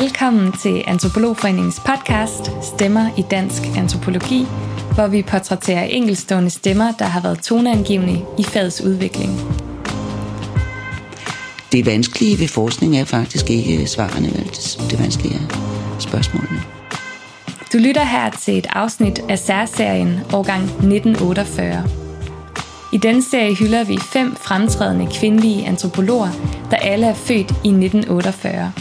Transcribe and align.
Velkommen 0.00 0.52
til 0.52 0.84
Antropologforeningens 0.86 1.80
podcast 1.80 2.50
Stemmer 2.74 3.10
i 3.18 3.24
dansk 3.30 3.62
antropologi, 3.76 4.46
hvor 4.94 5.06
vi 5.06 5.22
portrætterer 5.22 5.82
enkelstående 5.84 6.50
stemmer, 6.50 6.92
der 6.98 7.04
har 7.04 7.20
været 7.20 7.42
toneangivende 7.42 8.24
i 8.38 8.42
fagets 8.42 8.80
udvikling. 8.80 9.30
Det 11.72 11.86
vanskelige 11.86 12.38
ved 12.38 12.48
forskning 12.48 12.96
er 12.96 13.04
faktisk 13.04 13.50
ikke 13.50 13.86
svarene, 13.86 14.26
vel? 14.26 14.44
det 14.90 15.00
vanskelige 15.00 15.34
er 15.34 15.98
spørgsmålene. 15.98 16.62
Du 17.72 17.78
lytter 17.78 18.04
her 18.04 18.30
til 18.30 18.58
et 18.58 18.66
afsnit 18.70 19.20
af 19.28 19.38
særserien 19.38 20.20
årgang 20.32 20.62
1948. 20.62 21.88
I 22.92 22.96
denne 22.96 23.22
serie 23.22 23.54
hylder 23.54 23.84
vi 23.84 23.98
fem 24.12 24.36
fremtrædende 24.36 25.06
kvindelige 25.14 25.66
antropologer, 25.66 26.30
der 26.70 26.76
alle 26.76 27.06
er 27.06 27.14
født 27.14 27.50
i 27.50 27.68
1948. 27.68 28.72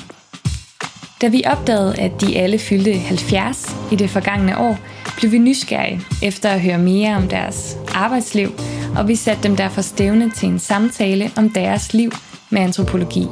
Da 1.23 1.27
vi 1.27 1.43
opdagede, 1.45 1.95
at 1.99 2.21
de 2.21 2.37
alle 2.37 2.59
fyldte 2.59 2.93
70 2.93 3.75
i 3.91 3.95
det 3.95 4.09
forgangne 4.09 4.57
år, 4.57 4.79
blev 5.17 5.31
vi 5.31 5.37
nysgerrige 5.37 6.01
efter 6.23 6.49
at 6.49 6.61
høre 6.61 6.77
mere 6.77 7.15
om 7.15 7.27
deres 7.27 7.77
arbejdsliv, 7.95 8.51
og 8.97 9.07
vi 9.07 9.15
satte 9.15 9.43
dem 9.43 9.55
derfor 9.55 9.81
stævne 9.81 10.31
til 10.31 10.49
en 10.49 10.59
samtale 10.59 11.31
om 11.37 11.49
deres 11.49 11.93
liv 11.93 12.11
med 12.49 12.61
antropologi. 12.61 13.27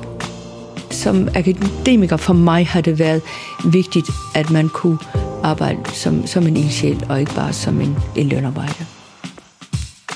Som 0.92 1.28
akademiker 1.36 2.18
for 2.18 2.34
mig 2.34 2.68
har 2.68 2.82
det 2.82 3.00
været 3.00 3.22
vigtigt, 3.72 4.08
at 4.36 4.50
man 4.50 4.70
kunne 4.70 4.98
arbejde 5.44 5.80
som, 5.94 6.28
som 6.28 6.48
en 6.48 6.58
ildsjæl, 6.58 7.06
og 7.10 7.20
ikke 7.20 7.36
bare 7.36 7.54
som 7.54 7.82
en, 7.82 7.98
en 8.16 8.30
lønarbejder. 8.30 8.86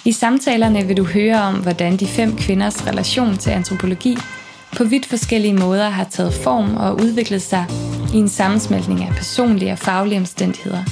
I 0.05 0.11
samtalerne 0.11 0.87
vil 0.87 0.97
du 0.97 1.03
høre 1.03 1.41
om, 1.41 1.55
hvordan 1.55 1.97
de 1.97 2.07
fem 2.07 2.37
kvinders 2.37 2.87
relation 2.87 3.37
til 3.37 3.49
antropologi 3.49 4.17
på 4.75 4.83
vidt 4.83 5.05
forskellige 5.05 5.53
måder 5.53 5.89
har 5.89 6.03
taget 6.03 6.33
form 6.33 6.77
og 6.77 7.01
udviklet 7.01 7.41
sig 7.41 7.65
i 8.13 8.17
en 8.17 8.29
sammensmeltning 8.29 9.03
af 9.03 9.15
personlige 9.15 9.71
og 9.71 9.77
faglige 9.77 10.19
omstændigheder. 10.19 10.83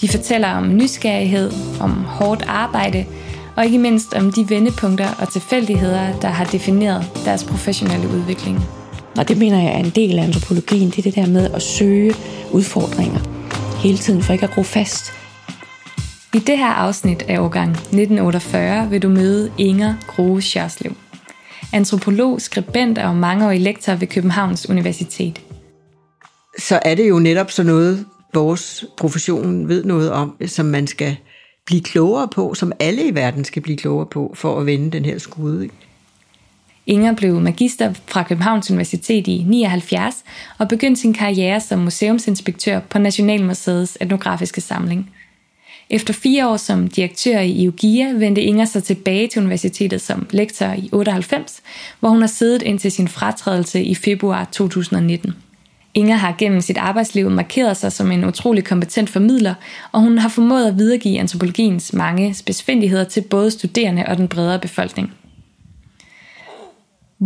De 0.00 0.08
fortæller 0.08 0.48
om 0.48 0.76
nysgerrighed, 0.76 1.52
om 1.80 1.90
hårdt 1.90 2.44
arbejde 2.46 3.06
og 3.56 3.64
ikke 3.64 3.78
mindst 3.78 4.14
om 4.14 4.32
de 4.32 4.50
vendepunkter 4.50 5.08
og 5.18 5.32
tilfældigheder, 5.32 6.20
der 6.20 6.28
har 6.28 6.44
defineret 6.44 7.10
deres 7.24 7.44
professionelle 7.44 8.08
udvikling. 8.08 8.64
Og 9.18 9.28
det 9.28 9.38
mener 9.38 9.62
jeg 9.62 9.74
er 9.74 9.78
en 9.78 9.92
del 9.94 10.18
af 10.18 10.22
antropologien, 10.22 10.90
det 10.90 10.98
er 10.98 11.02
det 11.02 11.14
der 11.14 11.26
med 11.26 11.50
at 11.50 11.62
søge 11.62 12.14
udfordringer 12.52 13.20
hele 13.82 13.98
tiden 13.98 14.22
for 14.22 14.32
ikke 14.32 14.44
at 14.44 14.54
gro 14.54 14.62
fast. 14.62 15.12
I 16.34 16.38
det 16.38 16.58
her 16.58 16.72
afsnit 16.72 17.22
af 17.28 17.38
årgang 17.38 17.70
1948 17.70 18.90
vil 18.90 19.02
du 19.02 19.08
møde 19.08 19.52
Inger 19.58 19.94
Groe 20.06 20.42
Sjørslev 20.42 21.01
antropolog, 21.72 22.40
skribent 22.40 22.98
og 22.98 23.16
mangeårig 23.16 23.60
lektor 23.60 23.94
ved 23.94 24.06
Københavns 24.06 24.70
Universitet. 24.70 25.40
Så 26.58 26.80
er 26.84 26.94
det 26.94 27.08
jo 27.08 27.18
netop 27.18 27.50
sådan 27.50 27.72
noget, 27.72 28.06
vores 28.34 28.84
profession 28.98 29.68
ved 29.68 29.84
noget 29.84 30.10
om, 30.10 30.36
som 30.46 30.66
man 30.66 30.86
skal 30.86 31.16
blive 31.66 31.82
klogere 31.82 32.28
på, 32.28 32.54
som 32.54 32.72
alle 32.80 33.08
i 33.08 33.14
verden 33.14 33.44
skal 33.44 33.62
blive 33.62 33.78
klogere 33.78 34.06
på, 34.06 34.32
for 34.34 34.60
at 34.60 34.66
vende 34.66 34.90
den 34.90 35.04
her 35.04 35.18
skude. 35.18 35.68
Inger 36.86 37.14
blev 37.14 37.40
magister 37.40 37.92
fra 38.06 38.22
Københavns 38.22 38.70
Universitet 38.70 39.26
i 39.26 39.44
79 39.48 40.24
og 40.58 40.68
begyndte 40.68 41.00
sin 41.00 41.14
karriere 41.14 41.60
som 41.60 41.78
museumsinspektør 41.78 42.80
på 42.80 42.98
Nationalmuseets 42.98 43.98
etnografiske 44.00 44.60
samling– 44.60 45.10
efter 45.92 46.14
fire 46.14 46.48
år 46.48 46.56
som 46.56 46.88
direktør 46.88 47.38
i 47.38 47.50
IUGIA 47.50 48.12
vendte 48.12 48.42
Inger 48.42 48.64
sig 48.64 48.84
tilbage 48.84 49.28
til 49.28 49.40
universitetet 49.40 50.00
som 50.00 50.26
lektor 50.30 50.66
i 50.66 50.88
98, 50.92 51.62
hvor 52.00 52.08
hun 52.08 52.20
har 52.20 52.28
siddet 52.28 52.62
indtil 52.62 52.92
sin 52.92 53.08
fratrædelse 53.08 53.82
i 53.82 53.94
februar 53.94 54.44
2019. 54.52 55.34
Inger 55.94 56.16
har 56.16 56.34
gennem 56.38 56.60
sit 56.60 56.78
arbejdsliv 56.78 57.30
markeret 57.30 57.76
sig 57.76 57.92
som 57.92 58.10
en 58.10 58.24
utrolig 58.24 58.64
kompetent 58.64 59.10
formidler, 59.10 59.54
og 59.92 60.00
hun 60.00 60.18
har 60.18 60.28
formået 60.28 60.66
at 60.66 60.78
videregive 60.78 61.18
antropologiens 61.18 61.92
mange 61.92 62.34
spidsfindigheder 62.34 63.04
til 63.04 63.20
både 63.20 63.50
studerende 63.50 64.04
og 64.08 64.16
den 64.16 64.28
bredere 64.28 64.58
befolkning. 64.58 65.12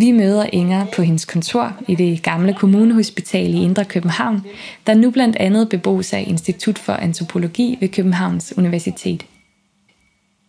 Vi 0.00 0.12
møder 0.12 0.46
Inger 0.52 0.86
på 0.96 1.02
hendes 1.02 1.24
kontor 1.24 1.76
i 1.88 1.94
det 1.94 2.22
gamle 2.22 2.54
kommunehospital 2.54 3.54
i 3.54 3.62
Indre 3.62 3.84
København, 3.84 4.40
der 4.86 4.94
nu 4.94 5.10
blandt 5.10 5.36
andet 5.36 5.68
bebos 5.68 6.12
af 6.12 6.24
Institut 6.26 6.78
for 6.78 6.92
Antropologi 6.92 7.78
ved 7.80 7.88
Københavns 7.88 8.54
Universitet. 8.56 9.26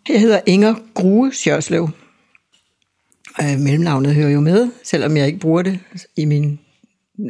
Jeg 0.09 0.21
hedder 0.21 0.39
Inger 0.45 0.75
Grue 0.93 1.33
Sjørslev. 1.33 1.89
Øh, 3.41 3.59
mellemnavnet 3.59 4.15
hører 4.15 4.29
jo 4.29 4.39
med, 4.39 4.71
selvom 4.83 5.17
jeg 5.17 5.27
ikke 5.27 5.39
bruger 5.39 5.61
det 5.61 5.79
i, 6.17 6.25
min, 6.25 6.59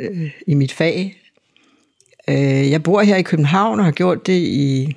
øh, 0.02 0.32
i 0.48 0.54
mit 0.54 0.72
fag. 0.72 1.22
Øh, 2.30 2.72
jeg 2.72 2.84
bor 2.84 3.02
her 3.02 3.16
i 3.16 3.22
København 3.22 3.80
og 3.80 3.86
har 3.86 3.92
gjort 3.92 4.28
det 4.28 4.42
i 4.42 4.96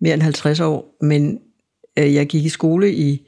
mere 0.00 0.14
end 0.14 0.22
50 0.22 0.60
år, 0.60 0.96
men 1.00 1.38
øh, 1.98 2.14
jeg 2.14 2.26
gik 2.26 2.44
i 2.44 2.48
skole 2.48 2.94
i 2.94 3.26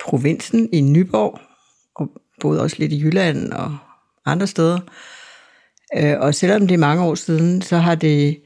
provinsen 0.00 0.68
i 0.72 0.80
Nyborg, 0.80 1.49
boede 2.40 2.62
også 2.62 2.76
lidt 2.78 2.92
i 2.92 3.02
Jylland 3.02 3.52
og 3.52 3.76
andre 4.26 4.46
steder. 4.46 4.80
Øh, 5.96 6.20
og 6.20 6.34
selvom 6.34 6.66
det 6.66 6.74
er 6.74 6.78
mange 6.78 7.02
år 7.02 7.14
siden, 7.14 7.62
så 7.62 7.76
har 7.76 7.94
det 7.94 8.40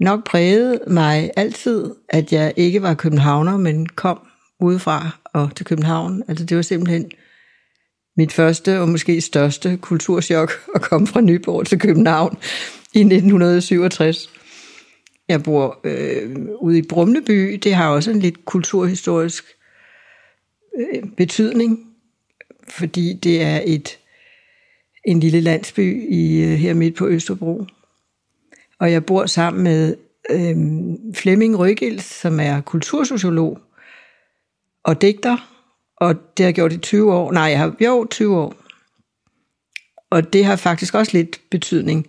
nok 0.00 0.24
præget 0.24 0.80
mig 0.86 1.30
altid, 1.36 1.94
at 2.08 2.32
jeg 2.32 2.52
ikke 2.56 2.82
var 2.82 2.94
københavner, 2.94 3.56
men 3.56 3.86
kom 3.86 4.20
udefra 4.60 5.18
og 5.24 5.50
til 5.56 5.66
København. 5.66 6.22
Altså 6.28 6.44
det 6.44 6.56
var 6.56 6.62
simpelthen 6.62 7.10
mit 8.16 8.32
første 8.32 8.80
og 8.80 8.88
måske 8.88 9.20
største 9.20 9.76
kulturschok 9.76 10.52
at 10.74 10.82
komme 10.82 11.06
fra 11.06 11.20
Nyborg 11.20 11.66
til 11.66 11.78
København 11.78 12.38
i 12.94 13.00
1967. 13.00 14.30
Jeg 15.28 15.42
bor 15.42 15.80
øh, 15.84 16.36
ude 16.60 16.78
i 16.78 16.82
Brumleby. 16.82 17.60
Det 17.62 17.74
har 17.74 17.88
også 17.88 18.10
en 18.10 18.20
lidt 18.20 18.44
kulturhistorisk 18.44 19.44
øh, 20.78 21.02
betydning 21.16 21.89
fordi 22.70 23.12
det 23.12 23.42
er 23.42 23.60
et 23.64 23.98
en 25.04 25.20
lille 25.20 25.40
landsby 25.40 26.12
i 26.12 26.42
øh, 26.42 26.50
her 26.50 26.74
midt 26.74 26.96
på 26.96 27.08
Østerbro. 27.08 27.66
Og 28.78 28.92
jeg 28.92 29.06
bor 29.06 29.26
sammen 29.26 29.62
med 29.64 29.96
øh, 30.30 30.56
Flemming 31.14 31.58
Røgels, 31.58 32.04
som 32.04 32.40
er 32.40 32.60
kultursociolog 32.60 33.58
og 34.84 35.02
digter, 35.02 35.36
og 35.96 36.14
det 36.36 36.44
har 36.44 36.52
gjort 36.52 36.72
i 36.72 36.78
20 36.78 37.14
år. 37.14 37.32
Nej, 37.32 37.42
jeg 37.42 37.58
har 37.58 37.76
jo 37.80 38.06
20 38.10 38.36
år. 38.36 38.54
Og 40.10 40.32
det 40.32 40.44
har 40.44 40.56
faktisk 40.56 40.94
også 40.94 41.16
lidt 41.16 41.40
betydning. 41.50 42.06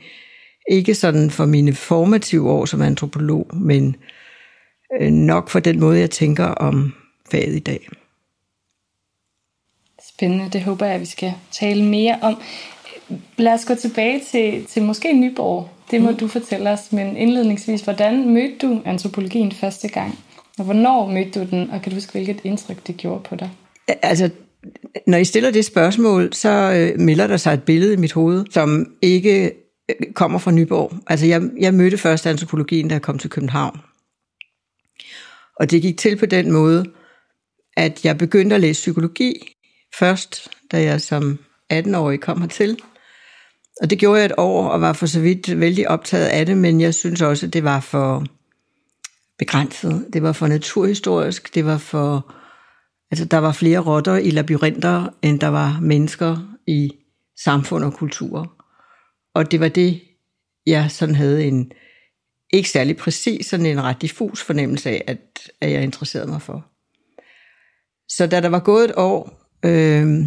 Ikke 0.71 0.95
sådan 0.95 1.31
for 1.31 1.45
mine 1.45 1.73
formative 1.73 2.49
år 2.49 2.65
som 2.65 2.81
antropolog, 2.81 3.55
men 3.55 3.95
øh, 5.01 5.11
nok 5.11 5.49
for 5.49 5.59
den 5.59 5.79
måde, 5.79 5.99
jeg 5.99 6.09
tænker 6.09 6.45
om 6.45 6.93
faget 7.31 7.55
i 7.55 7.59
dag. 7.59 7.89
Spændende, 10.15 10.49
det 10.53 10.61
håber 10.61 10.85
jeg, 10.85 10.95
at 10.95 11.01
vi 11.01 11.05
skal 11.05 11.33
tale 11.51 11.83
mere 11.83 12.19
om. 12.21 12.41
Lad 13.37 13.53
os 13.53 13.65
gå 13.65 13.75
tilbage 13.75 14.21
til, 14.31 14.65
til 14.65 14.83
måske 14.83 15.13
Nyborg. 15.13 15.69
Det 15.91 16.01
må 16.01 16.11
mm. 16.11 16.17
du 16.17 16.27
fortælle 16.27 16.69
os, 16.69 16.91
men 16.91 17.17
indledningsvis, 17.17 17.81
hvordan 17.81 18.29
mødte 18.33 18.67
du 18.67 18.81
antropologien 18.85 19.51
første 19.51 19.87
gang? 19.87 20.19
Og 20.57 20.65
hvornår 20.65 21.07
mødte 21.07 21.39
du 21.39 21.45
den, 21.49 21.71
og 21.71 21.81
kan 21.81 21.89
du 21.89 21.95
huske, 21.95 22.11
hvilket 22.11 22.39
indtryk 22.43 22.87
det 22.87 22.97
gjorde 22.97 23.23
på 23.23 23.35
dig? 23.35 23.49
Altså, 23.87 24.29
når 25.07 25.17
I 25.17 25.25
stiller 25.25 25.51
det 25.51 25.65
spørgsmål, 25.65 26.33
så 26.33 26.49
øh, 26.49 26.99
melder 26.99 27.27
der 27.27 27.37
sig 27.37 27.53
et 27.53 27.63
billede 27.63 27.93
i 27.93 27.97
mit 27.97 28.13
hoved, 28.13 28.45
som 28.49 28.95
ikke 29.01 29.51
øh, 29.89 30.13
kommer 30.13 30.39
fra 30.39 30.51
Nyborg. 30.51 30.93
Altså, 31.07 31.25
jeg, 31.25 31.41
jeg 31.59 31.73
mødte 31.73 31.97
først 31.97 32.27
antropologien, 32.27 32.87
da 32.87 32.93
jeg 32.93 33.01
kom 33.01 33.17
til 33.17 33.29
København. 33.29 33.79
Og 35.59 35.71
det 35.71 35.81
gik 35.81 35.97
til 35.97 36.15
på 36.15 36.25
den 36.25 36.51
måde, 36.51 36.85
at 37.77 38.05
jeg 38.05 38.17
begyndte 38.17 38.55
at 38.55 38.61
læse 38.61 38.79
psykologi 38.79 39.55
først, 39.99 40.49
da 40.71 40.81
jeg 40.81 41.01
som 41.01 41.39
18-årig 41.73 42.19
kom 42.19 42.41
hertil. 42.41 42.79
Og 43.81 43.89
det 43.89 43.99
gjorde 43.99 44.19
jeg 44.19 44.25
et 44.25 44.33
år, 44.37 44.67
og 44.67 44.81
var 44.81 44.93
for 44.93 45.05
så 45.05 45.21
vidt 45.21 45.59
vældig 45.59 45.89
optaget 45.89 46.27
af 46.27 46.45
det, 46.45 46.57
men 46.57 46.81
jeg 46.81 46.93
synes 46.93 47.21
også, 47.21 47.45
at 47.45 47.53
det 47.53 47.63
var 47.63 47.79
for 47.79 48.25
begrænset. 49.37 50.07
Det 50.13 50.23
var 50.23 50.31
for 50.31 50.47
naturhistorisk, 50.47 51.55
det 51.55 51.65
var 51.65 51.77
for... 51.77 52.33
Altså, 53.11 53.25
der 53.25 53.37
var 53.37 53.51
flere 53.51 53.79
rotter 53.79 54.15
i 54.15 54.29
labyrinter, 54.29 55.07
end 55.21 55.39
der 55.39 55.47
var 55.47 55.79
mennesker 55.81 56.57
i 56.67 56.91
samfund 57.43 57.83
og 57.83 57.93
kultur. 57.93 58.53
Og 59.35 59.51
det 59.51 59.59
var 59.59 59.67
det, 59.67 60.01
jeg 60.65 60.91
sådan 60.91 61.15
havde 61.15 61.45
en 61.45 61.71
ikke 62.53 62.69
særlig 62.69 62.97
præcis, 62.97 63.45
sådan 63.45 63.65
en 63.65 63.83
ret 63.83 64.01
diffus 64.01 64.43
fornemmelse 64.43 64.89
af, 64.89 65.03
at, 65.07 65.51
at 65.61 65.71
jeg 65.71 65.83
interesserede 65.83 66.27
mig 66.27 66.41
for. 66.41 66.65
Så 68.09 68.27
da 68.27 68.41
der 68.41 68.49
var 68.49 68.59
gået 68.59 68.85
et 68.85 68.93
år, 68.97 69.40
Øh, 69.65 70.25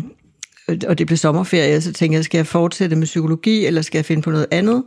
og 0.89 0.99
det 0.99 1.07
blev 1.07 1.17
sommerferie, 1.17 1.81
så 1.81 1.93
tænkte 1.93 2.17
jeg, 2.17 2.25
skal 2.25 2.39
jeg 2.39 2.47
fortsætte 2.47 2.97
med 2.97 3.07
psykologi, 3.07 3.67
eller 3.67 3.83
skal 3.83 3.99
jeg 3.99 4.05
finde 4.05 4.23
på 4.23 4.31
noget 4.31 4.47
andet? 4.51 4.85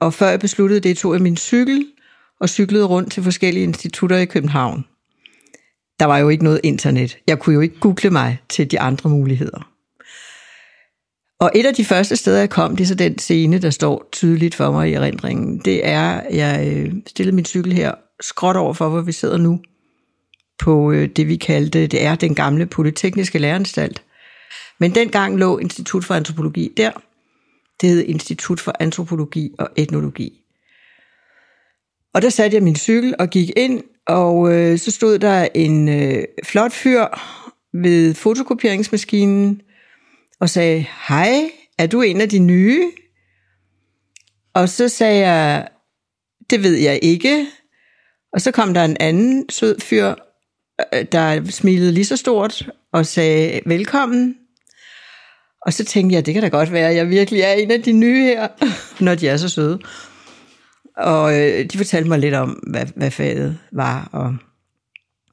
Og 0.00 0.14
før 0.14 0.28
jeg 0.28 0.40
besluttede 0.40 0.80
det, 0.80 0.98
tog 0.98 1.14
jeg 1.14 1.22
min 1.22 1.36
cykel 1.36 1.86
og 2.40 2.48
cyklede 2.48 2.84
rundt 2.84 3.12
til 3.12 3.22
forskellige 3.22 3.62
institutter 3.62 4.16
i 4.16 4.24
København. 4.24 4.84
Der 6.00 6.04
var 6.04 6.18
jo 6.18 6.28
ikke 6.28 6.44
noget 6.44 6.60
internet. 6.62 7.18
Jeg 7.26 7.38
kunne 7.38 7.54
jo 7.54 7.60
ikke 7.60 7.80
google 7.80 8.10
mig 8.10 8.38
til 8.48 8.70
de 8.70 8.80
andre 8.80 9.10
muligheder. 9.10 9.68
Og 11.40 11.50
et 11.54 11.66
af 11.66 11.74
de 11.74 11.84
første 11.84 12.16
steder, 12.16 12.38
jeg 12.38 12.50
kom, 12.50 12.76
det 12.76 12.84
er 12.84 12.88
så 12.88 12.94
den 12.94 13.18
scene, 13.18 13.58
der 13.58 13.70
står 13.70 14.08
tydeligt 14.12 14.54
for 14.54 14.72
mig 14.72 14.90
i 14.90 14.92
erindringen. 14.92 15.58
Det 15.58 15.86
er, 15.86 16.20
jeg 16.30 16.72
øh, 16.72 16.92
stillede 17.06 17.36
min 17.36 17.44
cykel 17.44 17.72
her 17.72 17.94
skråt 18.20 18.56
over 18.56 18.74
for, 18.74 18.88
hvor 18.88 19.00
vi 19.00 19.12
sidder 19.12 19.38
nu, 19.38 19.60
på 20.62 20.92
øh, 20.92 21.08
det, 21.08 21.28
vi 21.28 21.36
kaldte, 21.36 21.86
det 21.86 22.04
er 22.04 22.14
den 22.14 22.34
gamle 22.34 22.66
polytekniske 22.66 23.38
læreranstalt. 23.38 24.02
Men 24.80 24.94
dengang 24.94 25.38
lå 25.38 25.58
Institut 25.58 26.04
for 26.04 26.14
Antropologi 26.14 26.72
der. 26.76 26.90
Det 27.80 27.88
hed 27.88 28.04
Institut 28.04 28.60
for 28.60 28.72
Antropologi 28.80 29.54
og 29.58 29.68
Etnologi. 29.76 30.40
Og 32.14 32.22
der 32.22 32.28
satte 32.28 32.54
jeg 32.54 32.62
min 32.62 32.76
cykel 32.76 33.14
og 33.18 33.30
gik 33.30 33.50
ind, 33.56 33.82
og 34.06 34.54
øh, 34.54 34.78
så 34.78 34.90
stod 34.90 35.18
der 35.18 35.48
en 35.54 35.88
øh, 35.88 36.24
flot 36.44 36.72
fyr 36.72 37.06
ved 37.72 38.14
fotokopieringsmaskinen 38.14 39.60
og 40.40 40.50
sagde, 40.50 40.86
hej, 41.08 41.50
er 41.78 41.86
du 41.86 42.02
en 42.02 42.20
af 42.20 42.28
de 42.28 42.38
nye? 42.38 42.90
Og 44.54 44.68
så 44.68 44.88
sagde 44.88 45.28
jeg, 45.28 45.68
det 46.50 46.62
ved 46.62 46.74
jeg 46.74 46.98
ikke. 47.02 47.46
Og 48.32 48.40
så 48.40 48.50
kom 48.50 48.74
der 48.74 48.84
en 48.84 48.96
anden 49.00 49.48
sød 49.50 49.80
fyr, 49.80 50.14
Øh, 50.94 51.04
der 51.12 51.50
smilede 51.50 51.92
lige 51.92 52.04
så 52.04 52.16
stort 52.16 52.70
og 52.92 53.06
sagde, 53.06 53.60
velkommen. 53.66 54.36
Og 55.66 55.72
så 55.72 55.84
tænkte 55.84 56.14
jeg, 56.14 56.26
det 56.26 56.34
kan 56.34 56.42
da 56.42 56.48
godt 56.48 56.72
være, 56.72 56.88
at 56.88 56.96
jeg 56.96 57.10
virkelig 57.10 57.40
er 57.40 57.52
en 57.52 57.70
af 57.70 57.82
de 57.82 57.92
nye 57.92 58.22
her, 58.22 58.48
når 59.04 59.14
de 59.14 59.28
er 59.28 59.36
så 59.36 59.48
søde. 59.48 59.80
Og 60.96 61.40
øh, 61.40 61.64
de 61.64 61.78
fortalte 61.78 62.08
mig 62.08 62.18
lidt 62.18 62.34
om, 62.34 62.50
hvad, 62.50 62.86
hvad 62.96 63.10
faget 63.10 63.58
var, 63.72 64.08
og 64.12 64.36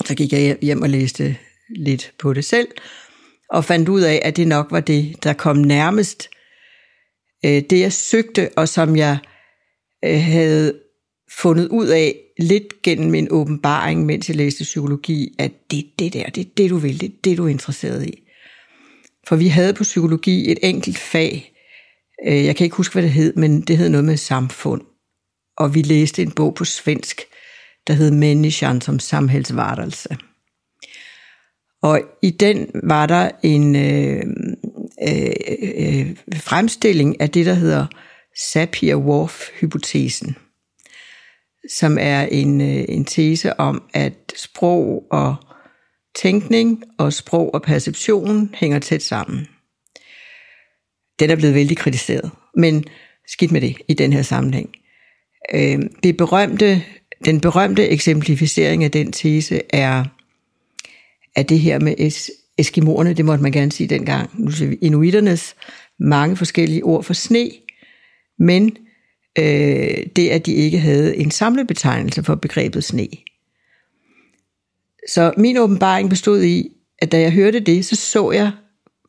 så 0.05 0.15
gik 0.15 0.33
jeg 0.33 0.57
hjem 0.61 0.81
og 0.81 0.89
læste 0.89 1.37
lidt 1.75 2.13
på 2.19 2.33
det 2.33 2.45
selv, 2.45 2.67
og 3.49 3.65
fandt 3.65 3.89
ud 3.89 4.01
af, 4.01 4.21
at 4.23 4.37
det 4.37 4.47
nok 4.47 4.67
var 4.71 4.79
det, 4.79 5.23
der 5.23 5.33
kom 5.33 5.57
nærmest 5.57 6.29
øh, 7.45 7.61
det, 7.69 7.79
jeg 7.79 7.93
søgte, 7.93 8.49
og 8.55 8.69
som 8.69 8.95
jeg 8.95 9.17
øh, 10.05 10.21
havde 10.21 10.79
fundet 11.31 11.67
ud 11.67 11.87
af 11.87 12.15
lidt 12.39 12.81
gennem 12.81 13.11
min 13.11 13.27
åbenbaring, 13.31 14.05
mens 14.05 14.29
jeg 14.29 14.37
læste 14.37 14.63
psykologi, 14.63 15.35
at 15.39 15.51
det 15.71 15.79
er 15.79 15.83
det 15.99 16.13
der, 16.13 16.29
det 16.29 16.41
er 16.41 16.49
det, 16.57 16.69
du 16.69 16.77
vil, 16.77 17.01
det 17.01 17.09
er 17.09 17.13
det, 17.23 17.37
du 17.37 17.45
er 17.45 17.49
interesseret 17.49 18.05
i. 18.05 18.23
For 19.27 19.35
vi 19.35 19.47
havde 19.47 19.73
på 19.73 19.83
psykologi 19.83 20.51
et 20.51 20.57
enkelt 20.63 20.97
fag, 20.97 21.53
øh, 22.27 22.45
jeg 22.45 22.55
kan 22.55 22.63
ikke 22.63 22.77
huske, 22.77 22.93
hvad 22.93 23.03
det 23.03 23.11
hed, 23.11 23.33
men 23.33 23.61
det 23.61 23.77
hed 23.77 23.89
noget 23.89 24.05
med 24.05 24.17
samfund 24.17 24.81
og 25.59 25.75
vi 25.75 25.81
læste 25.81 26.21
en 26.21 26.31
bog 26.31 26.55
på 26.55 26.65
svensk, 26.65 27.21
der 27.87 27.93
hed 27.93 28.11
Människan 28.11 28.81
som 28.81 28.99
samhällsvarelse. 28.99 30.17
Og 31.81 32.01
i 32.21 32.29
den 32.29 32.71
var 32.83 33.05
der 33.05 33.31
en 33.43 33.75
øh, 33.75 34.23
øh, 35.07 35.31
øh, 35.49 35.99
øh 35.99 36.15
fremstilling 36.35 37.21
af 37.21 37.29
det, 37.29 37.45
der 37.45 37.53
hedder 37.53 37.85
Sapir-Whorf-hypotesen, 38.35 40.33
som 41.67 41.97
er 42.01 42.21
en, 42.21 42.61
øh, 42.61 42.85
en 42.89 43.05
tese 43.05 43.59
om, 43.59 43.83
at 43.93 44.13
sprog 44.35 45.07
og 45.11 45.35
tænkning 46.15 46.83
og 46.97 47.13
sprog 47.13 47.53
og 47.53 47.61
perception 47.61 48.49
hænger 48.53 48.79
tæt 48.79 49.03
sammen. 49.03 49.47
Den 51.19 51.29
er 51.29 51.35
blevet 51.35 51.55
vældig 51.55 51.77
kritiseret, 51.77 52.31
men 52.55 52.83
skidt 53.27 53.51
med 53.51 53.61
det 53.61 53.77
i 53.87 53.93
den 53.93 54.13
her 54.13 54.21
sammenhæng. 54.21 54.69
Øhm, 55.53 55.93
det 56.03 56.17
berømte, 56.17 56.83
den 57.25 57.41
berømte 57.41 57.87
eksemplificering 57.87 58.83
af 58.83 58.91
den 58.91 59.11
tese 59.11 59.61
er, 59.69 60.05
at 61.35 61.49
det 61.49 61.59
her 61.59 61.79
med 61.79 61.95
es, 61.97 62.31
eskimoerne, 62.57 63.13
det 63.13 63.25
måtte 63.25 63.43
man 63.43 63.51
gerne 63.51 63.71
sige 63.71 63.87
dengang, 63.87 64.29
nu 64.33 64.51
siger 64.51 64.69
vi 64.69 64.75
inuiternes 64.75 65.55
mange 65.99 66.35
forskellige 66.35 66.83
ord 66.83 67.03
for 67.03 67.13
sne, 67.13 67.51
men 68.39 68.77
øh, 69.37 70.05
det, 70.15 70.29
at 70.29 70.45
de 70.45 70.53
ikke 70.53 70.79
havde 70.79 71.17
en 71.17 71.31
samlebetegnelse 71.31 72.23
for 72.23 72.35
begrebet 72.35 72.83
sne. 72.83 73.07
Så 75.09 75.33
min 75.37 75.57
åbenbaring 75.57 76.09
bestod 76.09 76.43
i, 76.43 76.69
at 76.99 77.11
da 77.11 77.19
jeg 77.19 77.31
hørte 77.31 77.59
det, 77.59 77.85
så 77.85 77.95
så 77.95 78.31
jeg 78.31 78.51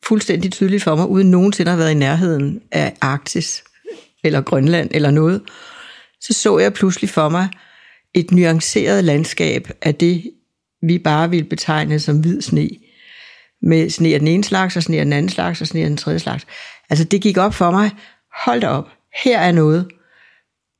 fuldstændig 0.03 0.51
tydeligt 0.51 0.83
for 0.83 0.95
mig, 0.95 1.07
uden 1.07 1.31
nogensinde 1.31 1.71
at 1.71 1.77
have 1.77 1.83
været 1.83 1.91
i 1.91 1.99
nærheden 1.99 2.61
af 2.71 2.93
Arktis, 3.01 3.63
eller 4.23 4.41
Grønland, 4.41 4.89
eller 4.93 5.11
noget, 5.11 5.41
så 6.21 6.33
så 6.33 6.59
jeg 6.59 6.73
pludselig 6.73 7.09
for 7.09 7.29
mig 7.29 7.49
et 8.13 8.31
nuanceret 8.31 9.03
landskab 9.03 9.69
af 9.81 9.95
det, 9.95 10.31
vi 10.81 10.97
bare 10.97 11.29
ville 11.29 11.45
betegne 11.45 11.99
som 11.99 12.19
hvid 12.19 12.41
sne. 12.41 12.69
Med 13.61 13.89
sne 13.89 14.13
af 14.13 14.19
den 14.19 14.27
ene 14.27 14.43
slags, 14.43 14.77
og 14.77 14.83
sne 14.83 14.97
af 14.97 15.05
den 15.05 15.13
anden 15.13 15.29
slags, 15.29 15.61
og 15.61 15.67
sne 15.67 15.79
af 15.79 15.87
den 15.87 15.97
tredje 15.97 16.19
slags. 16.19 16.47
Altså 16.89 17.05
det 17.05 17.21
gik 17.21 17.37
op 17.37 17.53
for 17.53 17.71
mig, 17.71 17.91
hold 18.45 18.61
da 18.61 18.67
op, 18.67 18.89
her 19.23 19.39
er 19.39 19.51
noget. 19.51 19.87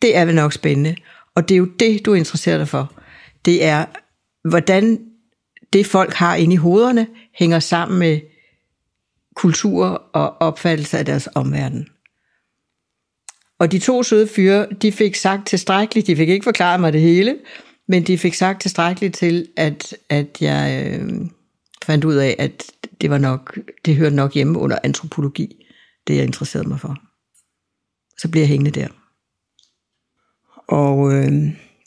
Det 0.02 0.18
er 0.18 0.26
vel 0.26 0.36
nok 0.36 0.54
spændende. 0.54 0.96
Og 1.36 1.50
det 1.50 1.56
er 1.56 1.60
jo 1.60 1.66
det, 1.66 2.06
du 2.06 2.12
er 2.12 2.16
interesseret 2.16 2.60
dig 2.60 2.68
for. 2.68 2.94
Det 3.46 3.64
er, 3.66 3.86
hvordan 4.50 5.00
det 5.74 5.86
folk 5.86 6.14
har 6.14 6.36
inde 6.36 6.54
i 6.54 6.58
hovederne, 6.58 7.08
hænger 7.40 7.60
sammen 7.60 8.00
med 8.00 8.20
kultur 9.36 9.86
og 10.14 10.42
opfattelse 10.42 10.98
af 10.98 11.06
deres 11.06 11.30
omverden. 11.36 11.88
Og 13.60 13.72
de 13.72 13.80
to 13.80 14.04
søde 14.04 14.28
fyre, 14.28 14.68
de 14.82 14.92
fik 14.92 15.16
sagt 15.16 15.48
tilstrækkeligt, 15.48 16.08
de 16.08 16.16
fik 16.16 16.30
ikke 16.30 16.44
forklaret 16.44 16.82
mig 16.82 16.94
det 16.94 17.02
hele, 17.02 17.38
men 17.88 18.04
de 18.04 18.18
fik 18.18 18.34
sagt 18.34 18.62
tilstrækkeligt 18.62 19.16
til, 19.16 19.48
at, 19.58 19.98
at 20.10 20.42
jeg 20.42 20.92
øh, 21.00 21.12
fandt 21.86 22.06
ud 22.06 22.16
af, 22.16 22.36
at 22.40 22.72
det 23.02 23.10
var 23.10 23.18
nok, 23.18 23.60
det 23.86 23.96
hørte 23.96 24.16
nok 24.16 24.34
hjemme 24.34 24.60
under 24.60 24.78
antropologi, 24.84 25.66
det 26.08 26.16
jeg 26.16 26.24
interesserede 26.24 26.70
mig 26.70 26.80
for. 26.80 26.98
Så 28.18 28.30
bliver 28.32 28.44
jeg 28.44 28.50
hængende 28.50 28.80
der. 28.80 28.88
Og 30.72 31.14
øh, 31.14 31.32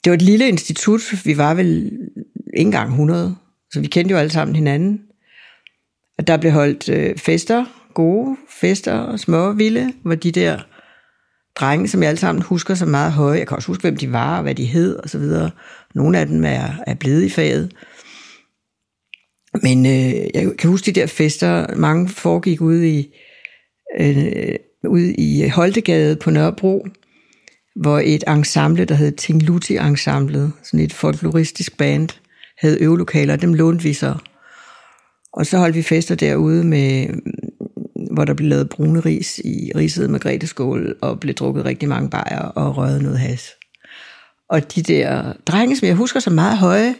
det 0.03 0.09
var 0.09 0.13
et 0.13 0.21
lille 0.21 0.47
institut, 0.47 1.01
vi 1.25 1.37
var 1.37 1.53
vel 1.53 1.85
ikke 2.57 2.67
engang 2.67 2.89
100, 2.89 3.35
så 3.71 3.79
vi 3.79 3.87
kendte 3.87 4.11
jo 4.11 4.17
alle 4.17 4.31
sammen 4.31 4.55
hinanden. 4.55 5.01
Og 6.17 6.27
der 6.27 6.37
blev 6.37 6.51
holdt 6.51 6.89
øh, 6.89 7.17
fester, 7.17 7.65
gode 7.93 8.37
fester, 8.61 9.17
små 9.17 9.51
vilde, 9.51 9.93
hvor 10.03 10.15
de 10.15 10.31
der 10.31 10.59
drenge, 11.55 11.87
som 11.87 12.01
jeg 12.01 12.09
alle 12.09 12.19
sammen 12.19 12.41
husker 12.41 12.73
så 12.75 12.85
meget 12.85 13.11
høje. 13.11 13.39
Jeg 13.39 13.47
kan 13.47 13.55
også 13.55 13.67
huske, 13.67 13.81
hvem 13.81 13.97
de 13.97 14.11
var, 14.11 14.37
og 14.37 14.43
hvad 14.43 14.55
de 14.55 14.65
hed, 14.65 14.95
og 14.95 15.09
så 15.09 15.19
videre. 15.19 15.51
Nogle 15.95 16.19
af 16.19 16.27
dem 16.27 16.45
er, 16.45 16.69
er 16.87 16.93
blevet 16.93 17.23
i 17.23 17.29
faget. 17.29 17.71
Men 19.63 19.85
øh, 19.85 20.13
jeg 20.33 20.57
kan 20.57 20.69
huske 20.69 20.85
de 20.85 20.99
der 20.99 21.07
fester, 21.07 21.75
mange 21.75 22.09
foregik 22.09 22.61
ude 22.61 22.89
i, 22.89 23.15
øh, 23.99 24.55
ude 24.87 25.13
i 25.13 25.47
Holtegade 25.47 26.15
på 26.15 26.29
Nørrebro, 26.29 26.87
hvor 27.75 27.99
et 27.99 28.23
ensemble, 28.27 28.85
der 28.85 28.95
hed 28.95 29.11
Tingluti 29.11 29.77
Ensemblet, 29.77 30.51
sådan 30.63 30.79
et 30.79 30.93
folkloristisk 30.93 31.77
band, 31.77 32.09
havde 32.57 32.81
øvelokaler, 32.81 33.33
og 33.33 33.41
dem 33.41 33.53
lånte 33.53 33.83
vi 33.83 33.93
så. 33.93 34.15
Og 35.33 35.45
så 35.45 35.57
holdt 35.57 35.75
vi 35.75 35.81
fester 35.81 36.15
derude 36.15 36.63
med 36.63 37.07
hvor 38.15 38.25
der 38.25 38.33
blev 38.33 38.49
lavet 38.49 38.69
brune 38.69 38.99
ris 38.99 39.39
i 39.39 39.71
riset 39.75 40.09
med 40.09 40.47
skål, 40.47 40.95
og 41.01 41.19
blev 41.19 41.33
drukket 41.33 41.65
rigtig 41.65 41.89
mange 41.89 42.09
bajer 42.09 42.41
og 42.41 42.77
røget 42.77 43.01
noget 43.01 43.19
has. 43.19 43.51
Og 44.49 44.75
de 44.75 44.83
der 44.83 45.33
drenge, 45.47 45.75
som 45.75 45.87
jeg 45.87 45.95
husker 45.95 46.19
så 46.19 46.29
meget 46.29 46.57
høje, 46.57 46.95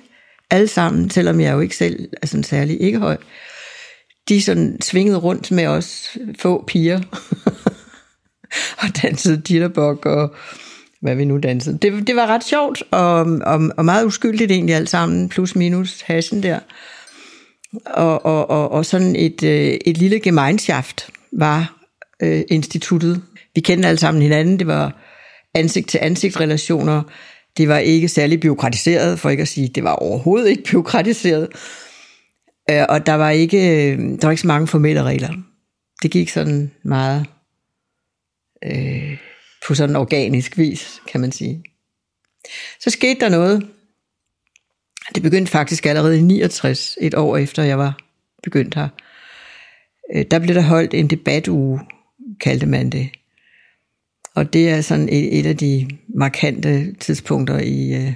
alle 0.52 0.68
sammen, 0.68 1.10
selvom 1.10 1.40
jeg 1.40 1.54
jo 1.54 1.60
ikke 1.60 1.78
selv 1.78 2.10
er 2.22 2.28
sådan 2.28 2.44
særlig 2.44 2.82
ikke 2.82 3.00
høj, 3.00 3.18
de 4.30 4.42
sådan 4.42 4.82
svingede 4.82 5.18
rundt 5.18 5.52
med 5.52 5.68
os 5.68 6.18
få 6.40 6.64
piger, 6.68 7.02
og 8.82 9.02
dansede 9.02 9.42
jitterbug 9.50 10.06
og 10.06 10.36
hvad 11.06 11.16
vi 11.16 11.26
nu 11.26 11.38
dansede. 11.38 11.78
Det, 11.78 12.08
det 12.08 12.16
var 12.16 12.28
ret 12.28 12.44
sjovt, 12.44 12.84
og, 12.92 13.20
og, 13.46 13.70
og 13.78 13.86
meget 13.86 14.06
uskyldigt 14.06 14.52
egentlig 14.52 14.76
alt 14.76 14.90
sammen, 14.90 15.30
plus 15.30 15.56
minus 15.56 16.02
hasen 16.02 16.44
der 16.44 16.60
og, 17.86 18.26
og, 18.26 18.50
og, 18.50 18.72
og 18.72 18.86
sådan 18.86 19.16
et, 19.16 19.44
øh, 19.44 19.78
et 19.86 19.98
lille 19.98 20.20
gemeinschaft 20.20 21.10
var 21.32 21.86
øh, 22.22 22.44
instituttet. 22.48 23.22
Vi 23.56 23.62
kendte 23.62 23.88
alle 23.88 24.00
sammen 24.00 24.24
hinanden, 24.24 24.60
det 24.60 24.68
var 24.68 25.02
ansigt 25.54 25.90
til 25.90 26.00
ansigt 26.02 26.40
relationer, 26.40 27.02
det 27.58 27.68
var 27.68 27.78
ikke 27.78 28.08
særlig 28.08 28.40
byråkratiseret, 28.40 29.20
for 29.20 29.30
ikke 29.30 29.42
at 29.42 29.48
sige, 29.48 29.68
det 29.68 29.84
var 29.84 29.94
overhovedet 29.94 30.50
ikke 30.50 30.64
byråkratiseret. 30.64 31.48
Øh, 32.72 32.84
og 32.90 33.06
der 33.06 33.14
var 33.14 33.30
ikke, 33.30 33.92
øh, 33.92 34.00
der 34.00 34.28
var 34.28 34.32
ikke 34.32 34.42
så 34.42 34.48
mange 34.48 34.68
formelle 34.68 35.04
regler. 35.04 35.34
Det 36.04 36.12
gik 36.12 36.30
sådan 36.30 36.72
meget 36.84 37.26
øh, 38.66 39.18
på 39.68 39.76
sådan 39.76 39.96
organisk 39.96 40.58
vis, 40.58 41.02
kan 41.08 41.22
man 41.22 41.32
sige. 41.32 41.64
Så 42.80 42.90
skete 42.90 43.20
der 43.20 43.30
noget 43.30 43.70
det 45.16 45.24
begyndte 45.24 45.52
faktisk 45.52 45.86
allerede 45.86 46.18
i 46.18 46.22
69, 46.22 46.98
et 47.02 47.14
år 47.14 47.38
efter 47.38 47.64
jeg 47.64 47.78
var 47.78 47.98
begyndt 48.44 48.76
her. 48.76 48.88
Øh, 50.16 50.26
der 50.32 50.40
blev 50.40 50.56
der 50.56 50.62
holdt 50.62 50.94
en 50.94 51.08
debatuge, 51.08 51.80
kaldte 52.40 52.66
man 52.66 52.90
det. 52.90 53.10
Og 54.36 54.54
det 54.54 54.70
er 54.70 54.82
sådan 54.82 55.10
et, 55.10 55.40
et 55.40 55.46
af 55.46 55.58
de 55.58 55.88
markante 56.08 56.94
tidspunkter 56.94 57.60
i, 57.60 57.94
øh, 57.94 58.14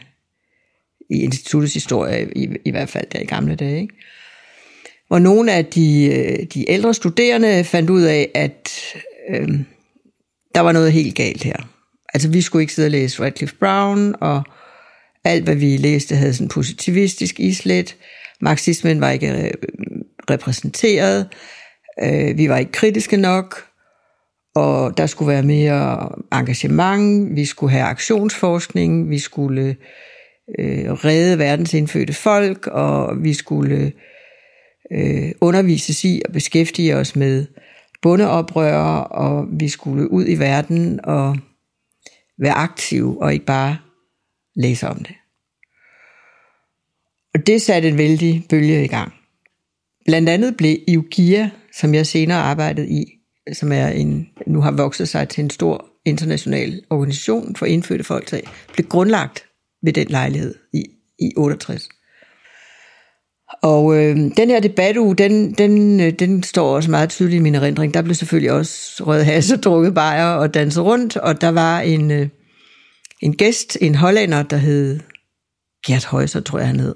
i 1.10 1.24
instituttets 1.24 1.74
historie, 1.74 2.32
i, 2.36 2.50
i 2.66 2.72
hvert 2.72 2.90
fald 2.90 3.08
der 3.12 3.20
i 3.20 3.26
gamle 3.26 3.56
dage. 3.56 3.82
Ikke? 3.82 3.94
hvor 5.08 5.20
nogle 5.20 5.54
af 5.54 5.66
de, 5.66 6.06
øh, 6.06 6.46
de 6.54 6.72
ældre 6.72 6.94
studerende 6.94 7.64
fandt 7.64 7.90
ud 7.90 8.02
af, 8.02 8.32
at 8.36 8.70
øh, 9.30 9.60
der 10.56 10.62
var 10.62 10.72
noget 10.72 10.92
helt 10.92 11.16
galt 11.16 11.44
her. 11.44 11.70
Altså 12.14 12.30
vi 12.30 12.42
skulle 12.42 12.64
ikke 12.64 12.74
sidde 12.74 12.88
og 12.88 12.92
læse 12.92 13.24
Radcliffe 13.24 13.56
Brown, 13.56 14.16
og 14.22 14.44
alt 15.24 15.44
hvad 15.44 15.56
vi 15.56 15.78
læste 15.78 16.16
havde 16.16 16.34
sådan 16.34 16.48
positivistisk 16.48 17.40
islet. 17.40 17.96
Marxismen 18.42 19.02
var 19.02 19.10
ikke 19.10 19.32
øh, 19.32 19.52
repræsenteret. 20.30 21.28
Øh, 22.04 22.38
vi 22.38 22.50
var 22.50 22.58
ikke 22.58 22.72
kritiske 22.72 23.18
nok, 23.18 23.66
og 24.56 24.98
der 24.98 25.06
skulle 25.06 25.34
være 25.34 25.44
mere 25.44 26.10
engagement. 26.32 27.36
Vi 27.36 27.46
skulle 27.46 27.72
have 27.72 27.84
aktionsforskning. 27.84 29.10
Vi 29.10 29.20
skulle 29.20 29.76
øh, 30.60 30.92
redde 30.92 31.40
verdens 31.40 31.74
indfødte 31.74 32.14
folk, 32.14 32.68
og 32.68 33.24
vi 33.24 33.34
skulle 33.34 33.92
øh, 34.92 35.32
undervises 35.42 36.04
i 36.04 36.22
og 36.26 36.34
beskæftige 36.34 36.96
os 36.96 37.16
med 37.16 37.46
bondeoprørere, 38.02 39.08
og 39.08 39.48
vi 39.52 39.70
skulle 39.70 40.12
ud 40.12 40.26
i 40.28 40.40
verden 40.40 41.00
og 41.04 41.38
være 42.38 42.54
aktive 42.54 43.22
og 43.22 43.34
ikke 43.34 43.46
bare 43.46 43.78
læse 44.56 44.88
om 44.88 44.98
det. 44.98 45.16
Og 47.34 47.48
det 47.48 47.62
satte 47.62 47.90
en 47.90 47.98
vældig 47.98 48.46
bølge 48.50 48.84
i 48.84 48.88
gang. 48.88 49.14
Blandt 50.06 50.30
andet 50.30 50.58
blev 50.58 50.78
IUGIA, 50.88 51.50
som 51.74 51.94
jeg 51.94 52.08
senere 52.08 52.38
arbejdede 52.38 52.90
i, 52.90 53.06
som 53.54 53.72
er 53.72 53.88
en, 53.88 54.30
nu 54.48 54.62
har 54.62 54.72
vokset 54.72 55.10
sig 55.10 55.30
til 55.30 55.44
en 55.44 55.50
stor 55.50 55.86
international 56.06 56.82
organisation 56.90 57.56
for 57.56 57.66
indfødte 57.66 58.04
folk, 58.04 58.30
blev 58.74 58.88
grundlagt 58.88 59.46
ved 59.84 59.94
den 59.94 60.08
lejlighed 60.08 60.56
i, 60.74 60.84
i 61.20 61.32
68. 61.38 61.90
Og 63.62 63.98
øh, 63.98 64.16
den 64.16 64.50
her 64.50 64.60
debatuge, 64.60 65.16
den, 65.16 65.54
den, 65.54 66.00
øh, 66.00 66.12
den 66.12 66.44
står 66.44 66.76
også 66.76 66.92
meget 66.92 67.10
tydeligt 67.10 67.40
i 67.40 67.44
min 67.44 67.56
erindring. 67.56 67.94
Der 67.94 68.02
blev 68.02 68.16
selvfølgelig 68.16 68.52
også 68.52 69.04
rød 69.08 69.24
hasse, 69.24 69.58
drukket 69.58 69.94
bajer 69.94 70.34
og 70.34 70.54
danset 70.54 70.84
rundt, 70.84 71.18
og 71.18 71.42
der 71.42 71.50
var 71.50 71.80
en, 71.80 72.12
øh, 72.12 72.28
en 73.22 73.36
gæst, 73.36 73.78
en 73.82 73.96
hollænder, 73.96 74.44
der 74.44 74.58
hed 74.58 75.00
Gert 75.88 76.06
Højser, 76.06 76.42
tror 76.42 76.60
jeg 76.60 76.68
han 76.68 76.80
hed. 76.80 76.96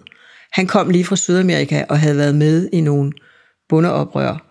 Han 0.53 0.67
kom 0.67 0.89
lige 0.89 1.05
fra 1.05 1.15
Sydamerika 1.15 1.83
og 1.89 1.99
havde 1.99 2.17
været 2.17 2.35
med 2.35 2.69
i 2.73 2.81
nogle 2.81 3.11
bundeoprør. 3.69 4.49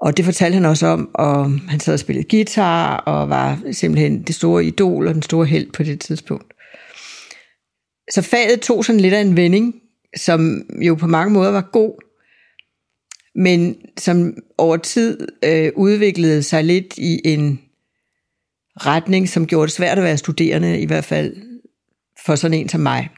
Og 0.00 0.16
det 0.16 0.24
fortalte 0.24 0.54
han 0.54 0.64
også 0.64 0.86
om, 0.86 1.10
og 1.14 1.50
han 1.68 1.80
sad 1.80 1.94
og 1.94 2.00
spillede 2.00 2.28
guitar, 2.30 2.96
og 2.96 3.28
var 3.28 3.58
simpelthen 3.72 4.22
det 4.22 4.34
store 4.34 4.64
idol 4.64 5.08
og 5.08 5.14
den 5.14 5.22
store 5.22 5.46
held 5.46 5.72
på 5.72 5.82
det 5.82 6.00
tidspunkt. 6.00 6.52
Så 8.10 8.22
faget 8.22 8.60
tog 8.60 8.84
sådan 8.84 9.00
lidt 9.00 9.14
af 9.14 9.20
en 9.20 9.36
vending, 9.36 9.74
som 10.16 10.62
jo 10.86 10.94
på 10.94 11.06
mange 11.06 11.32
måder 11.32 11.50
var 11.50 11.68
god, 11.72 11.94
men 13.34 13.76
som 13.98 14.34
over 14.58 14.76
tid 14.76 15.28
øh, 15.44 15.72
udviklede 15.76 16.42
sig 16.42 16.64
lidt 16.64 16.98
i 16.98 17.20
en 17.24 17.60
retning, 18.76 19.28
som 19.28 19.46
gjorde 19.46 19.66
det 19.66 19.72
svært 19.72 19.98
at 19.98 20.04
være 20.04 20.16
studerende, 20.16 20.80
i 20.80 20.86
hvert 20.86 21.04
fald 21.04 21.36
for 22.26 22.34
sådan 22.34 22.58
en 22.58 22.68
som 22.68 22.80
mig. 22.80 23.08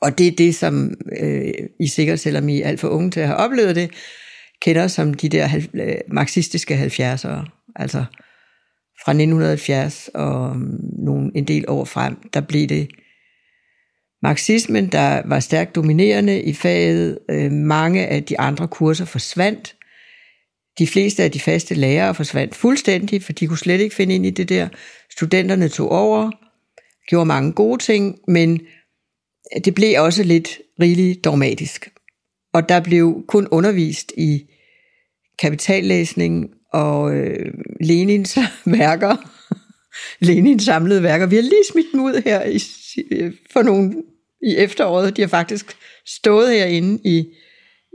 Og 0.00 0.18
det 0.18 0.26
er 0.26 0.36
det, 0.38 0.54
som 0.54 0.94
øh, 1.20 1.52
I 1.80 1.86
sikkert, 1.86 2.20
selvom 2.20 2.48
I 2.48 2.60
er 2.60 2.68
alt 2.68 2.80
for 2.80 2.88
unge 2.88 3.10
til 3.10 3.20
at 3.20 3.26
have 3.26 3.38
oplevet 3.38 3.76
det, 3.76 3.90
kender 4.60 4.88
som 4.88 5.14
de 5.14 5.28
der 5.28 5.48
øh, 5.74 5.94
marxistiske 6.12 6.74
70'ere. 6.74 7.72
Altså 7.76 8.04
fra 9.04 9.12
1970 9.12 10.10
og 10.14 10.56
mm, 10.56 10.80
nogle, 11.04 11.30
en 11.34 11.44
del 11.44 11.64
år 11.68 11.84
frem, 11.84 12.16
der 12.34 12.40
blev 12.40 12.66
det 12.66 12.88
marxismen, 14.22 14.92
der 14.92 15.22
var 15.24 15.40
stærkt 15.40 15.74
dominerende 15.74 16.42
i 16.42 16.52
faget. 16.52 17.18
Øh, 17.30 17.52
mange 17.52 18.06
af 18.06 18.24
de 18.24 18.40
andre 18.40 18.68
kurser 18.68 19.04
forsvandt. 19.04 19.76
De 20.78 20.86
fleste 20.86 21.22
af 21.22 21.30
de 21.30 21.40
faste 21.40 21.74
lærere 21.74 22.14
forsvandt 22.14 22.54
fuldstændig, 22.54 23.22
for 23.22 23.32
de 23.32 23.46
kunne 23.46 23.58
slet 23.58 23.80
ikke 23.80 23.96
finde 23.96 24.14
ind 24.14 24.26
i 24.26 24.30
det 24.30 24.48
der. 24.48 24.68
Studenterne 25.10 25.68
tog 25.68 25.90
over, 25.90 26.30
gjorde 27.08 27.26
mange 27.26 27.52
gode 27.52 27.82
ting, 27.82 28.18
men 28.28 28.60
det 29.64 29.74
blev 29.74 30.02
også 30.02 30.22
lidt 30.22 30.58
rigeligt 30.80 31.24
dogmatisk. 31.24 31.88
Og 32.54 32.68
der 32.68 32.80
blev 32.80 33.24
kun 33.28 33.48
undervist 33.50 34.12
i 34.16 34.40
kapitallæsning 35.38 36.50
og 36.72 37.14
øh, 37.14 37.52
Lenins 37.80 38.38
værker, 38.78 39.16
Lenins 40.24 40.64
samlede 40.64 41.02
værker. 41.02 41.26
Vi 41.26 41.36
har 41.36 41.42
lige 41.42 41.64
smidt 41.72 41.86
dem 41.92 42.00
ud 42.00 42.22
her 42.24 42.44
i, 42.44 42.58
Øh, 43.10 43.32
for 43.52 43.62
nogle 43.62 44.02
i 44.42 44.56
efteråret. 44.56 45.16
De 45.16 45.22
har 45.22 45.28
faktisk 45.28 45.76
stået 46.06 46.50
herinde 46.50 47.00
i, 47.04 47.26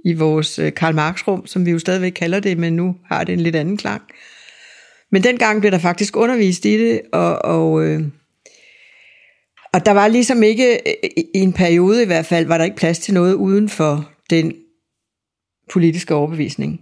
i 0.05 0.13
vores 0.13 0.59
øh, 0.59 0.73
Karl 0.73 0.95
Marx 0.95 1.27
rum, 1.27 1.45
som 1.45 1.65
vi 1.65 1.71
jo 1.71 1.79
stadigvæk 1.79 2.11
kalder 2.11 2.39
det, 2.39 2.57
men 2.57 2.75
nu 2.75 2.95
har 3.05 3.23
det 3.23 3.33
en 3.33 3.39
lidt 3.39 3.55
anden 3.55 3.77
klang. 3.77 4.01
Men 5.11 5.23
dengang 5.23 5.59
blev 5.59 5.71
der 5.71 5.77
faktisk 5.77 6.17
undervist 6.17 6.65
i 6.65 6.77
det, 6.77 7.01
og, 7.11 7.45
og, 7.45 7.85
øh, 7.85 8.01
og 9.73 9.85
der 9.85 9.91
var 9.91 10.07
ligesom 10.07 10.43
ikke, 10.43 10.73
øh, 10.73 11.09
i 11.17 11.25
en 11.33 11.53
periode 11.53 12.03
i 12.03 12.05
hvert 12.05 12.25
fald, 12.25 12.45
var 12.45 12.57
der 12.57 12.65
ikke 12.65 12.77
plads 12.77 12.99
til 12.99 13.13
noget 13.13 13.33
uden 13.33 13.69
for 13.69 14.11
den 14.29 14.53
politiske 15.71 16.15
overbevisning. 16.15 16.81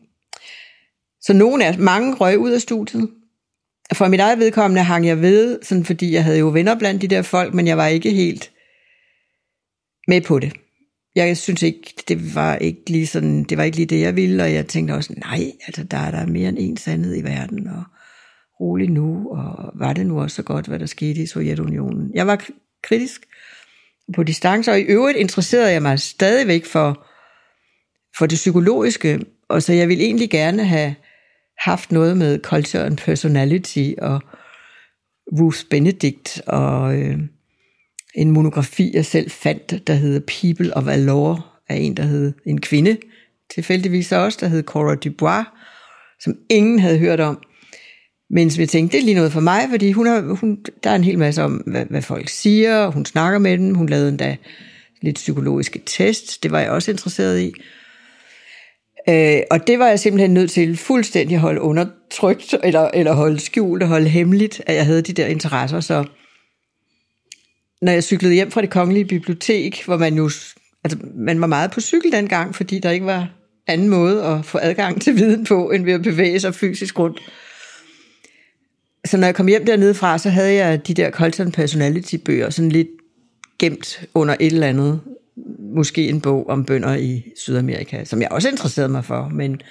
Så 1.21 1.33
nogle 1.33 1.65
af 1.65 1.79
mange 1.79 2.15
røg 2.15 2.39
ud 2.39 2.51
af 2.51 2.61
studiet. 2.61 3.09
For 3.93 4.07
mit 4.07 4.19
eget 4.19 4.39
vedkommende 4.39 4.83
hang 4.83 5.07
jeg 5.07 5.21
ved, 5.21 5.59
sådan 5.61 5.85
fordi 5.85 6.13
jeg 6.13 6.23
havde 6.23 6.39
jo 6.39 6.47
venner 6.47 6.79
blandt 6.79 7.01
de 7.01 7.07
der 7.07 7.21
folk, 7.21 7.53
men 7.53 7.67
jeg 7.67 7.77
var 7.77 7.87
ikke 7.87 8.11
helt 8.11 8.51
med 10.07 10.21
på 10.21 10.39
det. 10.39 10.53
Jeg 11.15 11.37
synes 11.37 11.63
ikke, 11.63 11.93
det 12.07 12.35
var 12.35 12.55
ikke 12.55 12.89
lige 12.89 13.07
sådan, 13.07 13.43
det 13.43 13.57
var 13.57 13.63
ikke 13.63 13.77
lige 13.77 13.85
det, 13.85 14.01
jeg 14.01 14.15
ville, 14.15 14.43
og 14.43 14.53
jeg 14.53 14.67
tænkte 14.67 14.91
også, 14.93 15.13
nej, 15.17 15.51
altså 15.67 15.83
der 15.83 15.97
er 15.97 16.11
der 16.11 16.25
mere 16.25 16.49
end 16.49 16.57
en 16.59 16.77
sandhed 16.77 17.17
i 17.17 17.23
verden, 17.23 17.67
og 17.67 17.83
rolig 18.59 18.89
nu, 18.89 19.29
og 19.31 19.71
var 19.75 19.93
det 19.93 20.05
nu 20.05 20.21
også 20.21 20.35
så 20.35 20.43
godt, 20.43 20.67
hvad 20.67 20.79
der 20.79 20.85
skete 20.85 21.21
i 21.21 21.25
Sovjetunionen. 21.25 22.11
Jeg 22.13 22.27
var 22.27 22.47
kritisk 22.83 23.25
på 24.15 24.23
distance, 24.23 24.71
og 24.71 24.79
i 24.79 24.83
øvrigt 24.83 25.17
interesserede 25.17 25.71
jeg 25.71 25.81
mig 25.81 25.99
stadigvæk 25.99 26.65
for, 26.65 27.07
for 28.17 28.25
det 28.25 28.35
psykologiske, 28.35 29.19
og 29.49 29.63
så 29.63 29.73
jeg 29.73 29.87
ville 29.87 30.03
egentlig 30.03 30.29
gerne 30.29 30.65
have 30.65 30.95
haft 31.63 31.91
noget 31.91 32.17
med 32.17 32.39
culture 32.39 32.85
and 32.85 32.97
personality, 32.97 33.91
og 34.01 34.21
Ruth 35.39 35.59
Benedict, 35.69 36.41
og 36.47 36.95
øh, 36.97 37.19
en 38.15 38.31
monografi, 38.31 38.91
jeg 38.93 39.05
selv 39.05 39.31
fandt, 39.31 39.87
der 39.87 39.93
hedder 39.93 40.19
People 40.19 40.77
of 40.77 40.87
Allure, 40.87 41.41
af 41.69 41.75
en, 41.75 41.97
der 41.97 42.03
hed 42.03 42.33
en 42.45 42.61
kvinde, 42.61 42.97
tilfældigvis 43.53 44.11
også, 44.11 44.37
der 44.41 44.47
hed 44.47 44.63
Cora 44.63 44.95
Dubois, 44.95 45.45
som 46.19 46.33
ingen 46.49 46.79
havde 46.79 46.97
hørt 46.97 47.19
om. 47.19 47.41
Men 48.29 48.51
som 48.51 48.61
jeg 48.61 48.69
tænkte, 48.69 48.97
det 48.97 49.01
er 49.01 49.05
lige 49.05 49.15
noget 49.15 49.31
for 49.31 49.39
mig, 49.39 49.67
fordi 49.69 49.91
hun 49.91 50.05
har, 50.05 50.21
hun, 50.21 50.57
der 50.83 50.89
er 50.89 50.95
en 50.95 51.03
hel 51.03 51.19
masse 51.19 51.43
om, 51.43 51.53
hvad, 51.67 51.85
hvad 51.85 52.01
folk 52.01 52.29
siger, 52.29 52.87
hun 52.87 53.05
snakker 53.05 53.39
med 53.39 53.57
dem, 53.57 53.75
hun 53.75 53.89
lavede 53.89 54.09
endda 54.09 54.37
lidt 55.01 55.15
psykologiske 55.15 55.81
test, 55.85 56.43
det 56.43 56.51
var 56.51 56.59
jeg 56.59 56.71
også 56.71 56.91
interesseret 56.91 57.41
i. 57.41 57.53
Øh, 59.09 59.39
og 59.51 59.67
det 59.67 59.79
var 59.79 59.87
jeg 59.87 59.99
simpelthen 59.99 60.33
nødt 60.33 60.51
til 60.51 60.77
fuldstændig 60.77 61.35
at 61.35 61.41
holde 61.41 61.61
undertrykt, 61.61 62.55
eller, 62.63 62.89
eller 62.93 63.13
holde 63.13 63.39
skjult 63.39 63.83
og 63.83 63.89
holde 63.89 64.09
hemmeligt, 64.09 64.61
at 64.65 64.75
jeg 64.75 64.85
havde 64.85 65.01
de 65.01 65.13
der 65.13 65.27
interesser, 65.27 65.79
så 65.79 66.05
når 67.81 67.91
jeg 67.91 68.03
cyklede 68.03 68.33
hjem 68.33 68.51
fra 68.51 68.61
det 68.61 68.69
kongelige 68.69 69.05
bibliotek, 69.05 69.85
hvor 69.85 69.97
man 69.97 70.13
jo, 70.13 70.29
altså 70.83 70.97
man 71.15 71.41
var 71.41 71.47
meget 71.47 71.71
på 71.71 71.81
cykel 71.81 72.11
dengang, 72.11 72.55
fordi 72.55 72.79
der 72.79 72.89
ikke 72.89 73.05
var 73.05 73.29
anden 73.67 73.89
måde 73.89 74.23
at 74.23 74.45
få 74.45 74.59
adgang 74.61 75.01
til 75.01 75.15
viden 75.15 75.45
på, 75.45 75.69
end 75.69 75.85
ved 75.85 75.93
at 75.93 76.01
bevæge 76.01 76.39
sig 76.39 76.55
fysisk 76.55 76.99
rundt. 76.99 77.19
Så 79.05 79.17
når 79.17 79.27
jeg 79.27 79.35
kom 79.35 79.47
hjem 79.47 79.65
dernede 79.65 79.93
fra, 79.93 80.17
så 80.17 80.29
havde 80.29 80.53
jeg 80.53 80.87
de 80.87 80.93
der 80.93 81.11
Colton 81.11 81.51
Personality 81.51 82.15
bøger 82.15 82.49
sådan 82.49 82.71
lidt 82.71 82.87
gemt 83.59 84.03
under 84.13 84.35
et 84.39 84.53
eller 84.53 84.67
andet. 84.67 85.01
Måske 85.75 86.09
en 86.09 86.21
bog 86.21 86.49
om 86.49 86.65
bønder 86.65 86.95
i 86.95 87.23
Sydamerika, 87.35 88.03
som 88.03 88.21
jeg 88.21 88.31
også 88.31 88.49
interesserede 88.49 88.91
mig 88.91 89.05
for, 89.05 89.29
men, 89.29 89.61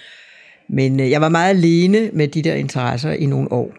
men 0.69 1.01
øh, 1.01 1.11
jeg 1.11 1.21
var 1.21 1.29
meget 1.29 1.51
alene 1.51 2.11
med 2.13 2.29
de 2.29 2.43
der 2.43 2.55
interesser 2.55 3.13
i 3.13 3.27
nogle 3.27 3.53
år. 3.53 3.75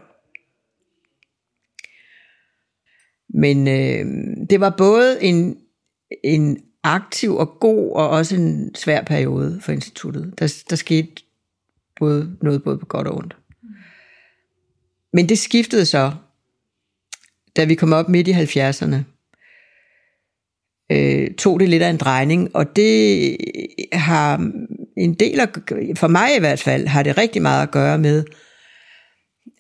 Men 3.34 3.68
øh, 3.68 4.06
det 4.50 4.60
var 4.60 4.76
både 4.78 5.24
en, 5.24 5.58
en 6.24 6.58
aktiv 6.84 7.36
og 7.36 7.60
god, 7.60 7.92
og 7.96 8.10
også 8.10 8.36
en 8.36 8.76
svær 8.76 9.04
periode 9.04 9.60
for 9.62 9.72
instituttet. 9.72 10.34
Der, 10.40 10.64
der 10.70 10.76
skete 10.76 11.08
både, 12.00 12.38
noget 12.42 12.64
både 12.64 12.78
på 12.78 12.86
godt 12.86 13.08
og 13.08 13.16
ondt. 13.16 13.38
Men 15.14 15.30
det 15.30 15.40
skiftede 15.40 15.86
så, 15.86 16.12
da 17.56 17.66
vi 17.66 17.76
kom 17.76 17.94
op 17.94 18.10
midt 18.10 18.28
i 18.28 18.32
70'erne. 18.32 18.96
Øh, 20.92 21.32
tog 21.38 21.60
det 21.60 21.70
lidt 21.70 21.84
af 21.84 21.90
en 21.90 21.98
drejning, 21.98 22.56
og 22.56 22.76
det 22.76 23.38
har 23.94 24.52
en 24.98 25.14
del 25.14 25.40
af, 25.40 25.48
for 25.96 26.08
mig 26.08 26.36
i 26.38 26.40
hvert 26.40 26.60
fald, 26.60 26.88
har 26.88 27.04
det 27.04 27.18
rigtig 27.18 27.42
meget 27.42 27.64
at 27.64 27.72
gøre 27.72 27.98
med, 27.98 28.24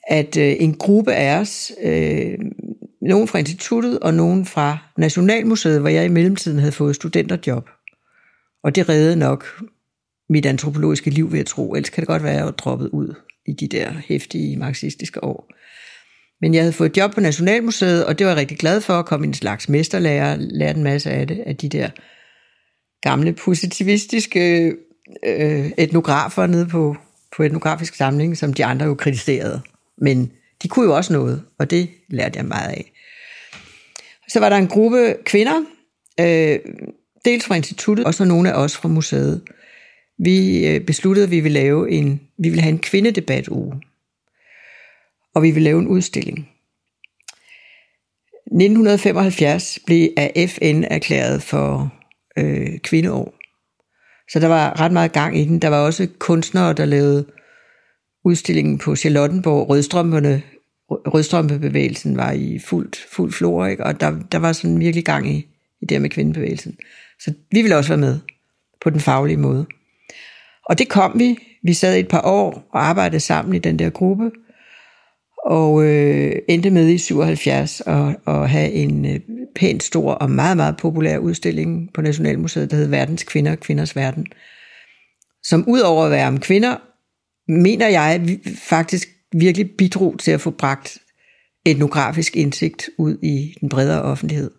at 0.07 0.37
øh, 0.37 0.55
en 0.59 0.73
gruppe 0.73 1.13
af 1.13 1.39
os, 1.39 1.71
øh, 1.83 2.37
nogen 3.01 3.27
fra 3.27 3.39
instituttet 3.39 3.99
og 3.99 4.13
nogen 4.13 4.45
fra 4.45 4.77
Nationalmuseet, 4.97 5.79
hvor 5.79 5.89
jeg 5.89 6.05
i 6.05 6.09
mellemtiden 6.09 6.59
havde 6.59 6.71
fået 6.71 6.95
studenterjob. 6.95 7.69
Og 8.63 8.75
det 8.75 8.89
reddede 8.89 9.15
nok 9.15 9.45
mit 10.29 10.45
antropologiske 10.45 11.09
liv, 11.09 11.31
ved 11.31 11.39
at 11.39 11.45
tro. 11.45 11.73
Ellers 11.73 11.89
kan 11.89 12.01
det 12.01 12.07
godt 12.07 12.23
være, 12.23 12.31
at 12.31 12.37
jeg 12.37 12.45
var 12.45 12.51
droppet 12.51 12.89
ud 12.89 13.13
i 13.47 13.53
de 13.53 13.67
der 13.67 13.93
hæftige 14.07 14.57
marxistiske 14.57 15.23
år. 15.23 15.51
Men 16.41 16.53
jeg 16.53 16.61
havde 16.61 16.73
fået 16.73 16.97
job 16.97 17.13
på 17.13 17.19
Nationalmuseet, 17.19 18.05
og 18.05 18.19
det 18.19 18.25
var 18.25 18.31
jeg 18.31 18.39
rigtig 18.39 18.57
glad 18.57 18.81
for 18.81 18.93
at 18.93 19.05
komme 19.05 19.27
en 19.27 19.33
slags 19.33 19.69
mesterlærer, 19.69 20.35
lærte 20.39 20.77
en 20.77 20.83
masse 20.83 21.11
af 21.11 21.27
det, 21.27 21.43
af 21.45 21.57
de 21.57 21.69
der 21.69 21.89
gamle 23.01 23.33
positivistiske 23.33 24.73
øh, 25.25 25.71
etnografer 25.77 26.47
nede 26.47 26.67
på, 26.67 26.95
på 27.35 27.43
etnografisk 27.43 27.95
samling, 27.95 28.37
som 28.37 28.53
de 28.53 28.65
andre 28.65 28.85
jo 28.85 28.93
kritiserede. 28.93 29.61
Men 29.97 30.31
de 30.63 30.67
kunne 30.67 30.85
jo 30.85 30.95
også 30.95 31.13
noget, 31.13 31.43
og 31.59 31.71
det 31.71 31.89
lærte 32.09 32.37
jeg 32.37 32.45
meget 32.45 32.69
af. 32.69 32.91
Så 34.27 34.39
var 34.39 34.49
der 34.49 34.57
en 34.57 34.67
gruppe 34.67 35.15
kvinder, 35.25 35.63
øh, 36.19 36.59
dels 37.25 37.45
fra 37.45 37.55
instituttet, 37.55 38.05
og 38.05 38.13
så 38.13 38.25
nogle 38.25 38.51
af 38.51 38.63
os 38.63 38.77
fra 38.77 38.89
museet. 38.89 39.41
Vi 40.19 40.67
øh, 40.67 40.81
besluttede, 40.81 41.25
at 41.25 41.31
vi 41.31 41.39
ville 41.39 41.59
lave 41.59 41.91
en, 41.91 42.21
vi 42.37 42.49
ville 42.49 42.61
have 42.61 42.73
en 42.73 42.79
kvindedebat 42.79 43.47
uge 43.47 43.81
og 45.35 45.43
vi 45.43 45.51
vil 45.51 45.63
lave 45.63 45.79
en 45.79 45.87
udstilling. 45.87 46.49
1975 48.51 49.79
blev 49.85 50.09
af 50.17 50.49
FN 50.49 50.83
erklæret 50.83 51.41
for 51.41 51.93
øh, 52.37 52.79
kvindeår. 52.79 53.33
Så 54.31 54.39
der 54.39 54.47
var 54.47 54.79
ret 54.79 54.91
meget 54.91 55.11
gang 55.11 55.37
i 55.37 55.45
den. 55.45 55.59
Der 55.59 55.67
var 55.67 55.85
også 55.85 56.07
kunstnere, 56.19 56.73
der 56.73 56.85
lavede 56.85 57.25
udstillingen 58.25 58.77
på 58.77 58.95
Charlottenborg. 58.95 59.69
Rødstrømperne, 59.69 60.41
rødstrømpebevægelsen 60.89 62.17
var 62.17 62.31
i 62.31 62.59
fuldt, 62.59 63.05
fuld 63.11 63.31
flor, 63.31 63.65
ikke? 63.65 63.83
og 63.83 64.01
der, 64.01 64.19
der 64.31 64.37
var 64.37 64.53
sådan 64.53 64.79
virkelig 64.79 65.05
gang 65.05 65.29
i, 65.29 65.47
i 65.81 65.85
det 65.85 66.01
med 66.01 66.09
kvindebevægelsen. 66.09 66.77
Så 67.19 67.33
vi 67.51 67.61
ville 67.61 67.77
også 67.77 67.89
være 67.89 67.97
med 67.97 68.19
på 68.81 68.89
den 68.89 68.99
faglige 68.99 69.37
måde. 69.37 69.65
Og 70.65 70.77
det 70.77 70.89
kom 70.89 71.19
vi. 71.19 71.37
Vi 71.63 71.73
sad 71.73 71.99
et 71.99 72.07
par 72.07 72.21
år 72.21 72.67
og 72.73 72.85
arbejdede 72.85 73.19
sammen 73.19 73.55
i 73.55 73.59
den 73.59 73.79
der 73.79 73.89
gruppe, 73.89 74.31
og 75.45 75.83
øh, 75.83 76.35
endte 76.47 76.69
med 76.69 76.89
i 76.89 76.97
77 76.97 77.81
at, 77.81 78.15
at 78.27 78.49
have 78.49 78.71
en 78.71 79.05
øh, 79.05 79.19
pænt 79.55 79.83
stor 79.83 80.11
og 80.11 80.31
meget, 80.31 80.57
meget 80.57 80.77
populær 80.77 81.17
udstilling 81.17 81.89
på 81.93 82.01
Nationalmuseet, 82.01 82.71
der 82.71 82.77
hed 82.77 82.87
Verdens 82.87 83.23
Kvinder, 83.23 83.51
og 83.51 83.59
Kvinders 83.59 83.95
Verden, 83.95 84.25
som 85.43 85.65
udover 85.67 86.05
at 86.05 86.11
være 86.11 86.27
om 86.27 86.39
kvinder, 86.39 86.75
mener 87.47 87.87
jeg 87.87 88.39
faktisk 88.55 89.09
virkelig 89.31 89.71
bidrog 89.77 90.19
til 90.19 90.31
at 90.31 90.41
få 90.41 90.51
bragt 90.51 90.97
etnografisk 91.65 92.35
indsigt 92.35 92.89
ud 92.97 93.17
i 93.21 93.53
den 93.61 93.69
bredere 93.69 94.01
offentlighed. 94.01 94.51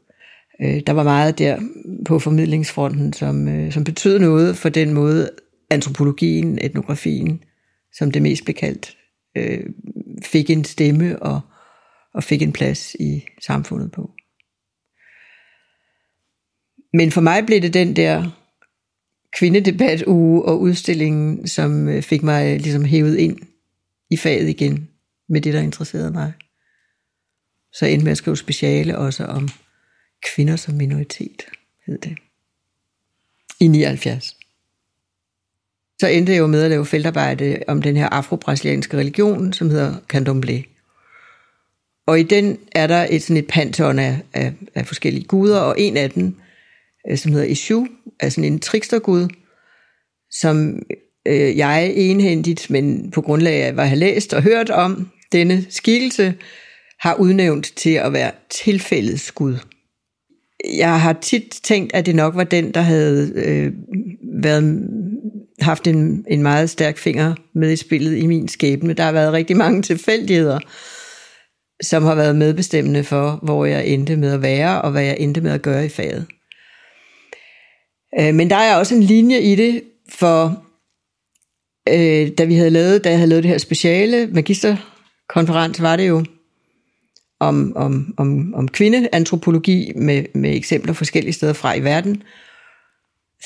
Øh, 0.63 0.81
der 0.87 0.93
var 0.93 1.03
meget 1.03 1.39
der 1.39 1.59
på 2.07 2.19
formidlingsfronten, 2.19 3.13
som, 3.13 3.49
øh, 3.49 3.73
som 3.73 3.85
betød 3.85 4.19
noget 4.19 4.57
for 4.57 4.69
den 4.69 4.93
måde 4.93 5.31
antropologien, 5.71 6.59
etnografien, 6.63 7.43
som 7.93 8.11
det 8.11 8.23
mest 8.23 8.45
blev 8.45 8.55
kaldt, 8.55 8.97
øh, 9.37 9.61
fik 10.25 10.51
en 10.51 10.65
stemme 10.65 11.23
og, 11.23 11.41
og 12.15 12.25
fik 12.25 12.43
en 12.43 12.53
plads 12.53 12.95
i 13.01 13.25
samfundet 13.43 13.93
på. 13.93 14.11
Men 16.93 17.11
for 17.11 17.21
mig 17.21 17.47
blev 17.47 17.61
det 17.61 17.75
den 17.75 17.97
der 17.97 18.31
kvindedebat 19.33 20.03
uge 20.07 20.45
og 20.45 20.61
udstillingen, 20.61 21.49
som 21.49 21.89
øh, 21.89 22.03
fik 22.03 22.23
mig 22.23 22.55
øh, 22.55 22.61
ligesom 22.61 22.85
hævet 22.85 23.17
ind 23.17 23.39
i 24.11 24.17
faget 24.17 24.49
igen 24.49 24.89
med 25.29 25.41
det, 25.41 25.55
der 25.55 25.61
interesserede 25.61 26.11
mig. 26.11 26.33
Så 27.73 27.87
endte 27.87 28.05
med 28.05 28.13
at 28.13 28.19
skrive 28.19 28.37
speciale 28.37 28.99
også 28.99 29.25
om 29.25 29.49
kvinder 30.35 30.57
som 30.57 30.75
minoritet, 30.75 31.43
hed 31.87 31.99
det. 31.99 32.19
I 33.61 33.67
79 33.67 34.37
så 36.03 36.09
endte 36.09 36.33
jeg 36.33 36.39
jo 36.39 36.47
med 36.47 36.63
at 36.63 36.71
lave 36.71 36.87
feltarbejde 36.87 37.59
om 37.69 37.83
den 37.83 37.97
her 37.97 38.09
afro-brasilianske 38.09 38.97
religion, 38.97 39.53
som 39.53 39.71
hedder 39.71 39.95
candomblé. 40.15 40.63
Og 42.07 42.21
i 42.21 42.23
den 42.23 42.59
er 42.73 42.87
der 42.87 43.07
et, 43.11 43.23
sådan 43.23 43.37
et 43.37 43.47
pantheon 43.47 43.99
af, 43.99 44.19
af, 44.35 44.53
af 44.75 44.87
forskellige 44.87 45.25
guder, 45.25 45.61
og 45.61 45.75
en 45.79 45.97
af 45.97 46.11
dem, 46.11 46.35
øh, 47.11 47.19
som 47.19 47.33
hedder 47.33 47.47
Ishu, 47.47 47.87
er 48.21 48.29
sådan 48.29 48.53
en 48.53 48.59
trickstergud, 48.59 49.29
som 50.31 50.83
øh, 51.27 51.57
jeg 51.57 51.93
enhændigt, 51.97 52.71
men 52.71 53.11
på 53.11 53.21
grundlag 53.21 53.63
af, 53.63 53.73
hvad 53.73 53.85
jeg 53.85 53.91
har 53.91 53.97
læst 53.97 54.35
og 54.35 54.43
hørt 54.43 54.71
om 54.71 55.11
denne 55.33 55.67
skikkelse, 55.71 56.35
har 57.01 57.15
udnævnt 57.15 57.73
til 57.77 57.95
at 57.95 58.13
være 58.13 58.31
tilfældets 58.51 59.33
Gud. 59.33 59.57
Jeg 60.77 61.01
har 61.01 61.13
tit 61.13 61.61
tænkt, 61.63 61.95
at 61.95 62.07
det 62.07 62.15
nok 62.15 62.37
var 62.37 62.45
den, 62.45 62.75
der 62.75 62.81
havde 62.81 63.33
øh, 63.35 63.73
været 64.43 64.89
haft 65.63 65.87
en, 65.87 66.25
en 66.29 66.43
meget 66.43 66.71
stærk 66.71 66.99
finger 66.99 67.35
med 67.55 67.73
i 67.73 67.77
spillet 67.77 68.17
i 68.17 68.27
min 68.27 68.49
skæbne. 68.49 68.93
Der 68.93 69.03
har 69.03 69.13
været 69.13 69.33
rigtig 69.33 69.57
mange 69.57 69.83
tilfældigheder, 69.83 70.59
som 71.83 72.03
har 72.03 72.15
været 72.15 72.37
medbestemmende 72.37 73.05
for, 73.05 73.39
hvor 73.43 73.65
jeg 73.65 73.87
endte 73.87 74.17
med 74.17 74.33
at 74.33 74.43
være, 74.43 74.83
og 74.83 74.91
hvad 74.91 75.03
jeg 75.03 75.17
endte 75.19 75.41
med 75.41 75.51
at 75.51 75.63
gøre 75.63 75.87
i 75.87 75.89
faget. 75.89 76.27
Øh, 78.21 78.35
men 78.35 78.51
der 78.51 78.57
er 78.57 78.77
også 78.77 78.95
en 78.95 79.03
linje 79.03 79.41
i 79.41 79.55
det, 79.55 79.83
for 80.09 80.65
øh, 81.89 82.29
da 82.39 82.45
vi 82.45 82.55
havde 82.55 82.71
lavet, 82.71 83.05
da 83.05 83.09
jeg 83.09 83.19
havde 83.19 83.29
lavet 83.29 83.43
det 83.43 83.51
her 83.51 83.59
speciale 83.59 84.27
magisterkonference, 84.27 85.83
var 85.83 85.97
det 85.97 86.09
jo 86.09 86.25
om, 87.41 87.73
om, 87.77 88.15
om, 88.17 88.55
om 88.55 88.69
kvindeantropologi 88.69 89.93
med, 89.97 90.25
med 90.35 90.57
eksempler 90.57 90.93
forskellige 90.93 91.33
steder 91.33 91.53
fra 91.53 91.75
i 91.75 91.85
verden. 91.85 92.23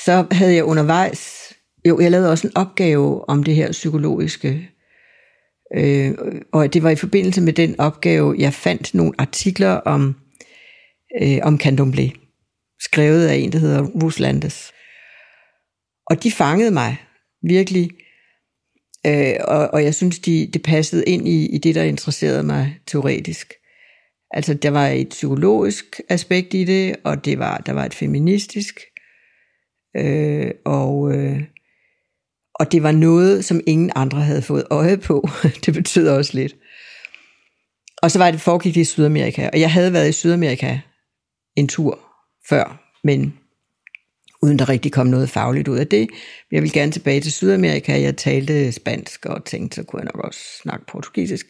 Så 0.05 0.25
havde 0.31 0.55
jeg 0.55 0.63
undervejs 0.63 1.46
jo, 1.87 1.99
jeg 1.99 2.11
lavede 2.11 2.31
også 2.31 2.47
en 2.47 2.57
opgave 2.57 3.29
om 3.29 3.43
det 3.43 3.55
her 3.55 3.71
psykologiske. 3.71 4.69
Øh, 5.75 6.11
og 6.53 6.73
det 6.73 6.83
var 6.83 6.89
i 6.89 6.95
forbindelse 6.95 7.41
med 7.41 7.53
den 7.53 7.79
opgave, 7.79 8.35
jeg 8.37 8.53
fandt 8.53 8.93
nogle 8.93 9.13
artikler 9.17 9.69
om, 9.69 10.15
øh, 11.21 11.39
om 11.43 11.59
candomblé, 11.63 12.11
skrevet 12.79 13.27
af 13.27 13.35
en, 13.35 13.51
der 13.51 13.59
hedder 13.59 13.83
Ruslandes. 14.03 14.73
Og 16.09 16.23
de 16.23 16.31
fangede 16.31 16.71
mig 16.71 16.97
virkelig, 17.43 17.89
øh, 19.07 19.35
og, 19.47 19.69
og 19.73 19.83
jeg 19.83 19.95
synes, 19.95 20.19
de, 20.19 20.49
det 20.53 20.63
passede 20.63 21.05
ind 21.05 21.27
i, 21.27 21.55
i 21.55 21.57
det, 21.57 21.75
der 21.75 21.83
interesserede 21.83 22.43
mig 22.43 22.79
teoretisk. 22.85 23.53
Altså, 24.31 24.53
der 24.53 24.69
var 24.69 24.87
et 24.87 25.09
psykologisk 25.09 26.01
aspekt 26.09 26.53
i 26.53 26.63
det, 26.63 26.95
og 27.03 27.25
det 27.25 27.39
var, 27.39 27.57
der 27.57 27.73
var 27.73 27.85
et 27.85 27.93
feministisk, 27.93 28.79
øh, 29.97 30.51
og, 30.65 31.13
øh, 31.13 31.43
og 32.59 32.71
det 32.71 32.83
var 32.83 32.91
noget, 32.91 33.45
som 33.45 33.61
ingen 33.67 33.91
andre 33.95 34.21
havde 34.21 34.41
fået 34.41 34.65
øje 34.69 34.97
på. 34.97 35.29
det 35.65 35.73
betød 35.73 36.09
også 36.09 36.31
lidt. 36.33 36.55
Og 38.01 38.11
så 38.11 38.19
var 38.19 38.31
det 38.31 38.41
foregik 38.41 38.75
det 38.75 38.81
i 38.81 38.85
Sydamerika, 38.85 39.49
og 39.53 39.59
jeg 39.59 39.71
havde 39.71 39.93
været 39.93 40.09
i 40.09 40.11
Sydamerika 40.11 40.79
en 41.55 41.67
tur 41.67 41.99
før, 42.49 42.83
men 43.03 43.37
uden 44.41 44.59
der 44.59 44.69
rigtig 44.69 44.91
kom 44.91 45.07
noget 45.07 45.29
fagligt 45.29 45.67
ud 45.67 45.77
af 45.77 45.87
det. 45.87 46.07
Jeg 46.51 46.61
ville 46.61 46.73
gerne 46.73 46.91
tilbage 46.91 47.21
til 47.21 47.31
Sydamerika. 47.31 48.01
Jeg 48.01 48.17
talte 48.17 48.71
spansk 48.71 49.25
og 49.25 49.45
tænkte, 49.45 49.75
så 49.75 49.83
kunne 49.83 49.99
jeg 49.99 50.11
nok 50.13 50.25
også 50.25 50.39
snakke 50.61 50.85
portugisisk. 50.85 51.45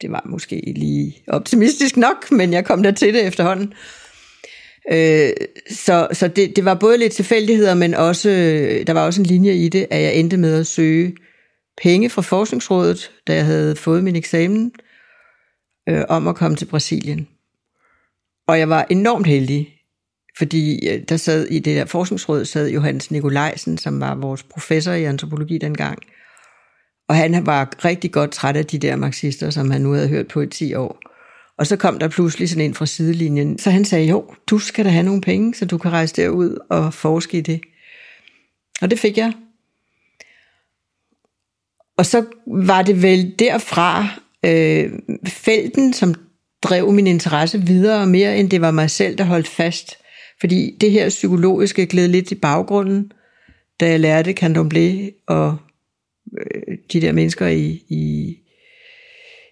Det 0.00 0.10
var 0.10 0.22
måske 0.26 0.72
lige 0.76 1.16
optimistisk 1.28 1.96
nok, 1.96 2.30
men 2.30 2.52
jeg 2.52 2.64
kom 2.64 2.82
der 2.82 2.90
til 2.90 3.14
det 3.14 3.26
efterhånden. 3.26 3.74
Øh, 4.92 5.32
så 5.70 6.08
så 6.12 6.28
det, 6.28 6.56
det 6.56 6.64
var 6.64 6.74
både 6.74 6.98
lidt 6.98 7.12
tilfældigheder, 7.12 7.74
men 7.74 7.94
også 7.94 8.30
øh, 8.30 8.86
der 8.86 8.92
var 8.92 9.06
også 9.06 9.20
en 9.20 9.26
linje 9.26 9.54
i 9.54 9.68
det, 9.68 9.86
at 9.90 10.02
jeg 10.02 10.14
endte 10.14 10.36
med 10.36 10.60
at 10.60 10.66
søge 10.66 11.16
penge 11.82 12.10
fra 12.10 12.22
Forskningsrådet, 12.22 13.10
da 13.26 13.34
jeg 13.34 13.44
havde 13.44 13.76
fået 13.76 14.04
min 14.04 14.16
eksamen, 14.16 14.72
øh, 15.88 16.04
om 16.08 16.28
at 16.28 16.36
komme 16.36 16.56
til 16.56 16.66
Brasilien. 16.66 17.28
Og 18.48 18.58
jeg 18.58 18.68
var 18.68 18.86
enormt 18.90 19.26
heldig, 19.26 19.74
fordi 20.38 20.88
øh, 20.88 21.02
der 21.08 21.16
sad 21.16 21.46
i 21.46 21.58
det 21.58 21.76
der 21.76 21.84
forskningsråd, 21.84 22.44
sad 22.44 22.70
Johannes 22.70 23.10
Nikolajsen, 23.10 23.78
som 23.78 24.00
var 24.00 24.14
vores 24.14 24.42
professor 24.42 24.92
i 24.92 25.04
antropologi 25.04 25.58
dengang. 25.58 25.98
Og 27.08 27.16
han 27.16 27.46
var 27.46 27.84
rigtig 27.84 28.12
godt 28.12 28.32
træt 28.32 28.56
af 28.56 28.66
de 28.66 28.78
der 28.78 28.96
marxister, 28.96 29.50
som 29.50 29.70
han 29.70 29.80
nu 29.80 29.92
havde 29.92 30.08
hørt 30.08 30.28
på 30.28 30.40
i 30.40 30.46
10 30.46 30.74
år. 30.74 30.98
Og 31.58 31.66
så 31.66 31.76
kom 31.76 31.98
der 31.98 32.08
pludselig 32.08 32.48
sådan 32.48 32.64
en 32.64 32.74
fra 32.74 32.86
sidelinjen. 32.86 33.58
Så 33.58 33.70
han 33.70 33.84
sagde, 33.84 34.06
jo, 34.08 34.34
du 34.50 34.58
skal 34.58 34.84
da 34.84 34.90
have 34.90 35.04
nogle 35.04 35.20
penge, 35.20 35.54
så 35.54 35.64
du 35.64 35.78
kan 35.78 35.92
rejse 35.92 36.16
derud 36.16 36.58
og 36.70 36.94
forske 36.94 37.38
i 37.38 37.40
det. 37.40 37.60
Og 38.82 38.90
det 38.90 38.98
fik 38.98 39.18
jeg. 39.18 39.32
Og 41.96 42.06
så 42.06 42.24
var 42.46 42.82
det 42.82 43.02
vel 43.02 43.34
derfra 43.38 44.08
øh, 44.44 44.92
felten, 45.28 45.92
som 45.92 46.14
drev 46.62 46.92
min 46.92 47.06
interesse 47.06 47.62
videre 47.62 48.06
mere, 48.06 48.38
end 48.38 48.50
det 48.50 48.60
var 48.60 48.70
mig 48.70 48.90
selv, 48.90 49.18
der 49.18 49.24
holdt 49.24 49.48
fast. 49.48 49.96
Fordi 50.40 50.76
det 50.80 50.90
her 50.90 51.08
psykologiske 51.08 51.86
gled 51.86 52.08
lidt 52.08 52.30
i 52.30 52.34
baggrunden, 52.34 53.12
da 53.80 53.88
jeg 53.88 54.00
lærte 54.00 54.34
candomblé 54.40 55.10
og 55.26 55.56
øh, 56.38 56.78
de 56.92 57.00
der 57.00 57.12
mennesker 57.12 57.46
i, 57.46 57.82
i, 57.88 58.36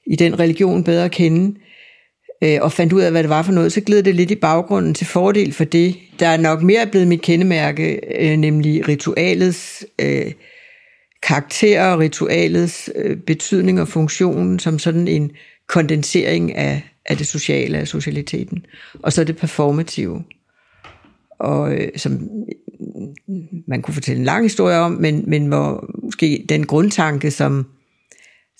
i 0.07 0.17
den 0.17 0.39
religion 0.39 0.85
bedre 0.85 1.05
at 1.05 1.11
kende. 1.11 1.59
øh, 1.59 1.72
Øh, 2.43 2.59
og 2.63 2.73
fandt 2.73 2.93
ud 2.93 3.01
af, 3.01 3.11
hvad 3.11 3.23
det 3.23 3.31
var 3.31 3.43
for 3.43 3.53
noget, 3.53 3.73
så 3.73 3.81
gled 3.81 4.03
det 4.03 4.15
lidt 4.15 4.31
i 4.31 4.35
baggrunden 4.35 4.95
til 4.95 5.07
fordel 5.07 5.53
for 5.53 5.65
det. 5.65 5.97
Der 6.19 6.29
er 6.29 6.37
nok 6.37 6.63
mere 6.63 6.87
blevet 6.87 7.09
mit 7.09 7.23
kendemærke, 7.23 8.01
øh, 8.21 8.37
nemlig 8.37 8.89
ritualets 8.89 9.87
øh, 9.99 10.33
karakter 11.23 11.85
og 11.85 11.99
ritualets 11.99 12.91
øh, 12.97 13.17
betydning 13.17 13.81
og 13.81 13.89
funktion 13.89 14.59
som 14.59 14.79
sådan 14.79 15.09
en 15.09 15.31
kondensering 15.69 16.57
af, 16.57 16.83
af 17.07 17.17
det 17.17 17.27
sociale, 17.27 17.79
af 17.79 17.89
socialiteten. 17.89 18.67
Og 19.03 19.13
så 19.13 19.25
det 19.25 19.37
performative, 19.37 20.23
og 21.39 21.75
øh, 21.75 21.89
som 21.97 22.29
man 23.69 23.83
kunne 23.83 23.95
fortælle 23.95 24.19
en 24.19 24.25
lang 24.25 24.45
historie 24.45 24.79
om, 24.79 24.93
men, 24.93 25.25
men 25.27 25.47
hvor 25.47 25.91
måske 26.03 26.47
den 26.49 26.67
grundtanke, 26.67 27.31
som, 27.31 27.67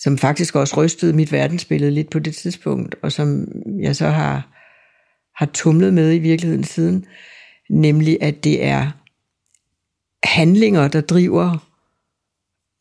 som 0.03 0.19
faktisk 0.19 0.57
også 0.57 0.77
rystede 0.77 1.13
mit 1.13 1.33
verdensbillede 1.33 1.91
lidt 1.91 2.11
på 2.11 2.19
det 2.19 2.35
tidspunkt, 2.35 2.95
og 3.03 3.13
som 3.13 3.49
jeg 3.81 3.97
så 3.97 4.09
har, 4.09 4.49
har 5.37 5.47
tumlet 5.47 5.95
med 5.95 6.15
i 6.15 6.19
virkeligheden 6.19 6.65
siden, 6.65 7.07
nemlig 7.71 8.19
at 8.23 8.45
det 8.45 8.65
er 8.65 8.91
handlinger, 10.25 10.89
der 10.89 11.01
driver 11.01 11.71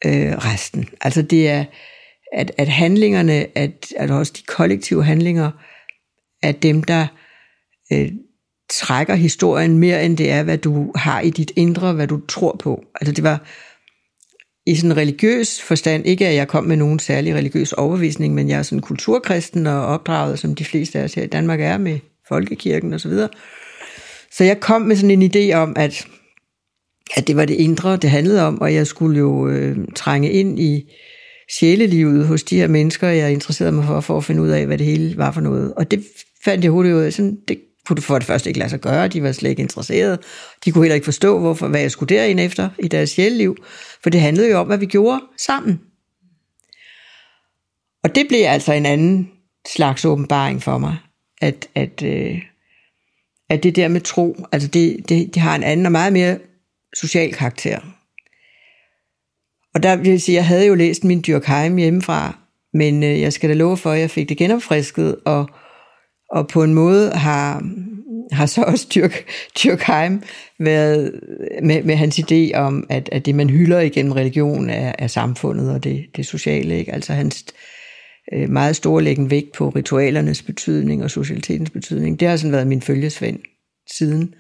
øh, 0.06 0.38
resten. 0.38 0.90
Altså 1.02 1.22
det 1.22 1.50
er, 1.50 1.66
at, 2.34 2.52
at 2.58 2.68
handlingerne, 2.68 3.58
at, 3.58 3.94
at 3.98 4.12
også 4.12 4.34
de 4.38 4.44
kollektive 4.48 5.04
handlinger, 5.04 5.52
er 6.44 6.52
dem, 6.52 6.84
der 6.84 7.08
øh, 7.94 8.12
trækker 8.70 9.16
historien 9.16 9.78
mere, 9.78 10.06
end 10.06 10.18
det 10.18 10.32
er, 10.32 10.44
hvad 10.44 10.58
du 10.58 10.92
har 10.96 11.22
i 11.22 11.30
dit 11.30 11.52
indre, 11.56 11.94
hvad 11.94 12.08
du 12.08 12.26
tror 12.26 12.56
på. 12.60 12.84
Altså 13.02 13.14
det 13.14 13.24
var 13.24 13.46
i 14.66 14.76
sådan 14.76 14.92
en 14.92 14.98
religiøs 14.98 15.62
forstand, 15.62 16.06
ikke 16.06 16.28
at 16.28 16.36
jeg 16.36 16.48
kom 16.48 16.64
med 16.64 16.78
nogen 16.78 17.00
særlig 17.00 17.36
religiøs 17.36 17.74
overbevisning, 17.74 18.34
men 18.34 18.50
jeg 18.50 18.60
er 18.60 18.64
sådan 18.64 18.82
kulturkristen 18.82 19.68
og 19.68 19.86
opdraget, 19.86 20.40
som 20.40 20.56
de 20.56 20.66
fleste 20.66 21.00
af 21.00 21.04
os 21.04 21.14
her 21.14 21.24
i 21.24 21.28
Danmark 21.28 21.62
er 21.62 21.78
med 21.78 22.00
folkekirken 22.28 22.94
osv. 22.94 23.00
Så, 23.00 23.10
videre. 23.10 23.30
så 24.32 24.44
jeg 24.44 24.60
kom 24.60 24.82
med 24.82 24.96
sådan 24.96 25.22
en 25.22 25.32
idé 25.36 25.54
om, 25.54 25.74
at, 25.76 26.06
at 27.16 27.28
det 27.28 27.36
var 27.36 27.46
det 27.46 27.54
indre, 27.54 27.98
det 27.98 28.10
handlede 28.10 28.44
om, 28.44 28.62
og 28.62 28.74
jeg 28.74 28.88
skulle 28.88 29.20
jo 29.20 29.48
øh, 29.48 29.78
trænge 29.96 30.32
ind 30.32 30.60
i 30.60 30.92
sjælelivet 31.60 32.28
hos 32.28 32.44
de 32.44 32.58
her 32.58 32.68
mennesker, 32.68 33.08
jeg 33.08 33.32
interesserede 33.32 33.72
mig 33.72 33.86
for, 33.86 34.00
for 34.00 34.18
at 34.18 34.24
finde 34.24 34.42
ud 34.42 34.50
af, 34.50 34.66
hvad 34.66 34.78
det 34.78 34.86
hele 34.86 35.18
var 35.18 35.32
for 35.32 35.42
noget. 35.42 35.74
Og 35.74 35.92
det 35.92 36.04
fandt 36.46 36.64
jeg 36.64 36.72
hurtigt 36.72 36.96
ud 36.96 37.02
af, 37.02 37.14
sådan, 37.14 37.38
det 37.48 37.58
kunne 37.92 37.96
det 37.96 38.04
for 38.04 38.18
det 38.18 38.28
første 38.28 38.50
ikke 38.50 38.60
lade 38.60 38.70
sig 38.70 38.80
gøre, 38.80 39.08
de 39.08 39.24
var 39.24 39.32
slet 39.32 39.50
ikke 39.50 39.62
interesserede. 39.62 40.18
De 40.66 40.72
kunne 40.72 40.84
heller 40.84 40.96
ikke 40.96 41.06
forstå, 41.06 41.40
hvorfor, 41.40 41.68
hvad 41.68 41.82
jeg 41.82 41.92
skulle 41.92 42.16
derind 42.16 42.40
efter 42.40 42.70
i 42.80 42.88
deres 42.88 43.10
sjælliv, 43.10 43.56
for 44.04 44.10
det 44.10 44.22
handlede 44.22 44.52
jo 44.52 44.58
om, 44.58 44.68
hvad 44.68 44.78
vi 44.78 44.86
gjorde 44.86 45.22
sammen. 45.38 45.82
Og 48.04 48.16
det 48.16 48.26
blev 48.28 48.46
altså 48.48 48.74
en 48.74 48.86
anden 48.86 49.32
slags 49.68 50.06
åbenbaring 50.06 50.64
for 50.64 50.78
mig, 50.78 50.98
at, 51.42 51.68
at, 51.76 52.04
øh, 52.04 52.42
at 53.50 53.64
det 53.64 53.76
der 53.76 53.88
med 53.88 54.02
tro, 54.02 54.46
altså 54.52 54.68
det, 54.68 55.10
det, 55.10 55.34
det 55.34 55.42
har 55.42 55.56
en 55.56 55.64
anden 55.64 55.86
og 55.86 55.92
meget 55.92 56.14
mere 56.14 56.40
social 56.96 57.34
karakter. 57.34 57.80
Og 59.74 59.84
der 59.84 59.96
vil 59.96 60.10
jeg 60.10 60.22
sige, 60.22 60.36
jeg 60.36 60.48
havde 60.48 60.66
jo 60.66 60.76
læst 60.76 61.04
min 61.04 61.24
Dyrkheim 61.28 61.78
hjemmefra, 61.78 62.38
men 62.74 63.04
øh, 63.04 63.22
jeg 63.22 63.34
skal 63.34 63.50
da 63.50 63.54
love 63.54 63.78
for, 63.78 63.92
at 63.92 64.00
jeg 64.00 64.10
fik 64.10 64.30
det 64.30 64.38
genopfrisket, 64.38 65.16
og, 65.26 65.50
og 66.32 66.48
på 66.48 66.64
en 66.64 66.74
måde 66.74 67.12
har, 67.12 67.64
har 68.32 68.46
så 68.46 68.64
også 68.64 68.88
Dirk, 68.94 69.26
Dyrkheim 69.64 70.24
været 70.60 71.20
med, 71.64 71.84
med 71.84 71.96
hans 71.96 72.20
idé 72.20 72.56
om, 72.56 72.86
at, 72.90 73.10
at 73.12 73.26
det 73.26 73.36
man 73.36 73.50
hylder 73.50 73.80
igennem 73.80 74.12
religion 74.12 74.70
er, 74.70 74.94
er 75.00 75.08
samfundet 75.08 75.72
og 75.72 75.84
det, 75.84 76.06
det 76.16 76.26
sociale. 76.26 76.78
Ikke? 76.78 76.94
Altså 76.94 77.14
hans 77.14 77.46
øh, 78.34 78.50
meget 78.50 78.76
store 78.76 79.04
læggen 79.04 79.30
vægt 79.30 79.52
på 79.54 79.70
ritualernes 79.70 80.42
betydning 80.42 81.04
og 81.04 81.12
socialitetens 81.12 81.70
betydning. 81.70 82.20
Det 82.20 82.28
har 82.28 82.38
sådan 82.38 82.52
været 82.52 82.68
min 82.68 82.82
følgesvend 82.82 83.40
siden. 83.92 84.34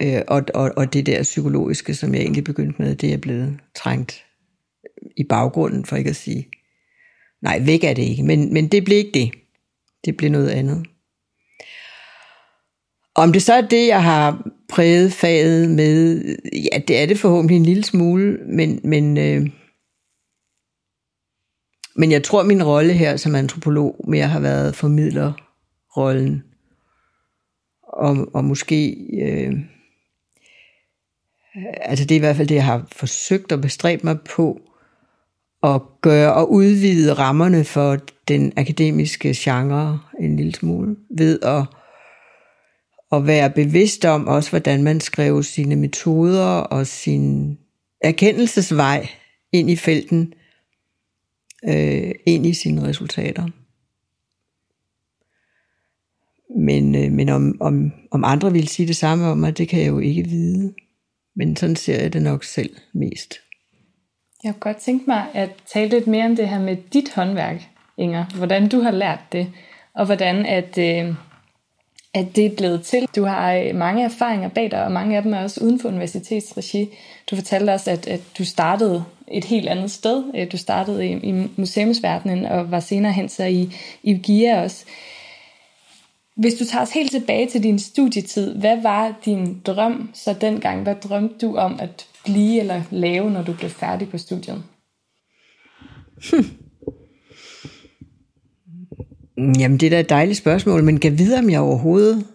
Øh, 0.00 0.22
og, 0.28 0.42
og, 0.54 0.72
og 0.76 0.92
det 0.92 1.06
der 1.06 1.22
psykologiske, 1.22 1.94
som 1.94 2.14
jeg 2.14 2.22
egentlig 2.22 2.44
begyndte 2.44 2.82
med, 2.82 2.94
det 2.94 3.12
er 3.12 3.18
blevet 3.18 3.58
trængt 3.76 4.24
i 5.16 5.24
baggrunden, 5.28 5.84
for 5.84 5.96
ikke 5.96 6.10
at 6.10 6.16
sige, 6.16 6.46
nej, 7.42 7.60
væk 7.62 7.84
er 7.84 7.94
det 7.94 8.02
ikke, 8.02 8.22
men, 8.22 8.52
men 8.52 8.68
det 8.68 8.84
blev 8.84 8.98
ikke 8.98 9.10
det. 9.14 9.30
Det 10.04 10.16
blev 10.16 10.30
noget 10.30 10.50
andet. 10.50 10.86
Om 13.14 13.32
det 13.32 13.42
så 13.42 13.54
er 13.54 13.60
det, 13.60 13.86
jeg 13.86 14.02
har 14.02 14.48
præget 14.68 15.12
faget 15.12 15.70
med, 15.70 16.24
ja, 16.52 16.78
det 16.88 17.02
er 17.02 17.06
det 17.06 17.18
forhåbentlig 17.18 17.56
en 17.56 17.66
lille 17.66 17.84
smule, 17.84 18.38
men, 18.46 18.80
men, 18.84 19.18
øh, 19.18 19.50
men 21.96 22.12
jeg 22.12 22.22
tror, 22.22 22.42
min 22.42 22.64
rolle 22.64 22.92
her 22.92 23.16
som 23.16 23.34
antropolog 23.34 24.04
mere 24.08 24.26
har 24.26 24.40
været 24.40 24.76
formidlerrollen. 24.76 26.42
Og, 27.82 28.28
og 28.34 28.44
måske, 28.44 28.96
øh, 29.22 29.52
altså 31.80 32.04
det 32.04 32.14
er 32.14 32.16
i 32.16 32.20
hvert 32.20 32.36
fald 32.36 32.48
det, 32.48 32.54
jeg 32.54 32.64
har 32.64 32.88
forsøgt 32.92 33.52
at 33.52 33.60
bestræbe 33.60 34.02
mig 34.04 34.18
på, 34.20 34.60
at 35.62 35.82
gøre 36.00 36.34
og 36.34 36.52
udvide 36.52 37.12
rammerne 37.12 37.64
for 37.64 37.98
den 38.28 38.52
akademiske 38.56 39.34
genre 39.36 40.00
en 40.20 40.36
lille 40.36 40.54
smule, 40.54 40.96
ved 41.10 41.40
at, 41.42 41.66
at 43.12 43.26
være 43.26 43.50
bevidst 43.50 44.04
om 44.04 44.26
også, 44.26 44.50
hvordan 44.50 44.82
man 44.82 45.00
skrev 45.00 45.42
sine 45.42 45.76
metoder 45.76 46.46
og 46.46 46.86
sin 46.86 47.58
erkendelsesvej 48.00 49.08
ind 49.52 49.70
i 49.70 49.76
felten, 49.76 50.34
øh, 51.68 52.12
ind 52.26 52.46
i 52.46 52.54
sine 52.54 52.82
resultater. 52.82 53.48
Men, 56.58 56.94
øh, 56.94 57.12
men 57.12 57.28
om, 57.28 57.56
om, 57.60 57.92
om 58.10 58.24
andre 58.24 58.52
vil 58.52 58.68
sige 58.68 58.88
det 58.88 58.96
samme 58.96 59.26
om 59.26 59.38
mig, 59.38 59.58
det 59.58 59.68
kan 59.68 59.80
jeg 59.80 59.88
jo 59.88 59.98
ikke 59.98 60.24
vide. 60.24 60.74
Men 61.36 61.56
sådan 61.56 61.76
ser 61.76 62.00
jeg 62.00 62.12
det 62.12 62.22
nok 62.22 62.44
selv 62.44 62.76
mest. 62.94 63.34
Jeg 64.44 64.52
kunne 64.52 64.72
godt 64.72 64.82
tænke 64.82 65.04
mig 65.06 65.24
at 65.34 65.50
tale 65.66 65.90
lidt 65.90 66.06
mere 66.06 66.24
om 66.24 66.36
det 66.36 66.48
her 66.48 66.58
med 66.58 66.76
dit 66.92 67.12
håndværk, 67.14 67.68
Inger. 67.98 68.24
Hvordan 68.36 68.68
du 68.68 68.80
har 68.80 68.90
lært 68.90 69.20
det, 69.32 69.52
og 69.94 70.06
hvordan 70.06 70.46
at, 70.46 70.78
øh, 70.78 71.14
at 72.14 72.36
det 72.36 72.46
er 72.46 72.56
blevet 72.56 72.82
til. 72.82 73.08
Du 73.16 73.24
har 73.24 73.52
øh, 73.52 73.74
mange 73.74 74.04
erfaringer 74.04 74.48
bag 74.48 74.70
dig, 74.70 74.84
og 74.84 74.92
mange 74.92 75.16
af 75.16 75.22
dem 75.22 75.34
er 75.34 75.42
også 75.42 75.64
uden 75.64 75.80
for 75.80 75.88
universitetsregi. 75.88 76.88
Du 77.30 77.36
fortalte 77.36 77.70
også, 77.70 77.90
at, 77.90 78.06
at 78.08 78.20
du 78.38 78.44
startede 78.44 79.04
et 79.28 79.44
helt 79.44 79.68
andet 79.68 79.90
sted. 79.90 80.24
Øh, 80.34 80.52
du 80.52 80.56
startede 80.56 81.06
i, 81.06 81.12
i 81.12 81.48
museumsverdenen, 81.56 82.44
og 82.44 82.70
var 82.70 82.80
senere 82.80 83.12
hen 83.12 83.28
så 83.28 83.44
i, 83.44 83.72
i 84.02 84.12
GIA 84.12 84.62
også. 84.62 84.84
Hvis 86.36 86.54
du 86.54 86.64
tager 86.64 86.82
os 86.82 86.92
helt 86.92 87.10
tilbage 87.10 87.48
til 87.50 87.62
din 87.62 87.78
studietid, 87.78 88.54
hvad 88.54 88.82
var 88.82 89.20
din 89.24 89.60
drøm 89.60 90.10
så 90.14 90.36
dengang? 90.40 90.82
Hvad 90.82 90.94
drømte 90.94 91.46
du 91.46 91.56
om 91.56 91.80
at 91.80 92.06
blive 92.24 92.60
eller 92.60 92.82
lave, 92.90 93.30
når 93.30 93.42
du 93.42 93.52
blev 93.52 93.70
færdig 93.70 94.10
på 94.10 94.18
studiet? 94.18 94.62
Hmm. 99.36 99.52
Jamen, 99.58 99.78
det 99.78 99.86
er 99.86 99.90
da 99.90 100.00
et 100.00 100.08
dejligt 100.08 100.38
spørgsmål, 100.38 100.84
men 100.84 101.00
kan 101.00 101.18
vide, 101.18 101.38
om 101.38 101.50
jeg 101.50 101.60
overhovedet 101.60 102.26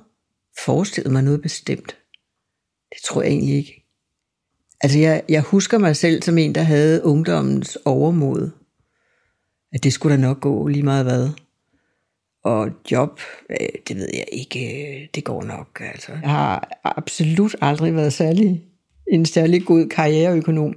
forestillede 0.65 1.13
mig 1.13 1.23
noget 1.23 1.41
bestemt? 1.41 1.95
Det 2.89 2.97
tror 3.05 3.21
jeg 3.21 3.31
egentlig 3.31 3.55
ikke. 3.55 3.87
Altså, 4.81 4.99
jeg, 4.99 5.23
jeg 5.29 5.41
husker 5.41 5.77
mig 5.77 5.95
selv 5.95 6.21
som 6.21 6.37
en, 6.37 6.55
der 6.55 6.61
havde 6.61 7.03
ungdommens 7.03 7.77
overmod. 7.85 8.49
At 9.73 9.83
det 9.83 9.93
skulle 9.93 10.15
da 10.15 10.21
nok 10.21 10.41
gå 10.41 10.67
lige 10.67 10.83
meget 10.83 11.05
hvad. 11.05 11.29
Og 12.47 12.69
job, 12.91 13.19
øh, 13.49 13.67
det 13.87 13.97
ved 13.97 14.09
jeg 14.13 14.25
ikke, 14.31 14.59
øh, 14.59 15.07
det 15.15 15.23
går 15.23 15.43
nok. 15.43 15.81
Altså. 15.93 16.11
Jeg 16.21 16.29
har 16.29 16.79
absolut 16.83 17.55
aldrig 17.61 17.95
været 17.95 18.13
særlig 18.13 18.61
en 19.11 19.25
særlig 19.25 19.65
god 19.65 19.89
karriereøkonom. 19.89 20.73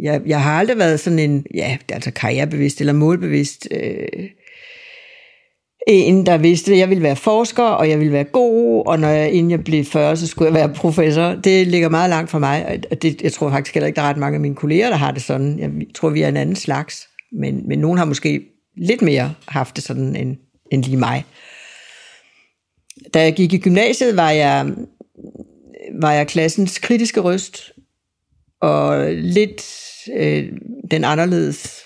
Jeg, 0.00 0.22
jeg 0.26 0.42
har 0.42 0.58
aldrig 0.58 0.78
været 0.78 1.00
sådan 1.00 1.18
en, 1.18 1.46
ja, 1.54 1.78
altså 1.92 2.10
karrierebevidst 2.10 2.80
eller 2.80 2.92
målbevidst, 2.92 3.68
øh, 3.70 4.28
en, 5.86 6.26
der 6.26 6.38
vidste, 6.38 6.72
at 6.72 6.78
jeg 6.78 6.88
ville 6.88 7.02
være 7.02 7.16
forsker, 7.16 7.62
og 7.62 7.88
jeg 7.88 7.98
ville 7.98 8.12
være 8.12 8.24
god, 8.24 8.86
og 8.86 8.98
når 8.98 9.08
jeg, 9.08 9.32
inden 9.32 9.50
jeg 9.50 9.64
blev 9.64 9.84
40, 9.84 10.16
så 10.16 10.26
skulle 10.26 10.46
jeg 10.46 10.54
være 10.54 10.74
professor. 10.74 11.34
Det 11.34 11.66
ligger 11.66 11.88
meget 11.88 12.10
langt 12.10 12.30
for 12.30 12.38
mig, 12.38 12.80
og 12.90 13.02
det, 13.02 13.22
jeg 13.22 13.32
tror 13.32 13.50
faktisk 13.50 13.74
heller 13.74 13.86
ikke, 13.86 13.96
der 13.96 14.02
er 14.02 14.08
ret 14.08 14.16
mange 14.16 14.34
af 14.34 14.40
mine 14.40 14.54
kolleger, 14.54 14.88
der 14.88 14.96
har 14.96 15.10
det 15.10 15.22
sådan. 15.22 15.58
Jeg 15.58 15.70
tror, 15.94 16.10
vi 16.10 16.22
er 16.22 16.28
en 16.28 16.36
anden 16.36 16.56
slags, 16.56 17.08
men, 17.32 17.68
men 17.68 17.78
nogen 17.78 17.98
har 17.98 18.04
måske 18.04 18.55
lidt 18.76 19.02
mere 19.02 19.34
haft 19.48 19.76
det 19.76 19.84
sådan 19.84 20.16
end, 20.16 20.36
end 20.72 20.84
lige 20.84 20.96
mig. 20.96 21.24
Da 23.14 23.22
jeg 23.22 23.34
gik 23.34 23.52
i 23.52 23.58
gymnasiet, 23.58 24.16
var 24.16 24.30
jeg 24.30 24.66
var 26.00 26.12
jeg 26.12 26.26
klassens 26.26 26.78
kritiske 26.78 27.20
røst, 27.20 27.72
og 28.60 29.12
lidt 29.12 29.62
øh, 30.16 30.52
den 30.90 31.04
anderledes 31.04 31.82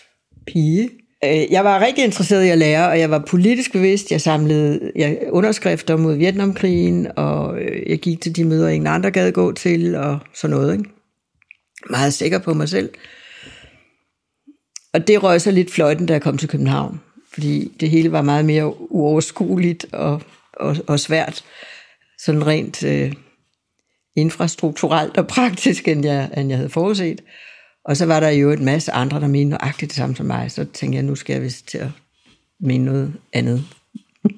pige. 0.47 0.91
Øh, 1.25 1.53
jeg 1.53 1.65
var 1.65 1.81
rigtig 1.81 2.05
interesseret 2.05 2.45
i 2.45 2.49
at 2.49 2.59
lære, 2.59 2.89
og 2.89 2.99
jeg 2.99 3.11
var 3.11 3.19
politisk 3.19 3.73
bevidst. 3.73 4.11
Jeg 4.11 4.21
samlede 4.21 4.93
jeg, 4.97 5.19
underskrifter 5.31 5.97
mod 5.97 6.15
Vietnamkrigen, 6.15 7.09
og 7.17 7.61
øh, 7.61 7.91
jeg 7.91 7.99
gik 7.99 8.21
til 8.21 8.37
de 8.37 8.45
møder, 8.45 8.69
ingen 8.69 8.87
andre 8.87 9.11
gad 9.11 9.33
gå 9.33 9.53
til, 9.53 9.95
og 9.95 10.19
sådan 10.35 10.57
noget. 10.57 10.73
Ikke? 10.73 10.91
Meget 11.91 12.15
sikker 12.15 12.39
på 12.39 12.55
mig 12.55 12.69
selv. 12.69 12.91
Og 14.93 15.07
det 15.07 15.23
røg 15.23 15.41
så 15.41 15.51
lidt 15.51 15.71
fløjten, 15.71 16.07
da 16.07 16.13
jeg 16.13 16.23
kom 16.23 16.39
til 16.39 16.49
København. 16.49 17.01
fordi 17.33 17.73
det 17.81 17.91
hele 17.91 18.13
var 18.13 18.23
meget 18.23 18.45
mere 18.45 18.93
uoverskueligt 18.93 19.87
og, 19.93 20.23
og, 20.53 20.77
og 20.87 21.01
svært, 21.01 21.45
sådan 22.19 22.47
rent 22.47 22.83
øh, 22.83 23.13
infrastrukturelt 24.17 25.17
og 25.17 25.27
praktisk, 25.27 25.89
end 25.89 26.05
jeg, 26.05 26.31
end 26.37 26.49
jeg 26.49 26.59
havde 26.59 26.71
forudset. 26.71 27.21
Og 27.85 27.97
så 27.97 28.07
var 28.07 28.21
der 28.21 28.29
jo 28.29 28.51
et 28.51 28.61
masse 28.61 28.93
andre, 28.93 29.21
der 29.21 29.29
mente 29.29 29.51
nøjagtigt 29.51 29.91
det 29.91 29.97
samme 29.97 30.17
som 30.17 30.27
mig. 30.27 30.51
Så 30.51 30.65
tænkte 30.65 30.97
jeg, 30.97 31.03
nu 31.03 31.15
skal 31.15 31.33
jeg 31.33 31.43
vist 31.43 31.69
til 31.69 31.79
at 31.79 31.89
mene 32.61 32.85
noget 32.85 33.13
andet. 33.33 33.65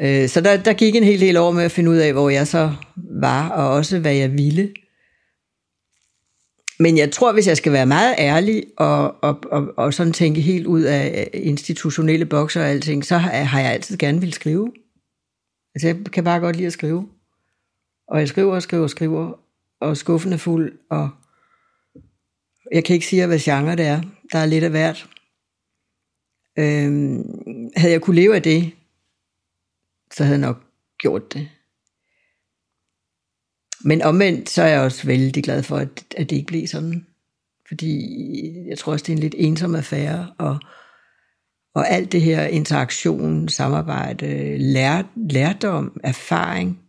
Øh, 0.00 0.28
så 0.28 0.40
der, 0.40 0.56
der 0.56 0.72
gik 0.72 0.94
en 0.94 1.04
hel 1.04 1.20
del 1.20 1.36
år 1.36 1.52
med 1.52 1.64
at 1.64 1.72
finde 1.72 1.90
ud 1.90 1.96
af, 1.96 2.12
hvor 2.12 2.30
jeg 2.30 2.46
så 2.46 2.72
var, 3.20 3.48
og 3.48 3.70
også 3.70 3.98
hvad 3.98 4.14
jeg 4.14 4.32
ville. 4.32 4.72
Men 6.78 6.98
jeg 6.98 7.12
tror, 7.12 7.32
hvis 7.32 7.46
jeg 7.46 7.56
skal 7.56 7.72
være 7.72 7.86
meget 7.86 8.14
ærlig 8.18 8.64
og, 8.76 9.24
og, 9.24 9.40
og, 9.50 9.74
og 9.76 9.94
sådan 9.94 10.12
tænke 10.12 10.40
helt 10.40 10.66
ud 10.66 10.82
af 10.82 11.30
institutionelle 11.34 12.26
bokser 12.26 12.60
og 12.60 12.68
alting, 12.68 13.04
så 13.04 13.18
har, 13.18 13.30
har 13.30 13.60
jeg 13.60 13.72
altid 13.72 13.96
gerne 13.96 14.20
vil 14.20 14.32
skrive. 14.32 14.72
Altså 15.74 15.86
jeg 15.88 15.96
kan 16.12 16.24
bare 16.24 16.40
godt 16.40 16.56
lide 16.56 16.66
at 16.66 16.72
skrive. 16.72 17.08
Og 18.08 18.20
jeg 18.20 18.28
skriver 18.28 18.54
og 18.54 18.62
skriver 18.62 18.82
og 18.82 18.90
skriver, 18.90 19.40
og 19.80 19.96
skuffen 19.96 20.32
er 20.32 20.36
fuld, 20.36 20.78
og 20.90 21.10
jeg 22.72 22.84
kan 22.84 22.94
ikke 22.94 23.06
sige, 23.06 23.26
hvad 23.26 23.38
genre 23.38 23.76
det 23.76 23.86
er. 23.86 24.02
Der 24.32 24.38
er 24.38 24.46
lidt 24.46 24.64
af 24.64 24.70
hvert. 24.70 25.08
Øhm, 26.58 27.70
havde 27.76 27.92
jeg 27.92 28.00
kunne 28.00 28.16
leve 28.16 28.34
af 28.34 28.42
det, 28.42 28.72
så 30.12 30.24
havde 30.24 30.38
jeg 30.38 30.46
nok 30.46 30.62
gjort 30.98 31.32
det. 31.32 31.48
Men 33.84 34.02
omvendt, 34.02 34.50
så 34.50 34.62
er 34.62 34.68
jeg 34.68 34.80
også 34.80 35.06
vældig 35.06 35.44
glad 35.44 35.62
for, 35.62 35.76
at, 35.76 35.88
at 36.16 36.30
det 36.30 36.36
ikke 36.36 36.46
blev 36.46 36.66
sådan. 36.66 37.06
Fordi 37.68 38.04
jeg 38.68 38.78
tror 38.78 38.92
også, 38.92 39.02
det 39.02 39.12
er 39.12 39.16
en 39.16 39.22
lidt 39.22 39.34
ensom 39.38 39.74
affære, 39.74 40.32
og, 40.38 40.58
og 41.74 41.90
alt 41.90 42.12
det 42.12 42.20
her 42.20 42.44
interaktion, 42.44 43.48
samarbejde, 43.48 44.58
lær, 44.58 45.02
lærdom, 45.16 46.00
erfaring, 46.04 46.80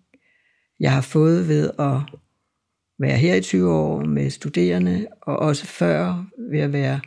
jeg 0.80 0.92
har 0.92 1.02
fået 1.02 1.48
ved 1.48 1.72
at 1.80 2.20
være 3.00 3.18
her 3.18 3.36
i 3.36 3.42
20 3.42 3.74
år 3.74 4.06
med 4.06 4.30
studerende, 4.30 5.08
og 5.22 5.40
også 5.40 5.66
før 5.66 6.26
ved 6.52 6.60
at 6.60 6.74
være 6.74 7.00